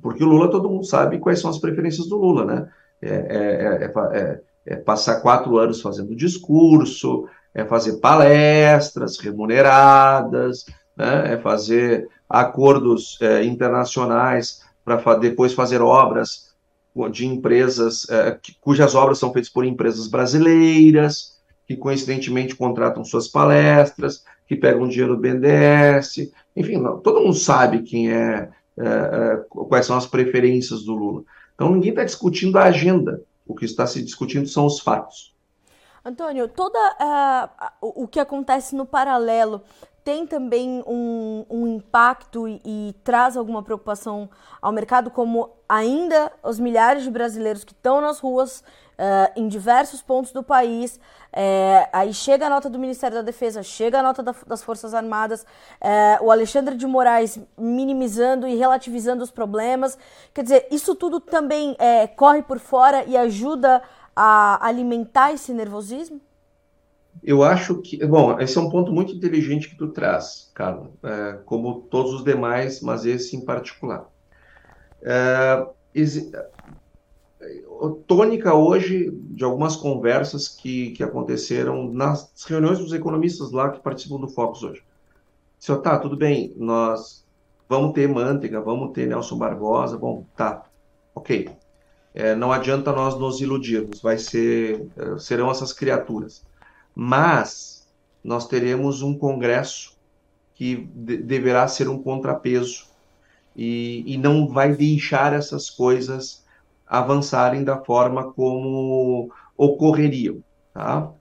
porque 0.01 0.23
o 0.23 0.27
Lula, 0.27 0.49
todo 0.49 0.69
mundo 0.69 0.85
sabe 0.85 1.19
quais 1.19 1.39
são 1.39 1.51
as 1.51 1.59
preferências 1.59 2.07
do 2.07 2.17
Lula, 2.17 2.43
né? 2.43 2.67
É 3.01 3.09
é, 3.09 3.83
é, 3.83 4.19
é, 4.19 4.41
é, 4.65 4.75
passar 4.75 5.21
quatro 5.21 5.57
anos 5.57 5.81
fazendo 5.81 6.15
discurso, 6.15 7.27
é 7.53 7.63
fazer 7.65 7.97
palestras 7.97 9.17
remuneradas, 9.19 10.65
né? 10.95 11.33
é 11.33 11.37
fazer 11.37 12.07
acordos 12.29 13.17
é, 13.21 13.43
internacionais 13.43 14.61
para 14.83 15.15
depois 15.15 15.53
fazer 15.53 15.81
obras 15.81 16.47
de 17.11 17.27
empresas 17.27 18.09
é, 18.09 18.39
cujas 18.59 18.95
obras 18.95 19.19
são 19.19 19.31
feitas 19.31 19.51
por 19.51 19.63
empresas 19.63 20.07
brasileiras, 20.07 21.37
que 21.67 21.75
coincidentemente 21.75 22.55
contratam 22.55 23.03
suas 23.03 23.27
palestras, 23.27 24.23
que 24.47 24.55
pegam 24.55 24.87
dinheiro 24.87 25.15
do 25.15 25.21
BNDES, 25.21 26.31
enfim, 26.55 26.81
todo 27.03 27.19
mundo 27.19 27.35
sabe 27.35 27.83
quem 27.83 28.11
é, 28.11 28.49
é, 28.79 28.85
é, 28.85 29.43
quais 29.49 29.85
são 29.85 29.97
as 29.97 30.07
preferências 30.07 30.83
do 30.83 30.95
Lula. 30.95 31.23
Então 31.57 31.71
ninguém 31.71 31.89
está 31.89 32.03
discutindo 32.03 32.55
a 32.59 32.65
agenda, 32.65 33.19
o 33.47 33.55
que 33.55 33.65
está 33.65 33.87
se 33.87 34.03
discutindo 34.03 34.47
são 34.47 34.67
os 34.67 34.79
fatos. 34.79 35.35
Antônio, 36.05 36.47
toda 36.47 36.77
uh, 36.79 37.75
o 37.81 38.07
que 38.07 38.19
acontece 38.19 38.75
no 38.75 38.85
paralelo 38.85 39.63
tem 40.03 40.27
também 40.27 40.83
um, 40.85 41.45
um 41.49 41.67
impacto 41.67 42.47
e, 42.47 42.61
e, 42.63 42.95
traz 43.03 43.35
alguma 43.35 43.63
preocupação 43.63 44.29
ao 44.61 44.71
mercado, 44.71 45.09
como 45.09 45.49
ainda 45.67 46.31
os 46.43 46.59
milhares 46.59 47.03
de 47.03 47.09
brasileiros 47.09 47.63
que 47.63 47.73
estão 47.73 47.99
nas 47.99 48.19
ruas 48.19 48.63
uh, 48.97 49.31
em 49.35 49.47
diversos 49.47 50.01
pontos 50.01 50.31
do 50.31 50.43
país. 50.43 50.99
É, 51.31 51.87
aí 51.93 52.13
chega 52.13 52.47
a 52.47 52.49
nota 52.49 52.69
do 52.69 52.79
Ministério 52.79 53.17
da 53.17 53.21
Defesa, 53.21 53.61
chega 53.61 53.99
a 53.99 54.03
nota 54.03 54.23
da, 54.23 54.33
das 54.47 54.63
Forças 54.63 54.93
Armadas, 54.93 55.45
é, 55.79 56.17
o 56.21 56.31
Alexandre 56.31 56.75
de 56.75 56.87
Moraes 56.87 57.39
minimizando 57.57 58.47
e 58.47 58.55
relativizando 58.55 59.23
os 59.23 59.29
problemas. 59.29 59.97
Quer 60.33 60.43
dizer, 60.43 60.67
isso 60.71 60.95
tudo 60.95 61.19
também 61.19 61.75
é, 61.77 62.07
corre 62.07 62.41
por 62.41 62.59
fora 62.59 63.03
e 63.05 63.15
ajuda 63.15 63.81
a 64.15 64.65
alimentar 64.65 65.31
esse 65.31 65.53
nervosismo? 65.53 66.19
Eu 67.23 67.43
acho 67.43 67.81
que, 67.81 68.03
bom, 68.05 68.39
esse 68.39 68.57
é 68.57 68.61
um 68.61 68.69
ponto 68.69 68.91
muito 68.91 69.13
inteligente 69.13 69.69
que 69.69 69.75
tu 69.75 69.89
traz, 69.89 70.49
Carla, 70.53 70.89
é, 71.03 71.39
como 71.45 71.81
todos 71.81 72.13
os 72.13 72.23
demais, 72.23 72.81
mas 72.81 73.05
esse 73.05 73.35
em 73.35 73.43
particular. 73.43 74.07
Tônica 78.07 78.53
hoje 78.53 79.11
de 79.11 79.43
algumas 79.43 79.75
conversas 79.75 80.47
que, 80.47 80.91
que 80.91 81.03
aconteceram 81.03 81.91
nas 81.91 82.31
reuniões 82.47 82.79
dos 82.79 82.93
economistas 82.93 83.51
lá 83.51 83.69
que 83.69 83.79
participam 83.79 84.19
do 84.19 84.27
Focus 84.27 84.63
hoje. 84.63 84.83
Senhor, 85.59 85.79
tá, 85.81 85.97
tudo 85.97 86.15
bem, 86.15 86.53
nós 86.57 87.25
vamos 87.69 87.93
ter 87.93 88.07
Manteiga, 88.07 88.61
vamos 88.61 88.93
ter 88.93 89.07
Nelson 89.07 89.37
Barbosa, 89.37 89.97
bom, 89.97 90.25
tá, 90.35 90.65
ok. 91.13 91.49
É, 92.13 92.35
não 92.35 92.51
adianta 92.51 92.91
nós 92.91 93.17
nos 93.17 93.41
iludirmos, 93.41 94.01
vai 94.01 94.17
ser, 94.17 94.87
é, 94.97 95.19
serão 95.19 95.51
essas 95.51 95.71
criaturas 95.71 96.43
mas 96.99 97.87
nós 98.23 98.47
teremos 98.47 99.03
um 99.03 99.15
Congresso 99.15 99.95
que 100.55 100.77
de 100.95 101.17
deverá 101.17 101.67
ser 101.67 101.87
um 101.87 102.01
contrapeso 102.01 102.87
e, 103.55 104.03
e 104.07 104.17
não 104.17 104.47
vai 104.47 104.73
deixar 104.75 105.31
essas 105.31 105.69
coisas 105.69 106.43
avançarem 106.87 107.63
da 107.63 107.77
forma 107.77 108.31
como 108.31 109.31
ocorreriam. 109.57 110.41
Tá? 110.73 111.11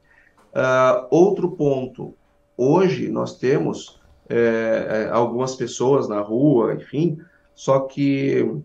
Uh, 0.52 1.06
outro 1.10 1.50
ponto, 1.50 2.14
hoje 2.56 3.08
nós 3.08 3.38
temos 3.38 4.00
é, 4.28 5.08
algumas 5.12 5.54
pessoas 5.54 6.08
na 6.08 6.20
rua, 6.20 6.74
enfim, 6.74 7.18
só 7.54 7.80
que 7.80 8.42
uh, 8.42 8.64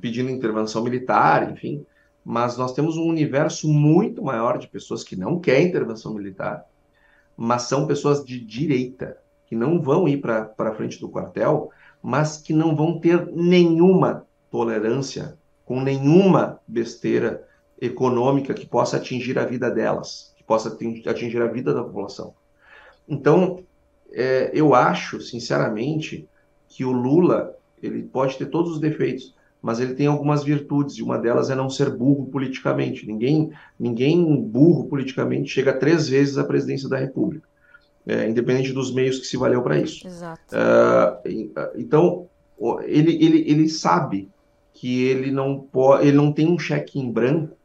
pedindo 0.00 0.30
intervenção 0.30 0.82
militar, 0.82 1.50
enfim, 1.50 1.84
mas 2.24 2.56
nós 2.56 2.72
temos 2.72 2.96
um 2.96 3.08
universo 3.08 3.68
muito 3.68 4.22
maior 4.22 4.58
de 4.58 4.68
pessoas 4.68 5.02
que 5.02 5.16
não 5.16 5.40
querem 5.40 5.68
intervenção 5.68 6.14
militar, 6.14 6.64
mas 7.36 7.62
são 7.62 7.86
pessoas 7.86 8.24
de 8.24 8.38
direita, 8.38 9.16
que 9.46 9.56
não 9.56 9.80
vão 9.80 10.06
ir 10.06 10.18
para 10.18 10.74
frente 10.74 11.00
do 11.00 11.08
quartel, 11.08 11.70
mas 12.00 12.36
que 12.36 12.52
não 12.52 12.76
vão 12.76 12.98
ter 12.98 13.26
nenhuma 13.32 14.24
tolerância 14.52 15.36
com 15.64 15.80
nenhuma 15.80 16.60
besteira 16.68 17.48
econômica 17.80 18.52
que 18.52 18.66
possa 18.66 18.98
atingir 18.98 19.38
a 19.38 19.46
vida 19.46 19.70
delas, 19.70 20.32
que 20.36 20.44
possa 20.44 20.76
atingir 21.06 21.40
a 21.40 21.46
vida 21.46 21.72
da 21.72 21.82
população. 21.82 22.34
Então, 23.08 23.64
é, 24.12 24.50
eu 24.54 24.74
acho, 24.74 25.20
sinceramente, 25.20 26.28
que 26.68 26.84
o 26.84 26.92
Lula 26.92 27.56
ele 27.82 28.02
pode 28.02 28.36
ter 28.36 28.46
todos 28.46 28.72
os 28.72 28.78
defeitos, 28.78 29.34
mas 29.60 29.80
ele 29.80 29.94
tem 29.94 30.06
algumas 30.06 30.44
virtudes, 30.44 30.96
e 30.96 31.02
uma 31.02 31.18
delas 31.18 31.48
é 31.48 31.54
não 31.54 31.70
ser 31.70 31.90
burro 31.90 32.26
politicamente. 32.26 33.06
Ninguém, 33.06 33.50
ninguém 33.78 34.40
burro 34.40 34.84
politicamente 34.84 35.50
chega 35.50 35.72
três 35.72 36.08
vezes 36.08 36.36
à 36.36 36.44
presidência 36.44 36.88
da 36.88 36.98
República, 36.98 37.48
é, 38.06 38.28
independente 38.28 38.72
dos 38.72 38.92
meios 38.92 39.18
que 39.18 39.26
se 39.26 39.36
valeu 39.36 39.62
para 39.62 39.78
isso. 39.80 40.06
Exato. 40.06 40.42
Uh, 40.54 41.70
então, 41.76 42.28
ele, 42.84 43.24
ele, 43.24 43.50
ele 43.50 43.68
sabe 43.68 44.28
que 44.82 45.04
ele 45.04 45.30
não, 45.30 45.60
pode, 45.60 46.08
ele 46.08 46.16
não 46.16 46.32
tem 46.32 46.52
um 46.52 46.58
cheque 46.58 46.98
em 46.98 47.08
branco, 47.08 47.56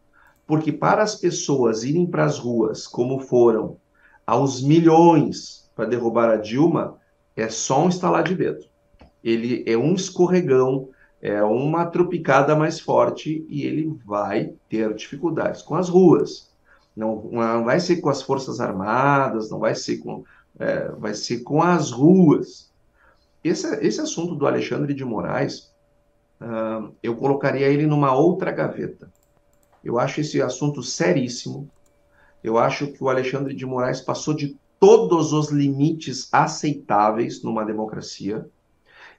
porque 0.45 0.71
para 0.71 1.01
as 1.01 1.15
pessoas 1.15 1.83
irem 1.83 2.05
para 2.05 2.23
as 2.23 2.37
ruas, 2.37 2.85
como 2.85 3.19
foram, 3.19 3.77
aos 4.23 4.61
milhões 4.61 5.67
para 5.75 5.89
derrubar 5.89 6.29
a 6.29 6.37
Dilma, 6.37 6.99
é 7.35 7.49
só 7.49 7.83
um 7.83 7.89
estalar 7.89 8.23
de 8.23 8.35
dedo. 8.35 8.63
Ele 9.23 9.63
é 9.65 9.75
um 9.75 9.95
escorregão, 9.95 10.89
é 11.19 11.41
uma 11.41 11.87
tropicada 11.87 12.55
mais 12.55 12.79
forte 12.79 13.43
e 13.49 13.63
ele 13.63 13.97
vai 14.05 14.53
ter 14.69 14.93
dificuldades 14.93 15.63
com 15.63 15.73
as 15.73 15.89
ruas. 15.89 16.53
Não, 16.95 17.31
não 17.31 17.65
vai 17.65 17.79
ser 17.79 17.95
com 17.95 18.09
as 18.09 18.21
forças 18.21 18.59
armadas, 18.59 19.49
não 19.49 19.57
vai 19.57 19.73
ser 19.73 19.97
com, 19.97 20.23
é, 20.59 20.89
vai 20.89 21.15
ser 21.15 21.39
com 21.39 21.63
as 21.63 21.89
ruas. 21.89 22.71
Esse, 23.43 23.67
esse 23.83 23.99
assunto 23.99 24.35
do 24.35 24.45
Alexandre 24.45 24.93
de 24.93 25.03
Moraes, 25.03 25.75
uh, 26.41 26.93
eu 27.01 27.15
colocaria 27.15 27.67
ele 27.67 27.85
numa 27.85 28.13
outra 28.13 28.51
gaveta. 28.51 29.11
Eu 29.83 29.99
acho 29.99 30.21
esse 30.21 30.41
assunto 30.41 30.81
seríssimo. 30.83 31.69
Eu 32.43 32.57
acho 32.57 32.87
que 32.87 33.03
o 33.03 33.09
Alexandre 33.09 33.53
de 33.53 33.65
Moraes 33.65 34.01
passou 34.01 34.33
de 34.33 34.57
todos 34.79 35.33
os 35.33 35.49
limites 35.49 36.29
aceitáveis 36.31 37.41
numa 37.43 37.65
democracia 37.65 38.45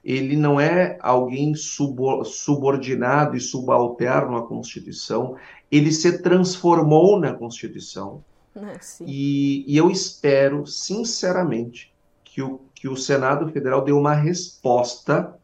ele 0.03 0.35
não 0.35 0.59
é 0.59 0.97
alguém 1.01 1.53
subordinado 1.55 3.35
e 3.35 3.39
subalterno 3.39 4.37
à 4.37 4.47
Constituição, 4.47 5.35
ele 5.71 5.91
se 5.91 6.21
transformou 6.21 7.19
na 7.19 7.33
Constituição. 7.33 8.23
É, 8.55 8.79
e, 9.05 9.63
e, 9.67 9.77
eu 9.77 9.91
espero, 9.91 10.65
sinceramente, 10.65 11.93
que 12.23 12.41
o, 12.41 12.61
que 12.73 12.87
o 12.87 12.95
Senado 12.95 13.49
Federal 13.49 13.83
dê 13.83 13.91
uma 13.91 14.13
resposta, 14.13 15.37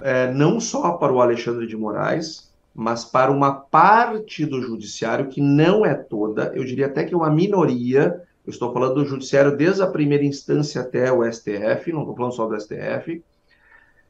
é, 0.00 0.32
não 0.32 0.60
só 0.60 0.92
para 0.92 1.12
o 1.12 1.20
Alexandre 1.20 1.66
de 1.66 1.76
Moraes, 1.76 2.50
mas 2.74 3.04
para 3.04 3.30
uma 3.30 3.52
parte 3.52 4.44
do 4.44 4.60
Judiciário, 4.60 5.28
que 5.28 5.40
não 5.40 5.84
é 5.84 5.94
toda, 5.94 6.52
eu 6.54 6.64
diria 6.64 6.86
até 6.86 7.04
que 7.04 7.14
é 7.14 7.16
uma 7.16 7.30
minoria. 7.30 8.22
Eu 8.46 8.50
estou 8.50 8.72
falando 8.72 8.96
do 8.96 9.04
Judiciário 9.04 9.56
desde 9.56 9.82
a 9.82 9.86
primeira 9.86 10.24
instância 10.24 10.80
até 10.80 11.10
o 11.10 11.24
STF, 11.24 11.92
não 11.92 12.02
estou 12.02 12.16
falando 12.16 12.34
só 12.34 12.46
do 12.46 12.60
STF 12.60 13.22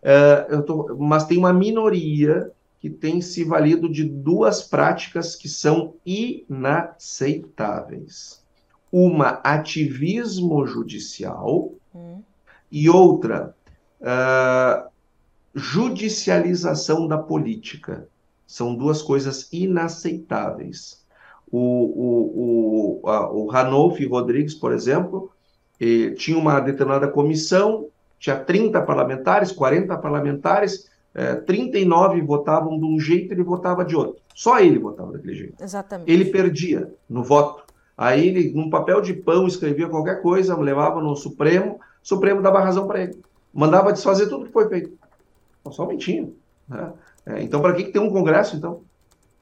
Uh, 0.07 0.63
tô, 0.63 0.95
mas 0.97 1.27
tem 1.27 1.37
uma 1.37 1.53
minoria 1.53 2.53
que 2.81 2.89
tem 2.89 3.21
se 3.21 3.43
valido 3.43 3.91
de 3.91 4.05
duas 4.05 4.63
práticas 4.63 5.35
que 5.35 5.49
são 5.49 5.95
inaceitáveis. 6.07 8.41
Uma, 8.93 9.41
ativismo 9.43 10.65
judicial, 10.65 11.73
hum. 11.93 12.23
e 12.71 12.89
outra, 12.89 13.53
uh, 14.01 14.89
judicialização 15.57 17.09
da 17.09 17.17
política. 17.17 18.07
São 18.47 18.75
duas 18.75 19.01
coisas 19.03 19.49
inaceitáveis. 19.51 21.05
O, 21.51 21.59
o, 21.59 23.01
o, 23.03 23.09
a, 23.09 23.33
o 23.33 23.47
Ranolf 23.47 23.99
Rodrigues, 24.09 24.55
por 24.55 24.73
exemplo, 24.73 25.33
eh, 25.81 26.11
tinha 26.11 26.37
uma 26.37 26.61
determinada 26.61 27.09
comissão, 27.09 27.89
tinha 28.19 28.37
30 28.37 28.83
parlamentares, 28.83 29.51
40 29.51 29.97
parlamentares, 29.97 30.91
é, 31.15 31.35
39 31.35 32.21
votavam 32.21 32.79
de 32.79 32.85
um 32.85 33.01
jeito, 33.01 33.33
ele 33.33 33.43
votava 33.43 33.85
de 33.85 33.97
outro. 33.97 34.21
Só 34.35 34.61
ele 34.61 34.79
votava 34.79 35.13
daquele 35.13 35.35
jeito. 35.35 35.63
Exatamente. 35.63 36.11
Ele 36.11 36.27
perdia 36.27 36.93
no 37.09 37.25
voto. 37.25 37.65
Aí 37.97 38.29
ele, 38.29 38.53
num 38.53 38.69
papel 38.69 39.01
de 39.01 39.15
pão, 39.15 39.47
escrevia 39.47 39.89
qualquer 39.89 40.21
coisa, 40.21 40.55
levava 40.55 41.01
no 41.01 41.17
Supremo, 41.17 41.77
o 41.77 41.79
Supremo 42.03 42.43
dava 42.43 42.61
razão 42.61 42.87
para 42.87 43.03
ele. 43.03 43.19
Mandava 43.53 43.95
desfazer 43.95 44.29
tudo 44.29 44.45
que 44.45 44.53
foi 44.53 44.69
feito. 44.69 44.93
Somente. 45.73 46.33
Né? 46.69 46.93
É, 47.27 47.43
então, 47.43 47.61
para 47.61 47.75
que, 47.75 47.85
que 47.85 47.93
tem 47.93 48.01
um 48.01 48.11
Congresso, 48.11 48.57
então? 48.57 48.83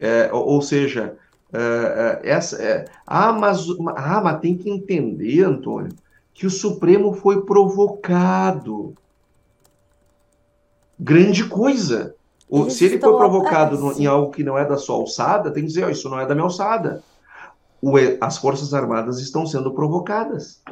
É, 0.01 0.31
ou, 0.33 0.47
ou, 0.47 0.63
seja, 0.63 1.17
é, 1.53 2.21
é 2.25 2.31
essa, 2.31 2.61
é, 2.63 2.87
ah, 3.07 3.33
mas, 3.33 3.67
ah, 3.97 4.21
mas 4.23 4.41
tem 4.41 4.57
que 4.57 4.71
entender, 4.71 5.45
Antônio, 5.45 5.93
que 6.33 6.47
o 6.47 6.51
Supremo 6.51 7.13
foi 7.13 7.45
provocado. 7.45 8.95
Grande 10.99 11.45
coisa. 11.49 12.15
se 12.71 12.85
ele 12.85 12.99
foi 12.99 13.17
provocado 13.17 13.79
no, 13.79 13.93
em 13.93 14.07
algo 14.07 14.33
que 14.33 14.43
não 14.43 14.57
é 14.59 14.65
da 14.65 14.77
sua 14.77 14.97
alçada, 14.97 15.51
tem 15.51 15.63
que 15.63 15.69
dizer, 15.69 15.85
oh, 15.85 15.91
isso 15.91 16.09
não 16.09 16.19
é 16.19 16.27
da 16.27 16.35
minha 16.35 16.45
alçada. 16.45 17.03
O, 17.81 17.93
as 18.21 18.39
Forças 18.39 18.73
Armadas 18.73 19.21
estão 19.21 19.47
sendo 19.47 19.73
provocadas. 19.73 20.63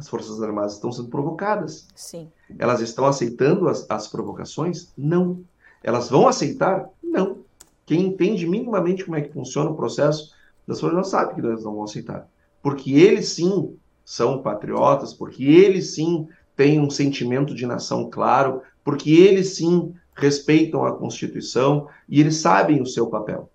As 0.00 0.08
Forças 0.08 0.42
Armadas 0.42 0.72
estão 0.74 0.90
sendo 0.90 1.08
provocadas. 1.08 1.86
Sim. 1.94 2.30
Elas 2.58 2.80
estão 2.80 3.04
aceitando 3.04 3.68
as, 3.68 3.86
as 3.88 4.08
provocações? 4.08 4.92
Não. 4.96 5.44
Elas 5.82 6.08
vão 6.08 6.26
aceitar? 6.26 6.88
Não. 7.02 7.40
Quem 7.84 8.06
entende 8.06 8.46
minimamente 8.46 9.04
como 9.04 9.16
é 9.16 9.20
que 9.20 9.32
funciona 9.32 9.70
o 9.70 9.76
processo 9.76 10.32
das 10.66 10.80
Forças 10.80 10.96
Armadas 10.96 11.10
sabe 11.10 11.34
que 11.34 11.40
elas 11.46 11.64
não 11.64 11.74
vão 11.74 11.84
aceitar. 11.84 12.26
Porque 12.62 12.92
eles 12.92 13.28
sim 13.28 13.76
são 14.02 14.42
patriotas, 14.42 15.12
porque 15.12 15.44
eles 15.44 15.94
sim 15.94 16.26
têm 16.56 16.80
um 16.80 16.88
sentimento 16.88 17.54
de 17.54 17.66
nação 17.66 18.08
claro, 18.08 18.62
porque 18.82 19.10
eles 19.10 19.54
sim 19.54 19.94
respeitam 20.14 20.84
a 20.84 20.96
Constituição 20.96 21.88
e 22.08 22.20
eles 22.20 22.36
sabem 22.36 22.80
o 22.80 22.86
seu 22.86 23.06
papel. 23.06 23.50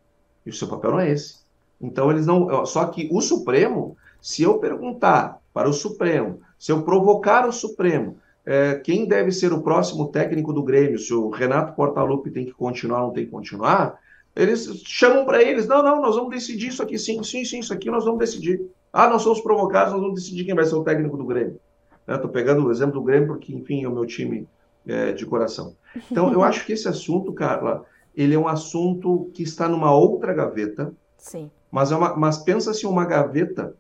E 0.46 0.52
o 0.52 0.54
seu 0.54 0.68
papel 0.68 0.92
não 0.92 1.00
é 1.00 1.10
esse. 1.10 1.40
Então 1.82 2.12
eles 2.12 2.28
não. 2.28 2.66
Só 2.68 2.86
que 2.86 3.10
o 3.12 3.20
Supremo, 3.20 3.98
se 4.22 4.44
eu 4.44 4.60
perguntar 4.60 5.42
para 5.56 5.70
o 5.70 5.74
Supremo, 5.74 6.42
se 6.60 6.70
eu 6.74 6.84
provocar 6.84 7.48
o 7.48 7.52
Supremo, 7.54 8.18
é, 8.46 8.76
quem 8.76 9.08
deve 9.08 9.32
ser 9.32 9.54
o 9.54 9.62
próximo 9.62 10.10
técnico 10.10 10.52
do 10.52 10.62
Grêmio, 10.62 11.00
se 11.00 11.14
o 11.14 11.30
Renato 11.30 11.74
Portaluppi 11.78 12.30
tem 12.30 12.46
que 12.46 12.52
continuar 12.52 13.04
ou 13.04 13.08
não 13.08 13.14
tem 13.14 13.24
que 13.24 13.32
continuar, 13.32 13.98
eles 14.36 14.70
chamam 14.86 15.24
para 15.26 15.42
eles, 15.42 15.66
não, 15.66 15.82
não, 15.82 16.02
nós 16.02 16.18
vamos 16.18 16.32
decidir 16.32 16.68
isso 16.68 16.84
aqui, 16.84 17.00
sim, 17.00 17.24
sim, 17.24 17.46
sim, 17.46 17.60
isso 17.60 17.74
aqui 17.74 17.90
nós 17.90 18.04
vamos 18.04 18.20
decidir. 18.20 18.70
Ah, 18.92 19.08
nós 19.08 19.22
somos 19.22 19.40
provocados, 19.40 19.94
nós 19.94 20.02
vamos 20.02 20.20
decidir 20.20 20.44
quem 20.44 20.54
vai 20.54 20.66
ser 20.66 20.76
o 20.76 20.84
técnico 20.84 21.16
do 21.16 21.24
Grêmio. 21.24 21.58
Estou 22.06 22.30
pegando 22.30 22.66
o 22.66 22.70
exemplo 22.70 22.96
do 22.96 23.04
Grêmio 23.04 23.30
porque, 23.30 23.56
enfim, 23.56 23.86
é 23.86 23.88
o 23.88 23.94
meu 23.94 24.06
time 24.06 24.50
é, 24.86 25.14
de 25.14 25.26
coração. 25.26 25.74
Então, 26.12 26.34
eu 26.34 26.44
acho 26.44 26.66
que 26.66 26.74
esse 26.74 26.90
assunto, 26.90 27.32
Carla, 27.32 27.86
ele 28.14 28.36
é 28.36 28.38
um 28.38 28.50
assunto 28.50 29.32
que 29.34 29.42
está 29.42 29.70
numa 29.70 29.96
outra 29.96 30.34
gaveta. 30.34 30.94
Sim. 31.18 31.50
Mas, 31.72 31.94
é 31.94 31.96
uma, 31.96 32.14
mas 32.18 32.40
pensa-se 32.40 32.86
uma 32.86 33.06
gaveta 33.06 33.74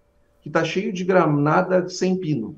que 0.46 0.50
está 0.50 0.64
cheio 0.64 0.94
de 0.94 1.04
granada 1.04 1.90
sem 1.90 2.16
pino. 2.16 2.56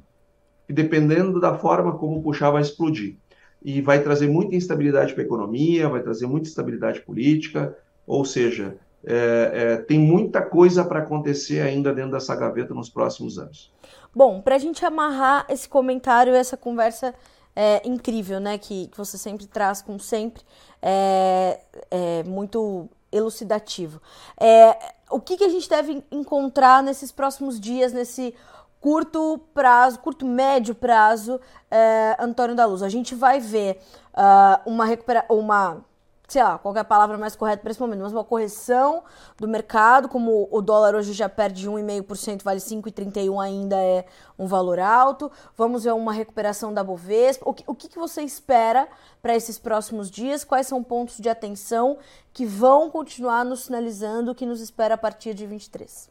E 0.68 0.74
dependendo 0.74 1.40
da 1.40 1.58
forma 1.58 1.98
como 1.98 2.22
puxar, 2.22 2.52
vai 2.52 2.62
explodir. 2.62 3.16
E 3.64 3.82
vai 3.82 4.04
trazer 4.04 4.28
muita 4.28 4.58
instabilidade 4.58 5.14
para 5.14 5.24
a 5.24 5.26
economia, 5.26 5.88
vai 5.88 6.02
trazer 6.02 6.28
muita 6.28 6.50
instabilidade 6.50 7.00
política. 7.00 7.78
Ou 8.06 8.26
seja, 8.26 8.76
é, 9.06 9.52
é, 9.54 9.78
tem 9.78 9.98
muita 9.98 10.42
coisa 10.42 10.84
para 10.84 11.00
acontecer 11.00 11.62
ainda 11.62 11.94
dentro 11.94 12.12
dessa 12.12 12.36
gaveta 12.36 12.74
nos 12.74 12.90
próximos 12.90 13.40
anos. 13.40 13.72
Bom, 14.14 14.42
para 14.42 14.56
a 14.56 14.60
gente 14.60 14.86
amarrar 14.86 15.46
esse 15.48 15.70
comentário, 15.70 16.34
essa 16.34 16.58
conversa 16.58 17.16
é, 17.56 17.82
incrível, 17.88 18.42
né, 18.42 18.58
que, 18.58 18.88
que 18.88 18.98
você 18.98 19.18
sempre 19.18 19.48
traz, 19.48 19.82
como 19.82 19.98
sempre, 19.98 20.44
é, 20.82 21.58
é 21.90 22.24
muito 22.24 22.90
elucidativo. 23.12 24.01
É, 24.39 24.93
o 25.10 25.20
que, 25.20 25.38
que 25.38 25.43
a 25.43 25.49
gente 25.49 25.70
deve 25.70 26.03
encontrar 26.12 26.84
nesses 26.84 27.12
próximos 27.12 27.60
dias, 27.60 27.93
nesse 27.93 28.34
curto 28.80 29.39
prazo, 29.53 29.99
curto 29.99 30.26
médio 30.26 30.76
prazo, 30.76 31.39
é, 31.70 32.16
Antônio 32.20 32.55
da 32.55 32.66
Luz? 32.66 32.84
A 32.84 32.89
gente 32.89 33.16
vai 33.16 33.39
ver 33.39 33.80
uh, 34.14 34.70
uma 34.70 34.86
recuperação, 34.86 35.38
uma 35.38 35.84
sei 36.28 36.44
lá, 36.44 36.58
qual 36.58 36.76
é 36.76 36.84
palavra 36.84 37.18
mais 37.18 37.36
correta 37.36 37.62
para 37.62 37.72
esse 37.72 37.80
momento, 37.80 38.02
mas 38.02 38.12
uma 38.12 38.24
correção 38.24 39.04
do 39.38 39.48
mercado, 39.48 40.10
como 40.10 40.48
o 40.52 40.62
dólar 40.62 40.94
hoje 40.94 41.14
já 41.14 41.30
perde 41.30 41.70
1,5%, 41.70 42.44
vale 42.44 42.60
5,31 42.60 43.42
ainda 43.42 43.78
é 43.78 44.06
um 44.38 44.46
valor 44.46 44.78
alto. 44.78 45.32
Vamos 45.56 45.86
ver 45.86 45.94
uma 45.94 46.12
recuperação 46.12 46.74
da 46.74 46.84
Bovespa. 46.84 47.50
O 47.50 47.54
que, 47.54 47.64
o 47.66 47.74
que 47.74 47.98
você 47.98 48.22
espera 48.24 48.90
para 49.22 49.36
esses 49.36 49.58
próximos 49.58 50.12
dias? 50.12 50.44
Quais 50.44 50.68
são 50.68 50.84
pontos 50.84 51.18
de 51.18 51.30
atenção 51.30 51.98
que 52.34 52.46
vão 52.46 52.90
continuar 52.90 53.46
nos 53.46 53.64
sinalizando 53.64 54.32
o 54.32 54.36
que 54.36 54.46
nos 54.46 54.60
espera 54.60 54.96
a 54.96 54.98
partir 54.98 55.34
de 55.34 55.48
23? 55.48 56.10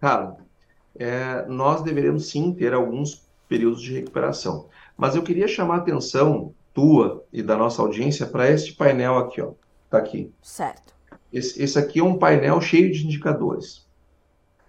Cara, 0.00 0.36
é, 0.98 1.46
nós 1.46 1.82
deveremos 1.82 2.28
sim 2.28 2.52
ter 2.52 2.74
alguns 2.74 3.22
períodos 3.48 3.80
de 3.80 3.94
recuperação. 3.94 4.66
Mas 4.96 5.14
eu 5.14 5.22
queria 5.22 5.46
chamar 5.46 5.76
a 5.76 5.78
atenção 5.78 6.52
tua 6.78 7.24
e 7.32 7.42
da 7.42 7.56
nossa 7.56 7.82
audiência 7.82 8.24
para 8.24 8.48
este 8.48 8.72
painel 8.72 9.18
aqui, 9.18 9.42
ó. 9.42 9.50
Tá 9.90 9.98
aqui. 9.98 10.30
Certo. 10.40 10.94
Esse, 11.32 11.60
esse 11.60 11.76
aqui 11.76 11.98
é 11.98 12.04
um 12.04 12.16
painel 12.16 12.60
cheio 12.60 12.92
de 12.92 13.04
indicadores. 13.04 13.84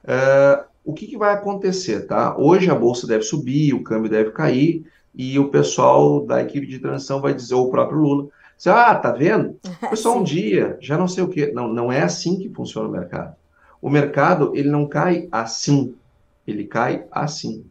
Uh, 0.03 0.66
o 0.84 0.91
que, 0.91 1.05
que, 1.05 1.16
vai 1.16 1.36
acontecer, 1.36 2.07
tá? 2.07 2.36
Hoje 2.36 2.68
a 2.72 2.74
bolsa 2.74 3.05
deve 3.05 3.22
subir, 3.22 3.76
o 3.76 3.84
câmbio 3.84 4.10
deve 4.10 4.32
cair 4.32 4.84
e 5.14 5.38
o 5.38 5.49
pessoal 5.49 6.26
da 6.26 6.41
equipe 6.41 6.66
de 6.66 6.80
transição 6.80 7.22
vai 7.22 7.32
dizer, 7.32 7.53
ou 7.53 7.68
o 7.68 7.72
próprio 7.72 7.99
Lula, 7.99 8.28
dizer, 8.57 8.72
ah, 8.72 8.95
tá 8.95 9.12
vendo? 9.12 9.60
Foi 9.80 9.95
só 9.95 10.18
um 10.18 10.24
dia, 10.24 10.80
já 10.82 10.97
não 10.97 11.07
sei 11.07 11.24
o 11.24 11.30
quê. 11.30 11.51
Não, 11.53 11.68
não 11.68 11.91
é 11.91 12.01
assim 12.01 12.39
que 12.39 12.49
funciona 12.49 12.89
o 12.89 12.91
mercado. 12.91 13.36
O 13.80 13.88
mercado, 13.88 14.51
ele 14.55 14.70
não 14.70 14.88
cai 14.88 15.30
assim, 15.32 15.95
ele 16.47 16.64
cai 16.64 17.05
assim. 17.12 17.66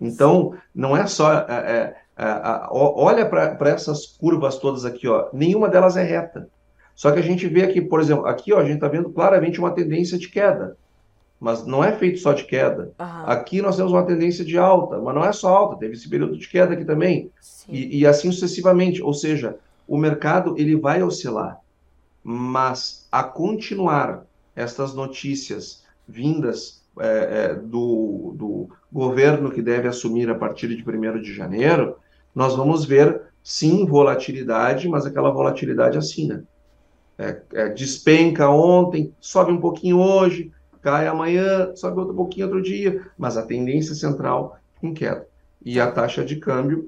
Então, 0.00 0.54
não 0.74 0.96
é 0.96 1.06
só... 1.06 1.34
É, 1.34 1.44
é, 1.48 2.03
olha 2.70 3.26
para 3.26 3.70
essas 3.70 4.06
curvas 4.06 4.58
todas 4.58 4.84
aqui, 4.84 5.08
ó, 5.08 5.28
nenhuma 5.32 5.68
delas 5.68 5.96
é 5.96 6.02
reta. 6.02 6.48
Só 6.94 7.10
que 7.10 7.18
a 7.18 7.22
gente 7.22 7.48
vê 7.48 7.62
aqui, 7.62 7.80
por 7.80 8.00
exemplo, 8.00 8.26
aqui 8.26 8.52
ó, 8.52 8.58
a 8.58 8.64
gente 8.64 8.76
está 8.76 8.88
vendo 8.88 9.10
claramente 9.10 9.58
uma 9.58 9.72
tendência 9.72 10.16
de 10.16 10.28
queda. 10.28 10.76
Mas 11.40 11.66
não 11.66 11.82
é 11.82 11.92
feito 11.92 12.20
só 12.20 12.32
de 12.32 12.44
queda. 12.44 12.92
Uhum. 12.98 13.26
Aqui 13.26 13.60
nós 13.60 13.76
temos 13.76 13.92
uma 13.92 14.06
tendência 14.06 14.44
de 14.44 14.56
alta, 14.56 14.98
mas 14.98 15.14
não 15.14 15.24
é 15.24 15.32
só 15.32 15.48
alta, 15.54 15.76
teve 15.76 15.94
esse 15.94 16.08
período 16.08 16.38
de 16.38 16.48
queda 16.48 16.72
aqui 16.74 16.84
também. 16.84 17.30
E, 17.68 18.00
e, 18.00 18.06
assim 18.06 18.30
sucessivamente. 18.30 19.02
Ou 19.02 19.12
seja, 19.12 19.56
o 19.86 19.98
mercado 19.98 20.54
ele 20.56 20.76
vai 20.76 21.02
oscilar. 21.02 21.58
Mas 22.22 23.06
a 23.10 23.22
continuar 23.22 24.24
estas 24.56 24.94
notícias 24.94 25.84
vindas 26.08 26.82
é, 26.98 27.06
é, 27.50 27.54
do, 27.54 28.34
do 28.36 28.68
governo 28.90 29.50
que 29.50 29.60
deve 29.60 29.88
assumir 29.88 30.30
a 30.30 30.34
partir 30.34 30.68
de 30.68 30.88
1 30.88 31.20
de 31.20 31.34
janeiro, 31.34 31.96
nós 32.34 32.56
vamos 32.56 32.84
ver, 32.84 33.22
sim, 33.42 33.86
volatilidade, 33.86 34.88
mas 34.88 35.06
aquela 35.06 35.30
volatilidade 35.30 35.96
assim, 35.96 36.26
né? 36.26 36.42
É, 37.16 37.40
é, 37.52 37.68
despenca 37.68 38.48
ontem, 38.48 39.14
sobe 39.20 39.52
um 39.52 39.60
pouquinho 39.60 40.00
hoje, 40.00 40.50
cai 40.82 41.06
amanhã, 41.06 41.74
sobe 41.76 42.00
outro 42.00 42.14
pouquinho 42.14 42.46
outro 42.46 42.60
dia, 42.60 43.06
mas 43.16 43.36
a 43.36 43.42
tendência 43.42 43.94
central 43.94 44.58
em 44.82 44.92
queda. 44.92 45.26
E 45.64 45.78
a 45.80 45.90
taxa 45.90 46.24
de 46.24 46.36
câmbio, 46.36 46.86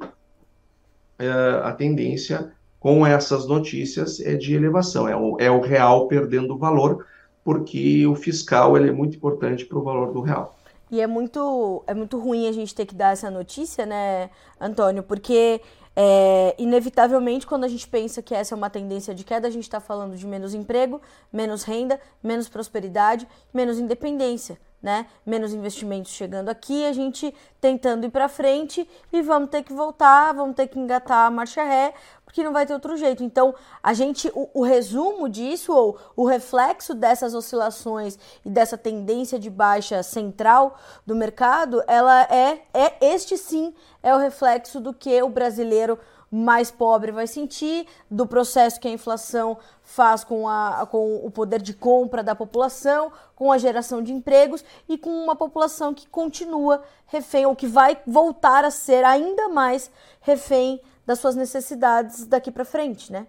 é, 1.19 1.31
a 1.63 1.73
tendência 1.73 2.53
com 2.81 3.07
essas 3.07 3.47
notícias 3.47 4.21
é 4.21 4.35
de 4.35 4.55
elevação, 4.55 5.09
é 5.09 5.17
o, 5.17 5.37
é 5.41 5.51
o 5.51 5.61
real 5.61 6.09
perdendo 6.09 6.59
valor, 6.59 7.07
porque 7.45 8.07
o 8.07 8.15
fiscal 8.15 8.77
ele 8.77 8.89
é 8.89 8.93
muito 8.93 9.17
importante 9.17 9.65
para 9.65 9.79
o 9.79 9.83
valor 9.83 10.13
do 10.13 10.21
real. 10.21 10.59
E 10.91 11.01
é 11.01 11.07
muito, 11.07 11.83
é 11.87 11.95
muito 11.95 12.19
ruim 12.19 12.49
a 12.49 12.53
gente 12.53 12.75
ter 12.75 12.87
que 12.87 12.95
dar 12.95 13.13
essa 13.13 13.31
notícia, 13.31 13.85
né, 13.85 14.31
Antônio? 14.61 15.03
Porque, 15.03 15.61
é, 15.95 16.55
inevitavelmente, 16.59 17.47
quando 17.47 17.65
a 17.65 17.69
gente 17.69 17.89
pensa 17.89 18.23
que 18.23 18.35
essa 18.35 18.55
é 18.55 18.57
uma 18.57 18.71
tendência 18.71 19.15
de 19.15 19.25
queda, 19.25 19.49
a 19.49 19.51
gente 19.51 19.65
está 19.65 19.81
falando 19.81 20.17
de 20.17 20.27
menos 20.27 20.55
emprego, 20.55 21.01
menos 21.33 21.65
renda, 21.65 22.01
menos 22.23 22.49
prosperidade, 22.49 23.27
menos 23.53 23.79
independência 23.79 24.59
né? 24.83 25.07
Menos 25.25 25.53
investimentos 25.53 26.13
chegando 26.13 26.49
aqui, 26.49 26.87
a 26.87 26.93
gente 26.93 27.35
tentando 27.61 28.07
ir 28.07 28.11
para 28.11 28.29
frente 28.29 28.89
e 29.13 29.23
vamos 29.23 29.51
ter 29.51 29.65
que 29.65 29.73
voltar, 29.73 30.33
vamos 30.33 30.55
ter 30.55 30.69
que 30.69 30.79
engatar 30.79 31.27
a 31.27 31.31
marcha 31.31 31.65
ré, 31.65 31.93
porque 32.37 32.45
não 32.45 32.53
vai 32.53 32.67
ter 32.67 32.75
outro 32.75 32.99
jeito. 32.99 33.25
Então, 33.25 33.55
a 33.83 33.95
gente, 33.95 34.31
o, 34.35 34.51
o 34.53 34.63
resumo 34.63 35.27
disso, 35.27 35.73
ou 35.73 35.99
o 36.15 36.27
reflexo 36.27 36.93
dessas 36.93 37.35
oscilações 37.35 38.19
e 38.45 38.51
dessa 38.51 38.77
tendência 38.77 39.39
de 39.39 39.49
baixa 39.49 40.03
central 40.03 40.79
do 41.07 41.17
mercado, 41.17 41.83
ela 41.87 42.25
é, 42.25 42.61
é 42.75 42.93
este 43.01 43.39
sim 43.39 43.73
é 44.03 44.15
o 44.15 44.19
reflexo 44.19 44.79
do 44.81 44.93
que 44.93 45.23
o 45.23 45.31
brasileiro 45.31 45.99
mais 46.31 46.71
pobre 46.71 47.11
vai 47.11 47.27
sentir, 47.27 47.87
do 48.11 48.27
processo 48.27 48.79
que 48.79 48.89
a 48.89 48.91
inflação 48.91 49.57
faz 49.83 50.23
com, 50.23 50.47
a, 50.47 50.87
com 50.91 51.25
o 51.25 51.31
poder 51.31 51.63
de 51.63 51.73
compra 51.73 52.23
da 52.23 52.35
população, 52.35 53.11
com 53.35 53.51
a 53.51 53.57
geração 53.57 54.03
de 54.03 54.13
empregos 54.13 54.63
e 54.87 54.99
com 54.99 55.09
uma 55.09 55.35
população 55.35 55.95
que 55.95 56.07
continua 56.07 56.83
refém, 57.07 57.47
ou 57.47 57.57
que 57.57 57.67
vai 57.67 57.99
voltar 58.07 58.63
a 58.63 58.71
ser 58.71 59.05
ainda 59.05 59.49
mais 59.49 59.91
refém 60.21 60.83
das 61.07 61.19
suas 61.19 61.37
necessidades 61.37 62.27
daqui 62.27 62.51
para 62.51 62.65
frente, 62.65 63.13
né? 63.13 63.27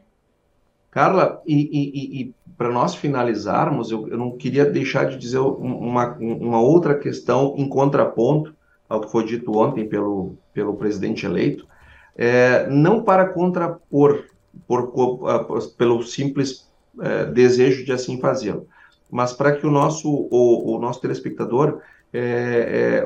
Carla, 0.89 1.41
e, 1.45 1.55
e, 1.55 2.21
e 2.21 2.35
para 2.57 2.71
nós 2.71 2.95
finalizarmos, 2.95 3.91
eu, 3.91 4.07
eu, 4.07 4.17
não 4.17 4.31
queria 4.31 4.65
deixar 4.65 5.05
de 5.05 5.17
dizer 5.17 5.37
uma, 5.37 6.15
uma 6.17 6.59
outra 6.59 6.97
questão 6.97 7.53
em 7.55 7.69
contraponto 7.69 8.55
ao 8.89 9.01
que 9.01 9.11
foi 9.11 9.25
dito 9.25 9.55
ontem 9.55 9.87
pelo, 9.87 10.35
pelo 10.53 10.75
presidente 10.75 11.25
eleito, 11.25 11.67
é, 12.15 12.67
não 12.67 13.03
para 13.03 13.29
contrapor 13.29 14.23
por, 14.65 14.87
por, 14.87 15.67
pelo 15.77 16.01
simples 16.01 16.67
é, 16.99 17.25
desejo 17.25 17.85
de 17.85 17.91
assim 17.91 18.19
fazê-lo, 18.19 18.67
mas 19.11 19.33
para 19.33 19.51
que 19.55 19.67
o 19.67 19.71
nosso, 19.71 20.09
o, 20.09 20.75
o 20.75 20.79
nosso 20.79 21.01
telespectador 21.01 21.79
é, 22.11 22.19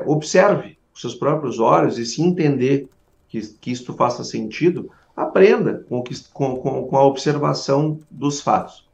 é, 0.00 0.02
observe 0.06 0.78
com 0.92 0.98
seus 0.98 1.14
próprios 1.14 1.58
olhos 1.58 1.98
e 1.98 2.06
se 2.06 2.22
entender 2.22 2.88
que, 3.32 3.40
que 3.40 3.72
isto 3.72 3.94
faça 3.94 4.22
sentido, 4.22 4.90
aprenda 5.16 5.84
com, 5.88 6.02
que, 6.02 6.14
com, 6.32 6.56
com, 6.58 6.96
a 6.96 7.04
observação 7.04 7.98
dos 8.10 8.40
fatos. 8.40 8.86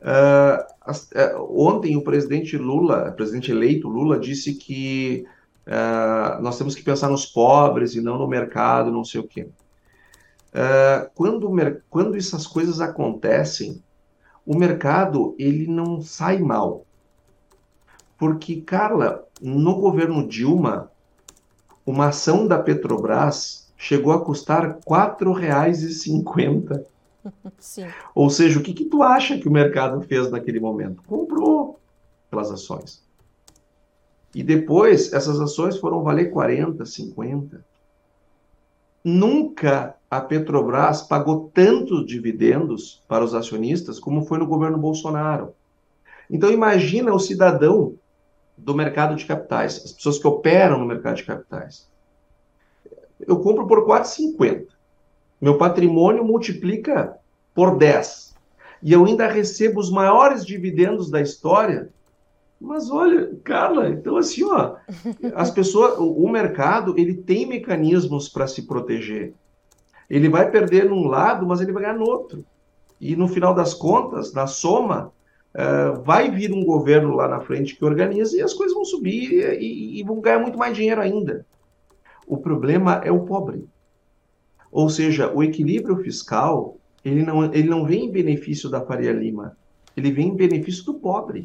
Uh, 0.00 1.60
ontem 1.60 1.96
o 1.96 2.02
presidente 2.02 2.56
Lula, 2.56 3.10
presidente 3.12 3.50
eleito 3.50 3.88
Lula, 3.88 4.18
disse 4.18 4.54
que 4.54 5.26
Uh, 5.66 6.42
nós 6.42 6.58
temos 6.58 6.74
que 6.74 6.82
pensar 6.82 7.08
nos 7.08 7.24
pobres 7.26 7.94
e 7.94 8.00
não 8.00 8.18
no 8.18 8.26
mercado, 8.26 8.90
não 8.90 9.04
sei 9.04 9.20
o 9.20 9.28
quê. 9.28 9.48
Uh, 10.52 11.08
quando, 11.14 11.48
quando 11.88 12.16
essas 12.16 12.44
coisas 12.44 12.80
acontecem, 12.80 13.80
o 14.44 14.58
mercado 14.58 15.34
ele 15.38 15.68
não 15.68 16.00
sai 16.00 16.38
mal. 16.38 16.84
Porque, 18.18 18.60
Carla, 18.62 19.24
no 19.40 19.76
governo 19.76 20.26
Dilma, 20.26 20.90
uma 21.90 22.08
ação 22.08 22.46
da 22.46 22.58
Petrobras 22.58 23.70
chegou 23.76 24.12
a 24.12 24.24
custar 24.24 24.66
R$ 24.66 24.74
4,50. 24.86 26.84
Sim. 27.58 27.86
Ou 28.14 28.30
seja, 28.30 28.58
o 28.58 28.62
que, 28.62 28.72
que 28.72 28.84
tu 28.84 29.02
acha 29.02 29.38
que 29.38 29.48
o 29.48 29.52
mercado 29.52 30.00
fez 30.02 30.30
naquele 30.30 30.60
momento? 30.60 31.02
Comprou 31.06 31.78
pelas 32.30 32.50
ações. 32.50 33.02
E 34.34 34.42
depois 34.42 35.12
essas 35.12 35.40
ações 35.40 35.76
foram 35.76 36.02
valer 36.02 36.30
40, 36.30 36.86
50. 36.86 37.64
Nunca 39.04 39.96
a 40.10 40.20
Petrobras 40.20 41.02
pagou 41.02 41.50
tantos 41.52 42.06
dividendos 42.06 43.02
para 43.08 43.24
os 43.24 43.34
acionistas 43.34 43.98
como 43.98 44.24
foi 44.24 44.38
no 44.38 44.46
governo 44.46 44.78
Bolsonaro. 44.78 45.54
Então 46.30 46.50
imagina 46.50 47.12
o 47.12 47.18
cidadão 47.18 47.94
do 48.64 48.74
mercado 48.74 49.14
de 49.16 49.24
capitais, 49.24 49.82
as 49.84 49.92
pessoas 49.92 50.18
que 50.18 50.26
operam 50.26 50.78
no 50.78 50.86
mercado 50.86 51.16
de 51.16 51.24
capitais. 51.24 51.88
Eu 53.18 53.40
compro 53.40 53.66
por 53.66 53.86
4,50. 53.86 54.66
Meu 55.40 55.58
patrimônio 55.58 56.24
multiplica 56.24 57.16
por 57.54 57.76
10. 57.76 58.34
E 58.82 58.92
eu 58.92 59.04
ainda 59.04 59.26
recebo 59.26 59.80
os 59.80 59.90
maiores 59.90 60.44
dividendos 60.44 61.10
da 61.10 61.20
história 61.20 61.90
mas 62.60 62.90
olha, 62.90 63.34
Carla, 63.42 63.88
então 63.88 64.18
assim, 64.18 64.44
ó, 64.44 64.76
as 65.34 65.50
pessoas, 65.50 65.98
o, 65.98 66.28
mercado, 66.28 66.94
ele 66.98 67.14
tem 67.14 67.46
mecanismos 67.46 68.28
para 68.28 68.46
se 68.46 68.66
proteger. 68.66 69.32
Ele 70.10 70.28
vai 70.28 70.50
perder 70.50 70.84
num 70.84 71.06
lado, 71.06 71.46
mas 71.46 71.60
ele 71.60 71.72
vai 71.72 71.84
ganhar 71.84 71.96
no 71.96 72.04
outro. 72.04 72.44
E 73.00 73.16
no 73.16 73.28
final 73.28 73.54
das 73.54 73.72
contas, 73.72 74.34
na 74.34 74.46
soma, 74.46 75.10
uh, 75.54 76.02
vai 76.02 76.30
vir 76.30 76.52
um 76.52 76.64
governo 76.64 77.14
lá 77.14 77.28
na 77.28 77.40
frente 77.40 77.76
que 77.76 77.84
organiza 77.84 78.36
e 78.36 78.42
as 78.42 78.54
coisas 78.54 78.74
vão 78.74 78.84
subir 78.84 79.60
e, 79.60 80.00
e 80.00 80.02
vão 80.02 80.20
ganhar 80.20 80.38
muito 80.38 80.58
mais 80.58 80.76
dinheiro 80.76 81.00
ainda. 81.00 81.44
O 82.26 82.36
problema 82.36 83.00
é 83.04 83.10
o 83.10 83.20
pobre. 83.20 83.66
Ou 84.70 84.88
seja, 84.88 85.32
o 85.32 85.42
equilíbrio 85.42 85.96
fiscal, 85.96 86.76
ele 87.04 87.22
não, 87.22 87.52
ele 87.52 87.68
não 87.68 87.84
vem 87.84 88.06
em 88.06 88.10
benefício 88.10 88.70
da 88.70 88.80
Faria 88.80 89.12
Lima, 89.12 89.56
ele 89.96 90.12
vem 90.12 90.28
em 90.28 90.36
benefício 90.36 90.84
do 90.84 90.94
pobre 90.94 91.44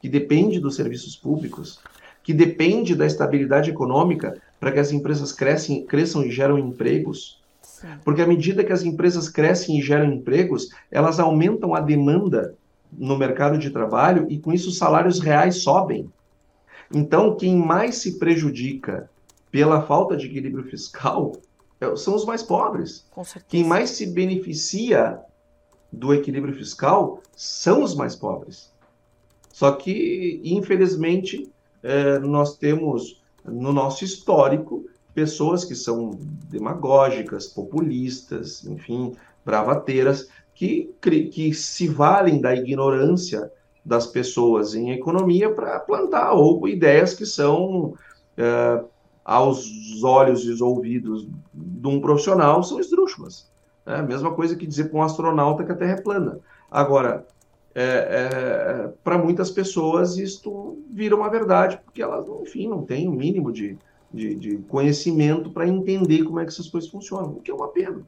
que 0.00 0.08
depende 0.08 0.60
dos 0.60 0.76
serviços 0.76 1.16
públicos, 1.16 1.80
que 2.22 2.32
depende 2.32 2.94
da 2.94 3.06
estabilidade 3.06 3.70
econômica 3.70 4.40
para 4.60 4.70
que 4.70 4.78
as 4.78 4.92
empresas 4.92 5.32
crescem, 5.32 5.84
cresçam 5.84 6.22
e 6.22 6.30
geram 6.30 6.58
empregos. 6.58 7.42
Sim. 7.62 7.88
Porque 8.04 8.22
à 8.22 8.26
medida 8.26 8.62
que 8.62 8.72
as 8.72 8.84
empresas 8.84 9.28
crescem 9.28 9.78
e 9.78 9.82
geram 9.82 10.12
empregos, 10.12 10.68
elas 10.90 11.18
aumentam 11.18 11.74
a 11.74 11.80
demanda 11.80 12.54
no 12.98 13.16
mercado 13.16 13.58
de 13.58 13.70
trabalho 13.70 14.26
e 14.28 14.38
com 14.38 14.52
isso 14.52 14.68
os 14.68 14.78
salários 14.78 15.20
reais 15.20 15.62
sobem. 15.62 16.10
Então, 16.92 17.36
quem 17.36 17.56
mais 17.56 17.96
se 17.96 18.18
prejudica 18.18 19.10
pela 19.50 19.82
falta 19.82 20.16
de 20.16 20.26
equilíbrio 20.26 20.64
fiscal 20.64 21.32
é, 21.80 21.94
são 21.96 22.14
os 22.14 22.24
mais 22.24 22.42
pobres. 22.42 23.06
Quem 23.48 23.64
mais 23.64 23.90
se 23.90 24.06
beneficia 24.06 25.20
do 25.92 26.12
equilíbrio 26.14 26.54
fiscal 26.54 27.22
são 27.34 27.82
os 27.82 27.94
mais 27.94 28.14
pobres. 28.14 28.72
Só 29.52 29.72
que, 29.72 30.40
infelizmente, 30.44 31.50
é, 31.82 32.18
nós 32.18 32.56
temos 32.56 33.22
no 33.44 33.72
nosso 33.72 34.04
histórico 34.04 34.84
pessoas 35.14 35.64
que 35.64 35.74
são 35.74 36.10
demagógicas, 36.50 37.46
populistas, 37.46 38.66
enfim, 38.66 39.14
bravateiras, 39.44 40.28
que, 40.56 40.90
que 41.30 41.52
se 41.52 41.86
valem 41.86 42.40
da 42.40 42.56
ignorância 42.56 43.52
das 43.84 44.06
pessoas 44.06 44.74
em 44.74 44.90
economia 44.90 45.52
para 45.52 45.78
plantar 45.78 46.32
ou 46.32 46.66
ideias 46.66 47.12
que 47.12 47.26
são, 47.26 47.94
é, 48.36 48.82
aos 49.22 50.02
olhos 50.02 50.44
e 50.44 50.62
ouvidos 50.62 51.28
de 51.52 51.86
um 51.86 52.00
profissional, 52.00 52.62
são 52.62 52.80
esdrúxulas. 52.80 53.48
É 53.84 53.96
a 53.96 54.02
mesma 54.02 54.32
coisa 54.32 54.56
que 54.56 54.66
dizer 54.66 54.88
para 54.88 54.98
um 54.98 55.02
astronauta 55.02 55.62
que 55.62 55.72
a 55.72 55.76
Terra 55.76 55.92
é 55.92 56.00
plana. 56.00 56.40
Agora, 56.70 57.26
é, 57.74 57.82
é, 57.82 58.92
para 59.04 59.18
muitas 59.18 59.50
pessoas 59.50 60.16
isto 60.16 60.78
vira 60.90 61.14
uma 61.14 61.28
verdade, 61.28 61.78
porque 61.84 62.00
elas, 62.02 62.26
enfim, 62.40 62.66
não 62.66 62.82
têm 62.82 63.06
o 63.06 63.12
mínimo 63.12 63.52
de, 63.52 63.76
de, 64.12 64.34
de 64.34 64.56
conhecimento 64.68 65.50
para 65.50 65.68
entender 65.68 66.24
como 66.24 66.40
é 66.40 66.44
que 66.44 66.50
essas 66.50 66.68
coisas 66.68 66.88
funcionam, 66.88 67.32
o 67.32 67.40
que 67.42 67.50
é 67.50 67.54
uma 67.54 67.68
pena. 67.68 68.02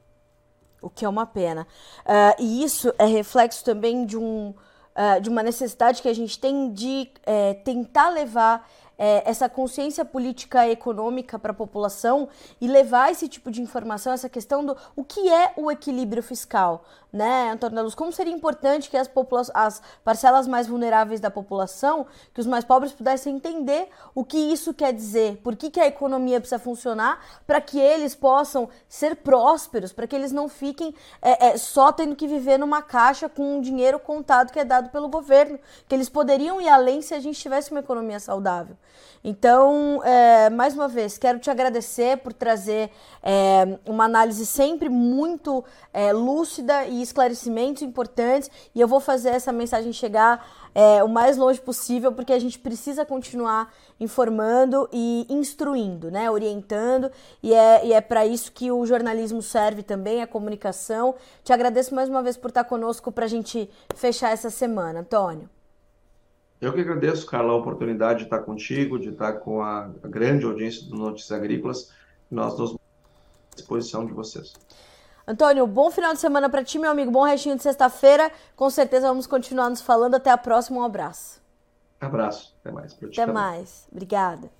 O 0.81 0.89
que 0.89 1.05
é 1.05 1.09
uma 1.09 1.25
pena. 1.25 1.67
Uh, 2.05 2.41
e 2.41 2.63
isso 2.63 2.93
é 2.97 3.05
reflexo 3.05 3.63
também 3.63 4.05
de, 4.05 4.17
um, 4.17 4.49
uh, 4.49 5.21
de 5.21 5.29
uma 5.29 5.43
necessidade 5.43 6.01
que 6.01 6.07
a 6.07 6.13
gente 6.13 6.39
tem 6.39 6.71
de 6.71 7.11
uh, 7.19 7.63
tentar 7.63 8.09
levar 8.09 8.67
é, 8.99 9.23
essa 9.25 9.47
consciência 9.47 10.03
política 10.03 10.67
econômica 10.67 11.39
para 11.39 11.51
a 11.51 11.55
população 11.55 12.27
e 12.59 12.67
levar 12.67 13.09
esse 13.09 13.29
tipo 13.29 13.49
de 13.49 13.61
informação, 13.61 14.11
essa 14.11 14.27
questão 14.27 14.65
do 14.65 14.75
o 14.93 15.05
que 15.05 15.29
é 15.29 15.53
o 15.55 15.71
equilíbrio 15.71 16.21
fiscal, 16.21 16.83
né, 17.11 17.49
Antônio 17.51 17.81
Luz? 17.81 17.95
Como 17.95 18.11
seria 18.11 18.33
importante 18.33 18.89
que 18.89 18.97
as, 18.97 19.09
as 19.53 19.81
parcelas 20.03 20.47
mais 20.47 20.67
vulneráveis 20.67 21.21
da 21.21 21.31
população, 21.31 22.05
que 22.33 22.41
os 22.41 22.45
mais 22.45 22.65
pobres 22.65 22.91
pudessem 22.91 23.37
entender 23.37 23.87
o 24.13 24.25
que 24.25 24.37
isso 24.37 24.73
quer 24.73 24.91
dizer, 24.91 25.37
por 25.37 25.55
que, 25.55 25.71
que 25.71 25.79
a 25.79 25.87
economia 25.87 26.41
precisa 26.41 26.59
funcionar 26.59 27.23
para 27.47 27.61
que 27.61 27.79
eles 27.79 28.13
possam 28.13 28.67
ser 28.89 29.15
prósperos, 29.15 29.93
para 29.93 30.05
que 30.05 30.15
eles 30.15 30.33
não 30.33 30.49
fiquem 30.49 30.93
é, 31.21 31.47
é, 31.47 31.57
só 31.57 31.91
tendo 31.93 32.15
que 32.17 32.27
viver 32.27 32.59
numa 32.59 32.81
caixa 32.81 33.29
com 33.29 33.57
um 33.57 33.61
dinheiro 33.61 33.97
contado 33.97 34.51
que 34.51 34.59
é 34.59 34.65
dado 34.65 34.89
pelo 34.89 35.07
governo, 35.07 35.57
que 35.87 35.95
eles 35.95 36.09
poderiam 36.09 36.59
ir 36.59 36.67
além 36.67 37.01
se 37.01 37.13
a 37.13 37.19
gente 37.19 37.39
tivesse 37.39 37.71
uma 37.71 37.79
economia 37.79 38.19
saudável. 38.19 38.75
Então, 39.23 40.01
é, 40.03 40.49
mais 40.49 40.73
uma 40.73 40.87
vez, 40.87 41.17
quero 41.17 41.39
te 41.39 41.49
agradecer 41.49 42.17
por 42.17 42.31
trazer 42.31 42.89
é, 43.21 43.77
uma 43.85 44.05
análise 44.05 44.45
sempre 44.45 44.87
muito 44.87 45.63
é, 45.91 46.13
lúcida 46.13 46.85
e 46.85 47.01
esclarecimentos 47.01 47.81
importantes. 47.81 48.49
E 48.73 48.79
eu 48.79 48.87
vou 48.87 48.99
fazer 48.99 49.29
essa 49.29 49.51
mensagem 49.51 49.91
chegar 49.91 50.47
é, 50.73 51.03
o 51.03 51.09
mais 51.09 51.35
longe 51.35 51.59
possível, 51.59 52.13
porque 52.13 52.31
a 52.31 52.39
gente 52.39 52.57
precisa 52.57 53.05
continuar 53.05 53.73
informando 53.99 54.87
e 54.93 55.25
instruindo, 55.29 56.09
né? 56.09 56.31
orientando. 56.31 57.11
E 57.43 57.53
é, 57.53 57.85
e 57.87 57.93
é 57.93 57.99
para 57.99 58.25
isso 58.25 58.51
que 58.53 58.71
o 58.71 58.85
jornalismo 58.85 59.41
serve 59.41 59.83
também, 59.83 60.21
a 60.21 60.27
comunicação. 60.27 61.15
Te 61.43 61.51
agradeço 61.51 61.93
mais 61.93 62.07
uma 62.07 62.23
vez 62.23 62.37
por 62.37 62.47
estar 62.47 62.63
conosco 62.63 63.11
para 63.11 63.25
a 63.25 63.29
gente 63.29 63.69
fechar 63.95 64.31
essa 64.31 64.49
semana, 64.49 65.01
Antônio. 65.01 65.49
Eu 66.61 66.73
que 66.73 66.81
agradeço, 66.81 67.25
Carla, 67.25 67.53
a 67.53 67.55
oportunidade 67.55 68.19
de 68.19 68.25
estar 68.25 68.39
contigo, 68.39 68.99
de 68.99 69.09
estar 69.09 69.33
com 69.33 69.61
a, 69.61 69.89
grande 70.03 70.45
audiência 70.45 70.87
do 70.87 70.95
Notícias 70.95 71.31
Agrícolas. 71.31 71.91
Nós 72.29 72.57
nos 72.57 72.73
à 72.73 73.55
disposição 73.55 74.05
de 74.05 74.11
vocês. 74.11 74.53
Antônio, 75.25 75.65
bom 75.65 75.89
final 75.89 76.13
de 76.13 76.19
semana 76.19 76.49
para 76.49 76.63
ti, 76.63 76.77
meu 76.77 76.91
amigo. 76.91 77.11
Bom 77.11 77.23
restinho 77.23 77.55
de 77.55 77.63
sexta-feira. 77.63 78.31
Com 78.55 78.69
certeza 78.69 79.07
vamos 79.07 79.27
continuar 79.27 79.69
nos 79.69 79.81
falando. 79.81 80.15
Até 80.15 80.31
a 80.31 80.37
próxima. 80.37 80.79
Um 80.79 80.83
abraço. 80.83 81.39
Abraço. 82.01 82.55
Até 82.61 82.71
mais. 82.71 82.93
Até 82.93 83.25
mais. 83.25 83.87
Obrigada. 83.91 84.58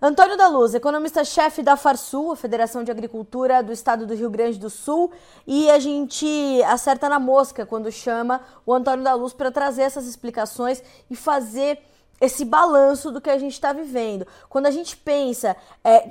Antônio 0.00 0.36
da 0.36 0.46
Luz, 0.46 0.74
economista-chefe 0.74 1.60
da 1.60 1.76
Farsul, 1.76 2.30
a 2.30 2.36
Federação 2.36 2.84
de 2.84 2.90
Agricultura 2.90 3.64
do 3.64 3.72
Estado 3.72 4.06
do 4.06 4.14
Rio 4.14 4.30
Grande 4.30 4.56
do 4.56 4.70
Sul, 4.70 5.10
e 5.44 5.68
a 5.68 5.80
gente 5.80 6.62
acerta 6.68 7.08
na 7.08 7.18
mosca 7.18 7.66
quando 7.66 7.90
chama 7.90 8.40
o 8.64 8.72
Antônio 8.72 9.02
da 9.02 9.12
Luz 9.14 9.32
para 9.32 9.50
trazer 9.50 9.82
essas 9.82 10.06
explicações 10.06 10.80
e 11.10 11.16
fazer 11.16 11.82
esse 12.20 12.44
balanço 12.44 13.10
do 13.10 13.20
que 13.20 13.28
a 13.28 13.38
gente 13.38 13.54
está 13.54 13.72
vivendo. 13.72 14.24
Quando 14.48 14.66
a 14.66 14.70
gente 14.70 14.96
pensa, 14.96 15.56
é, 15.82 16.08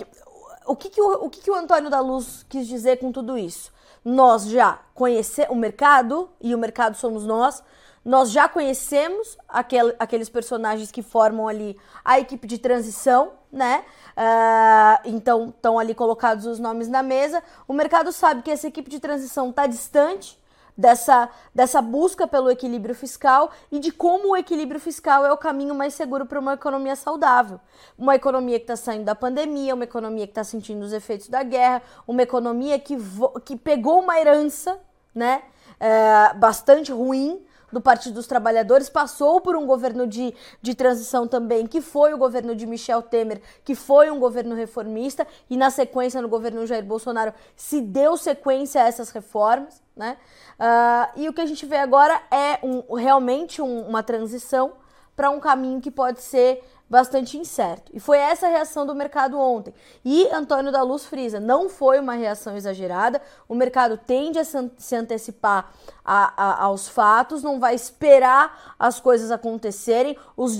o, 0.66 0.76
que, 0.76 0.90
que, 0.90 1.02
o, 1.02 1.26
o 1.26 1.30
que, 1.30 1.40
que 1.40 1.50
o 1.50 1.56
Antônio 1.56 1.90
da 1.90 2.02
Luz 2.02 2.46
quis 2.50 2.68
dizer 2.68 2.98
com 2.98 3.10
tudo 3.10 3.38
isso? 3.38 3.72
Nós 4.04 4.48
já 4.48 4.80
conhecemos 4.94 5.56
o 5.56 5.56
mercado, 5.56 6.30
e 6.42 6.54
o 6.54 6.58
mercado 6.58 6.98
somos 6.98 7.24
nós, 7.24 7.64
nós 8.08 8.32
já 8.32 8.48
conhecemos 8.48 9.38
aquel, 9.50 9.94
aqueles 10.00 10.30
personagens 10.30 10.90
que 10.90 11.04
formam 11.04 11.46
ali 11.46 11.78
a 12.06 12.18
equipe 12.18 12.48
de 12.48 12.58
transição, 12.58 13.34
né? 13.52 13.84
Uh, 14.16 15.10
então 15.10 15.50
estão 15.50 15.78
ali 15.78 15.94
colocados 15.94 16.46
os 16.46 16.58
nomes 16.58 16.88
na 16.88 17.04
mesa. 17.04 17.44
O 17.68 17.74
mercado 17.74 18.14
sabe 18.14 18.44
que 18.44 18.50
essa 18.50 18.66
equipe 18.66 18.90
de 18.90 19.02
transição 19.02 19.50
está 19.50 19.68
distante 19.68 20.40
dessa, 20.78 21.30
dessa 21.54 21.82
busca 21.82 22.26
pelo 22.26 22.50
equilíbrio 22.50 22.96
fiscal 22.96 23.52
e 23.70 23.78
de 23.78 23.92
como 23.92 24.30
o 24.30 24.38
equilíbrio 24.38 24.80
fiscal 24.80 25.26
é 25.26 25.34
o 25.34 25.38
caminho 25.38 25.76
mais 25.76 25.94
seguro 25.94 26.26
para 26.26 26.40
uma 26.40 26.54
economia 26.54 26.96
saudável. 26.96 27.60
Uma 27.98 28.16
economia 28.16 28.58
que 28.58 28.64
está 28.64 28.78
saindo 28.78 29.04
da 29.04 29.16
pandemia, 29.16 29.76
uma 29.76 29.84
economia 29.84 30.26
que 30.26 30.32
está 30.32 30.46
sentindo 30.46 30.82
os 30.82 30.94
efeitos 30.94 31.28
da 31.28 31.44
guerra, 31.44 31.82
uma 32.08 32.22
economia 32.22 32.80
que, 32.80 32.98
que 33.44 33.58
pegou 33.58 34.00
uma 34.00 34.18
herança 34.18 34.80
né, 35.14 35.42
uh, 35.82 36.38
bastante 36.38 36.94
ruim 36.94 37.46
do 37.72 37.82
Partido 37.82 38.16
dos 38.16 38.28
Trabalhadores, 38.28 38.90
passou 38.90 39.42
por 39.42 39.56
um 39.56 39.66
governo 39.66 40.08
de, 40.08 40.34
de 40.62 40.74
transição 40.74 41.28
também, 41.28 41.68
que 41.68 41.82
foi 41.82 42.14
o 42.14 42.18
governo 42.18 42.56
de 42.56 42.66
Michel 42.66 43.02
Temer, 43.02 43.42
que 43.64 43.76
foi 43.76 44.10
um 44.10 44.20
governo 44.20 44.56
reformista, 44.56 45.28
e 45.50 45.58
na 45.58 45.70
sequência, 45.70 46.22
no 46.22 46.30
governo 46.30 46.66
Jair 46.66 46.86
Bolsonaro, 46.86 47.34
se 47.56 47.82
deu 47.82 48.16
sequência 48.18 48.82
a 48.84 48.88
essas 48.88 49.10
reformas. 49.10 49.82
Né? 49.96 50.18
Uh, 50.60 51.22
e 51.22 51.30
o 51.30 51.34
que 51.34 51.42
a 51.42 51.46
gente 51.46 51.66
vê 51.66 51.78
agora 51.78 52.22
é 52.32 52.60
um, 52.64 52.96
realmente 52.96 53.62
um, 53.62 53.82
uma 53.82 54.04
transição 54.04 54.74
para 55.16 55.32
um 55.32 55.40
caminho 55.40 55.82
que 55.82 55.90
pode 55.90 56.22
ser 56.22 56.64
bastante 56.90 57.38
incerto. 57.38 57.92
E 57.94 58.00
foi 58.00 58.18
essa 58.18 58.48
a 58.48 58.50
reação 58.50 58.86
do 58.86 58.96
mercado 58.96 59.40
ontem. 59.40 59.74
E 60.04 60.28
Antônio 60.30 60.72
da 60.72 60.82
Luz 60.82 61.06
frisa, 61.06 61.40
não 61.40 61.70
foi 61.70 62.00
uma 62.00 62.14
reação 62.14 62.56
exagerada, 62.56 63.22
o 63.48 63.56
mercado 63.56 63.98
tende 63.98 64.40
a 64.40 64.44
se 64.44 64.96
antecipar 64.96 65.72
a, 66.04 66.34
a, 66.36 66.64
aos 66.64 66.88
fatos, 66.88 67.44
não 67.44 67.60
vai 67.60 67.76
esperar 67.76 68.76
as 68.80 69.00
coisas 69.00 69.32
acontecerem, 69.32 70.18
os, 70.36 70.58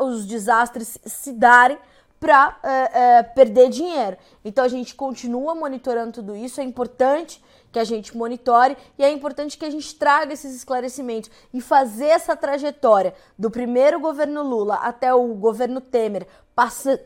os 0.00 0.26
desastres 0.26 0.98
se 1.04 1.32
darem 1.32 1.78
para 2.18 2.58
é, 2.62 2.68
eh, 2.68 2.90
é, 2.92 3.18
eh, 3.18 3.22
perder 3.22 3.70
dinheiro. 3.70 4.18
Então 4.44 4.62
a 4.62 4.68
gente 4.68 4.94
continua 4.94 5.54
monitorando 5.54 6.12
tudo 6.12 6.36
isso, 6.36 6.60
é 6.60 6.64
importante 6.64 7.42
que 7.72 7.78
a 7.78 7.84
gente 7.84 8.16
monitore 8.16 8.76
e 8.98 9.04
é 9.04 9.10
importante 9.10 9.56
que 9.56 9.64
a 9.64 9.70
gente 9.70 9.94
traga 9.94 10.32
esses 10.32 10.54
esclarecimentos 10.54 11.30
e 11.52 11.60
fazer 11.60 12.06
essa 12.06 12.36
trajetória 12.36 13.14
do 13.38 13.50
primeiro 13.50 14.00
governo 14.00 14.42
Lula 14.42 14.76
até 14.76 15.12
o 15.14 15.34
governo 15.34 15.80
Temer, 15.80 16.26
passa, 16.54 17.00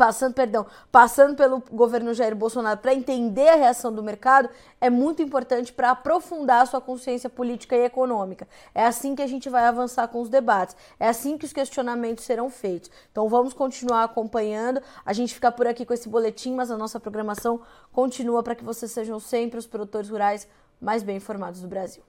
passando, 0.00 0.32
perdão, 0.32 0.64
passando 0.90 1.36
pelo 1.36 1.62
governo 1.70 2.14
Jair 2.14 2.34
Bolsonaro 2.34 2.80
para 2.80 2.94
entender 2.94 3.50
a 3.50 3.56
reação 3.56 3.92
do 3.92 4.02
mercado, 4.02 4.48
é 4.80 4.88
muito 4.88 5.20
importante 5.20 5.74
para 5.74 5.90
aprofundar 5.90 6.62
a 6.62 6.66
sua 6.66 6.80
consciência 6.80 7.28
política 7.28 7.76
e 7.76 7.84
econômica. 7.84 8.48
É 8.74 8.82
assim 8.82 9.14
que 9.14 9.20
a 9.20 9.26
gente 9.26 9.50
vai 9.50 9.66
avançar 9.66 10.08
com 10.08 10.22
os 10.22 10.30
debates. 10.30 10.74
É 10.98 11.06
assim 11.06 11.36
que 11.36 11.44
os 11.44 11.52
questionamentos 11.52 12.24
serão 12.24 12.48
feitos. 12.48 12.90
Então 13.12 13.28
vamos 13.28 13.52
continuar 13.52 14.04
acompanhando. 14.04 14.80
A 15.04 15.12
gente 15.12 15.34
fica 15.34 15.52
por 15.52 15.66
aqui 15.66 15.84
com 15.84 15.92
esse 15.92 16.08
boletim, 16.08 16.54
mas 16.54 16.70
a 16.70 16.78
nossa 16.78 16.98
programação 16.98 17.60
continua 17.92 18.42
para 18.42 18.54
que 18.54 18.64
vocês 18.64 18.90
sejam 18.90 19.20
sempre 19.20 19.58
os 19.58 19.66
produtores 19.66 20.08
rurais 20.08 20.48
mais 20.80 21.02
bem 21.02 21.18
informados 21.18 21.60
do 21.60 21.68
Brasil. 21.68 22.02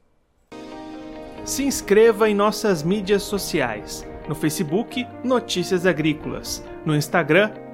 Se 1.44 1.66
inscreva 1.66 2.30
em 2.30 2.36
nossas 2.36 2.84
mídias 2.84 3.24
sociais. 3.24 4.06
No 4.30 4.36
Facebook, 4.36 5.06
Notícias 5.24 5.86
Agrícolas. 5.86 6.64
No 6.86 6.96
Instagram, 6.96 7.52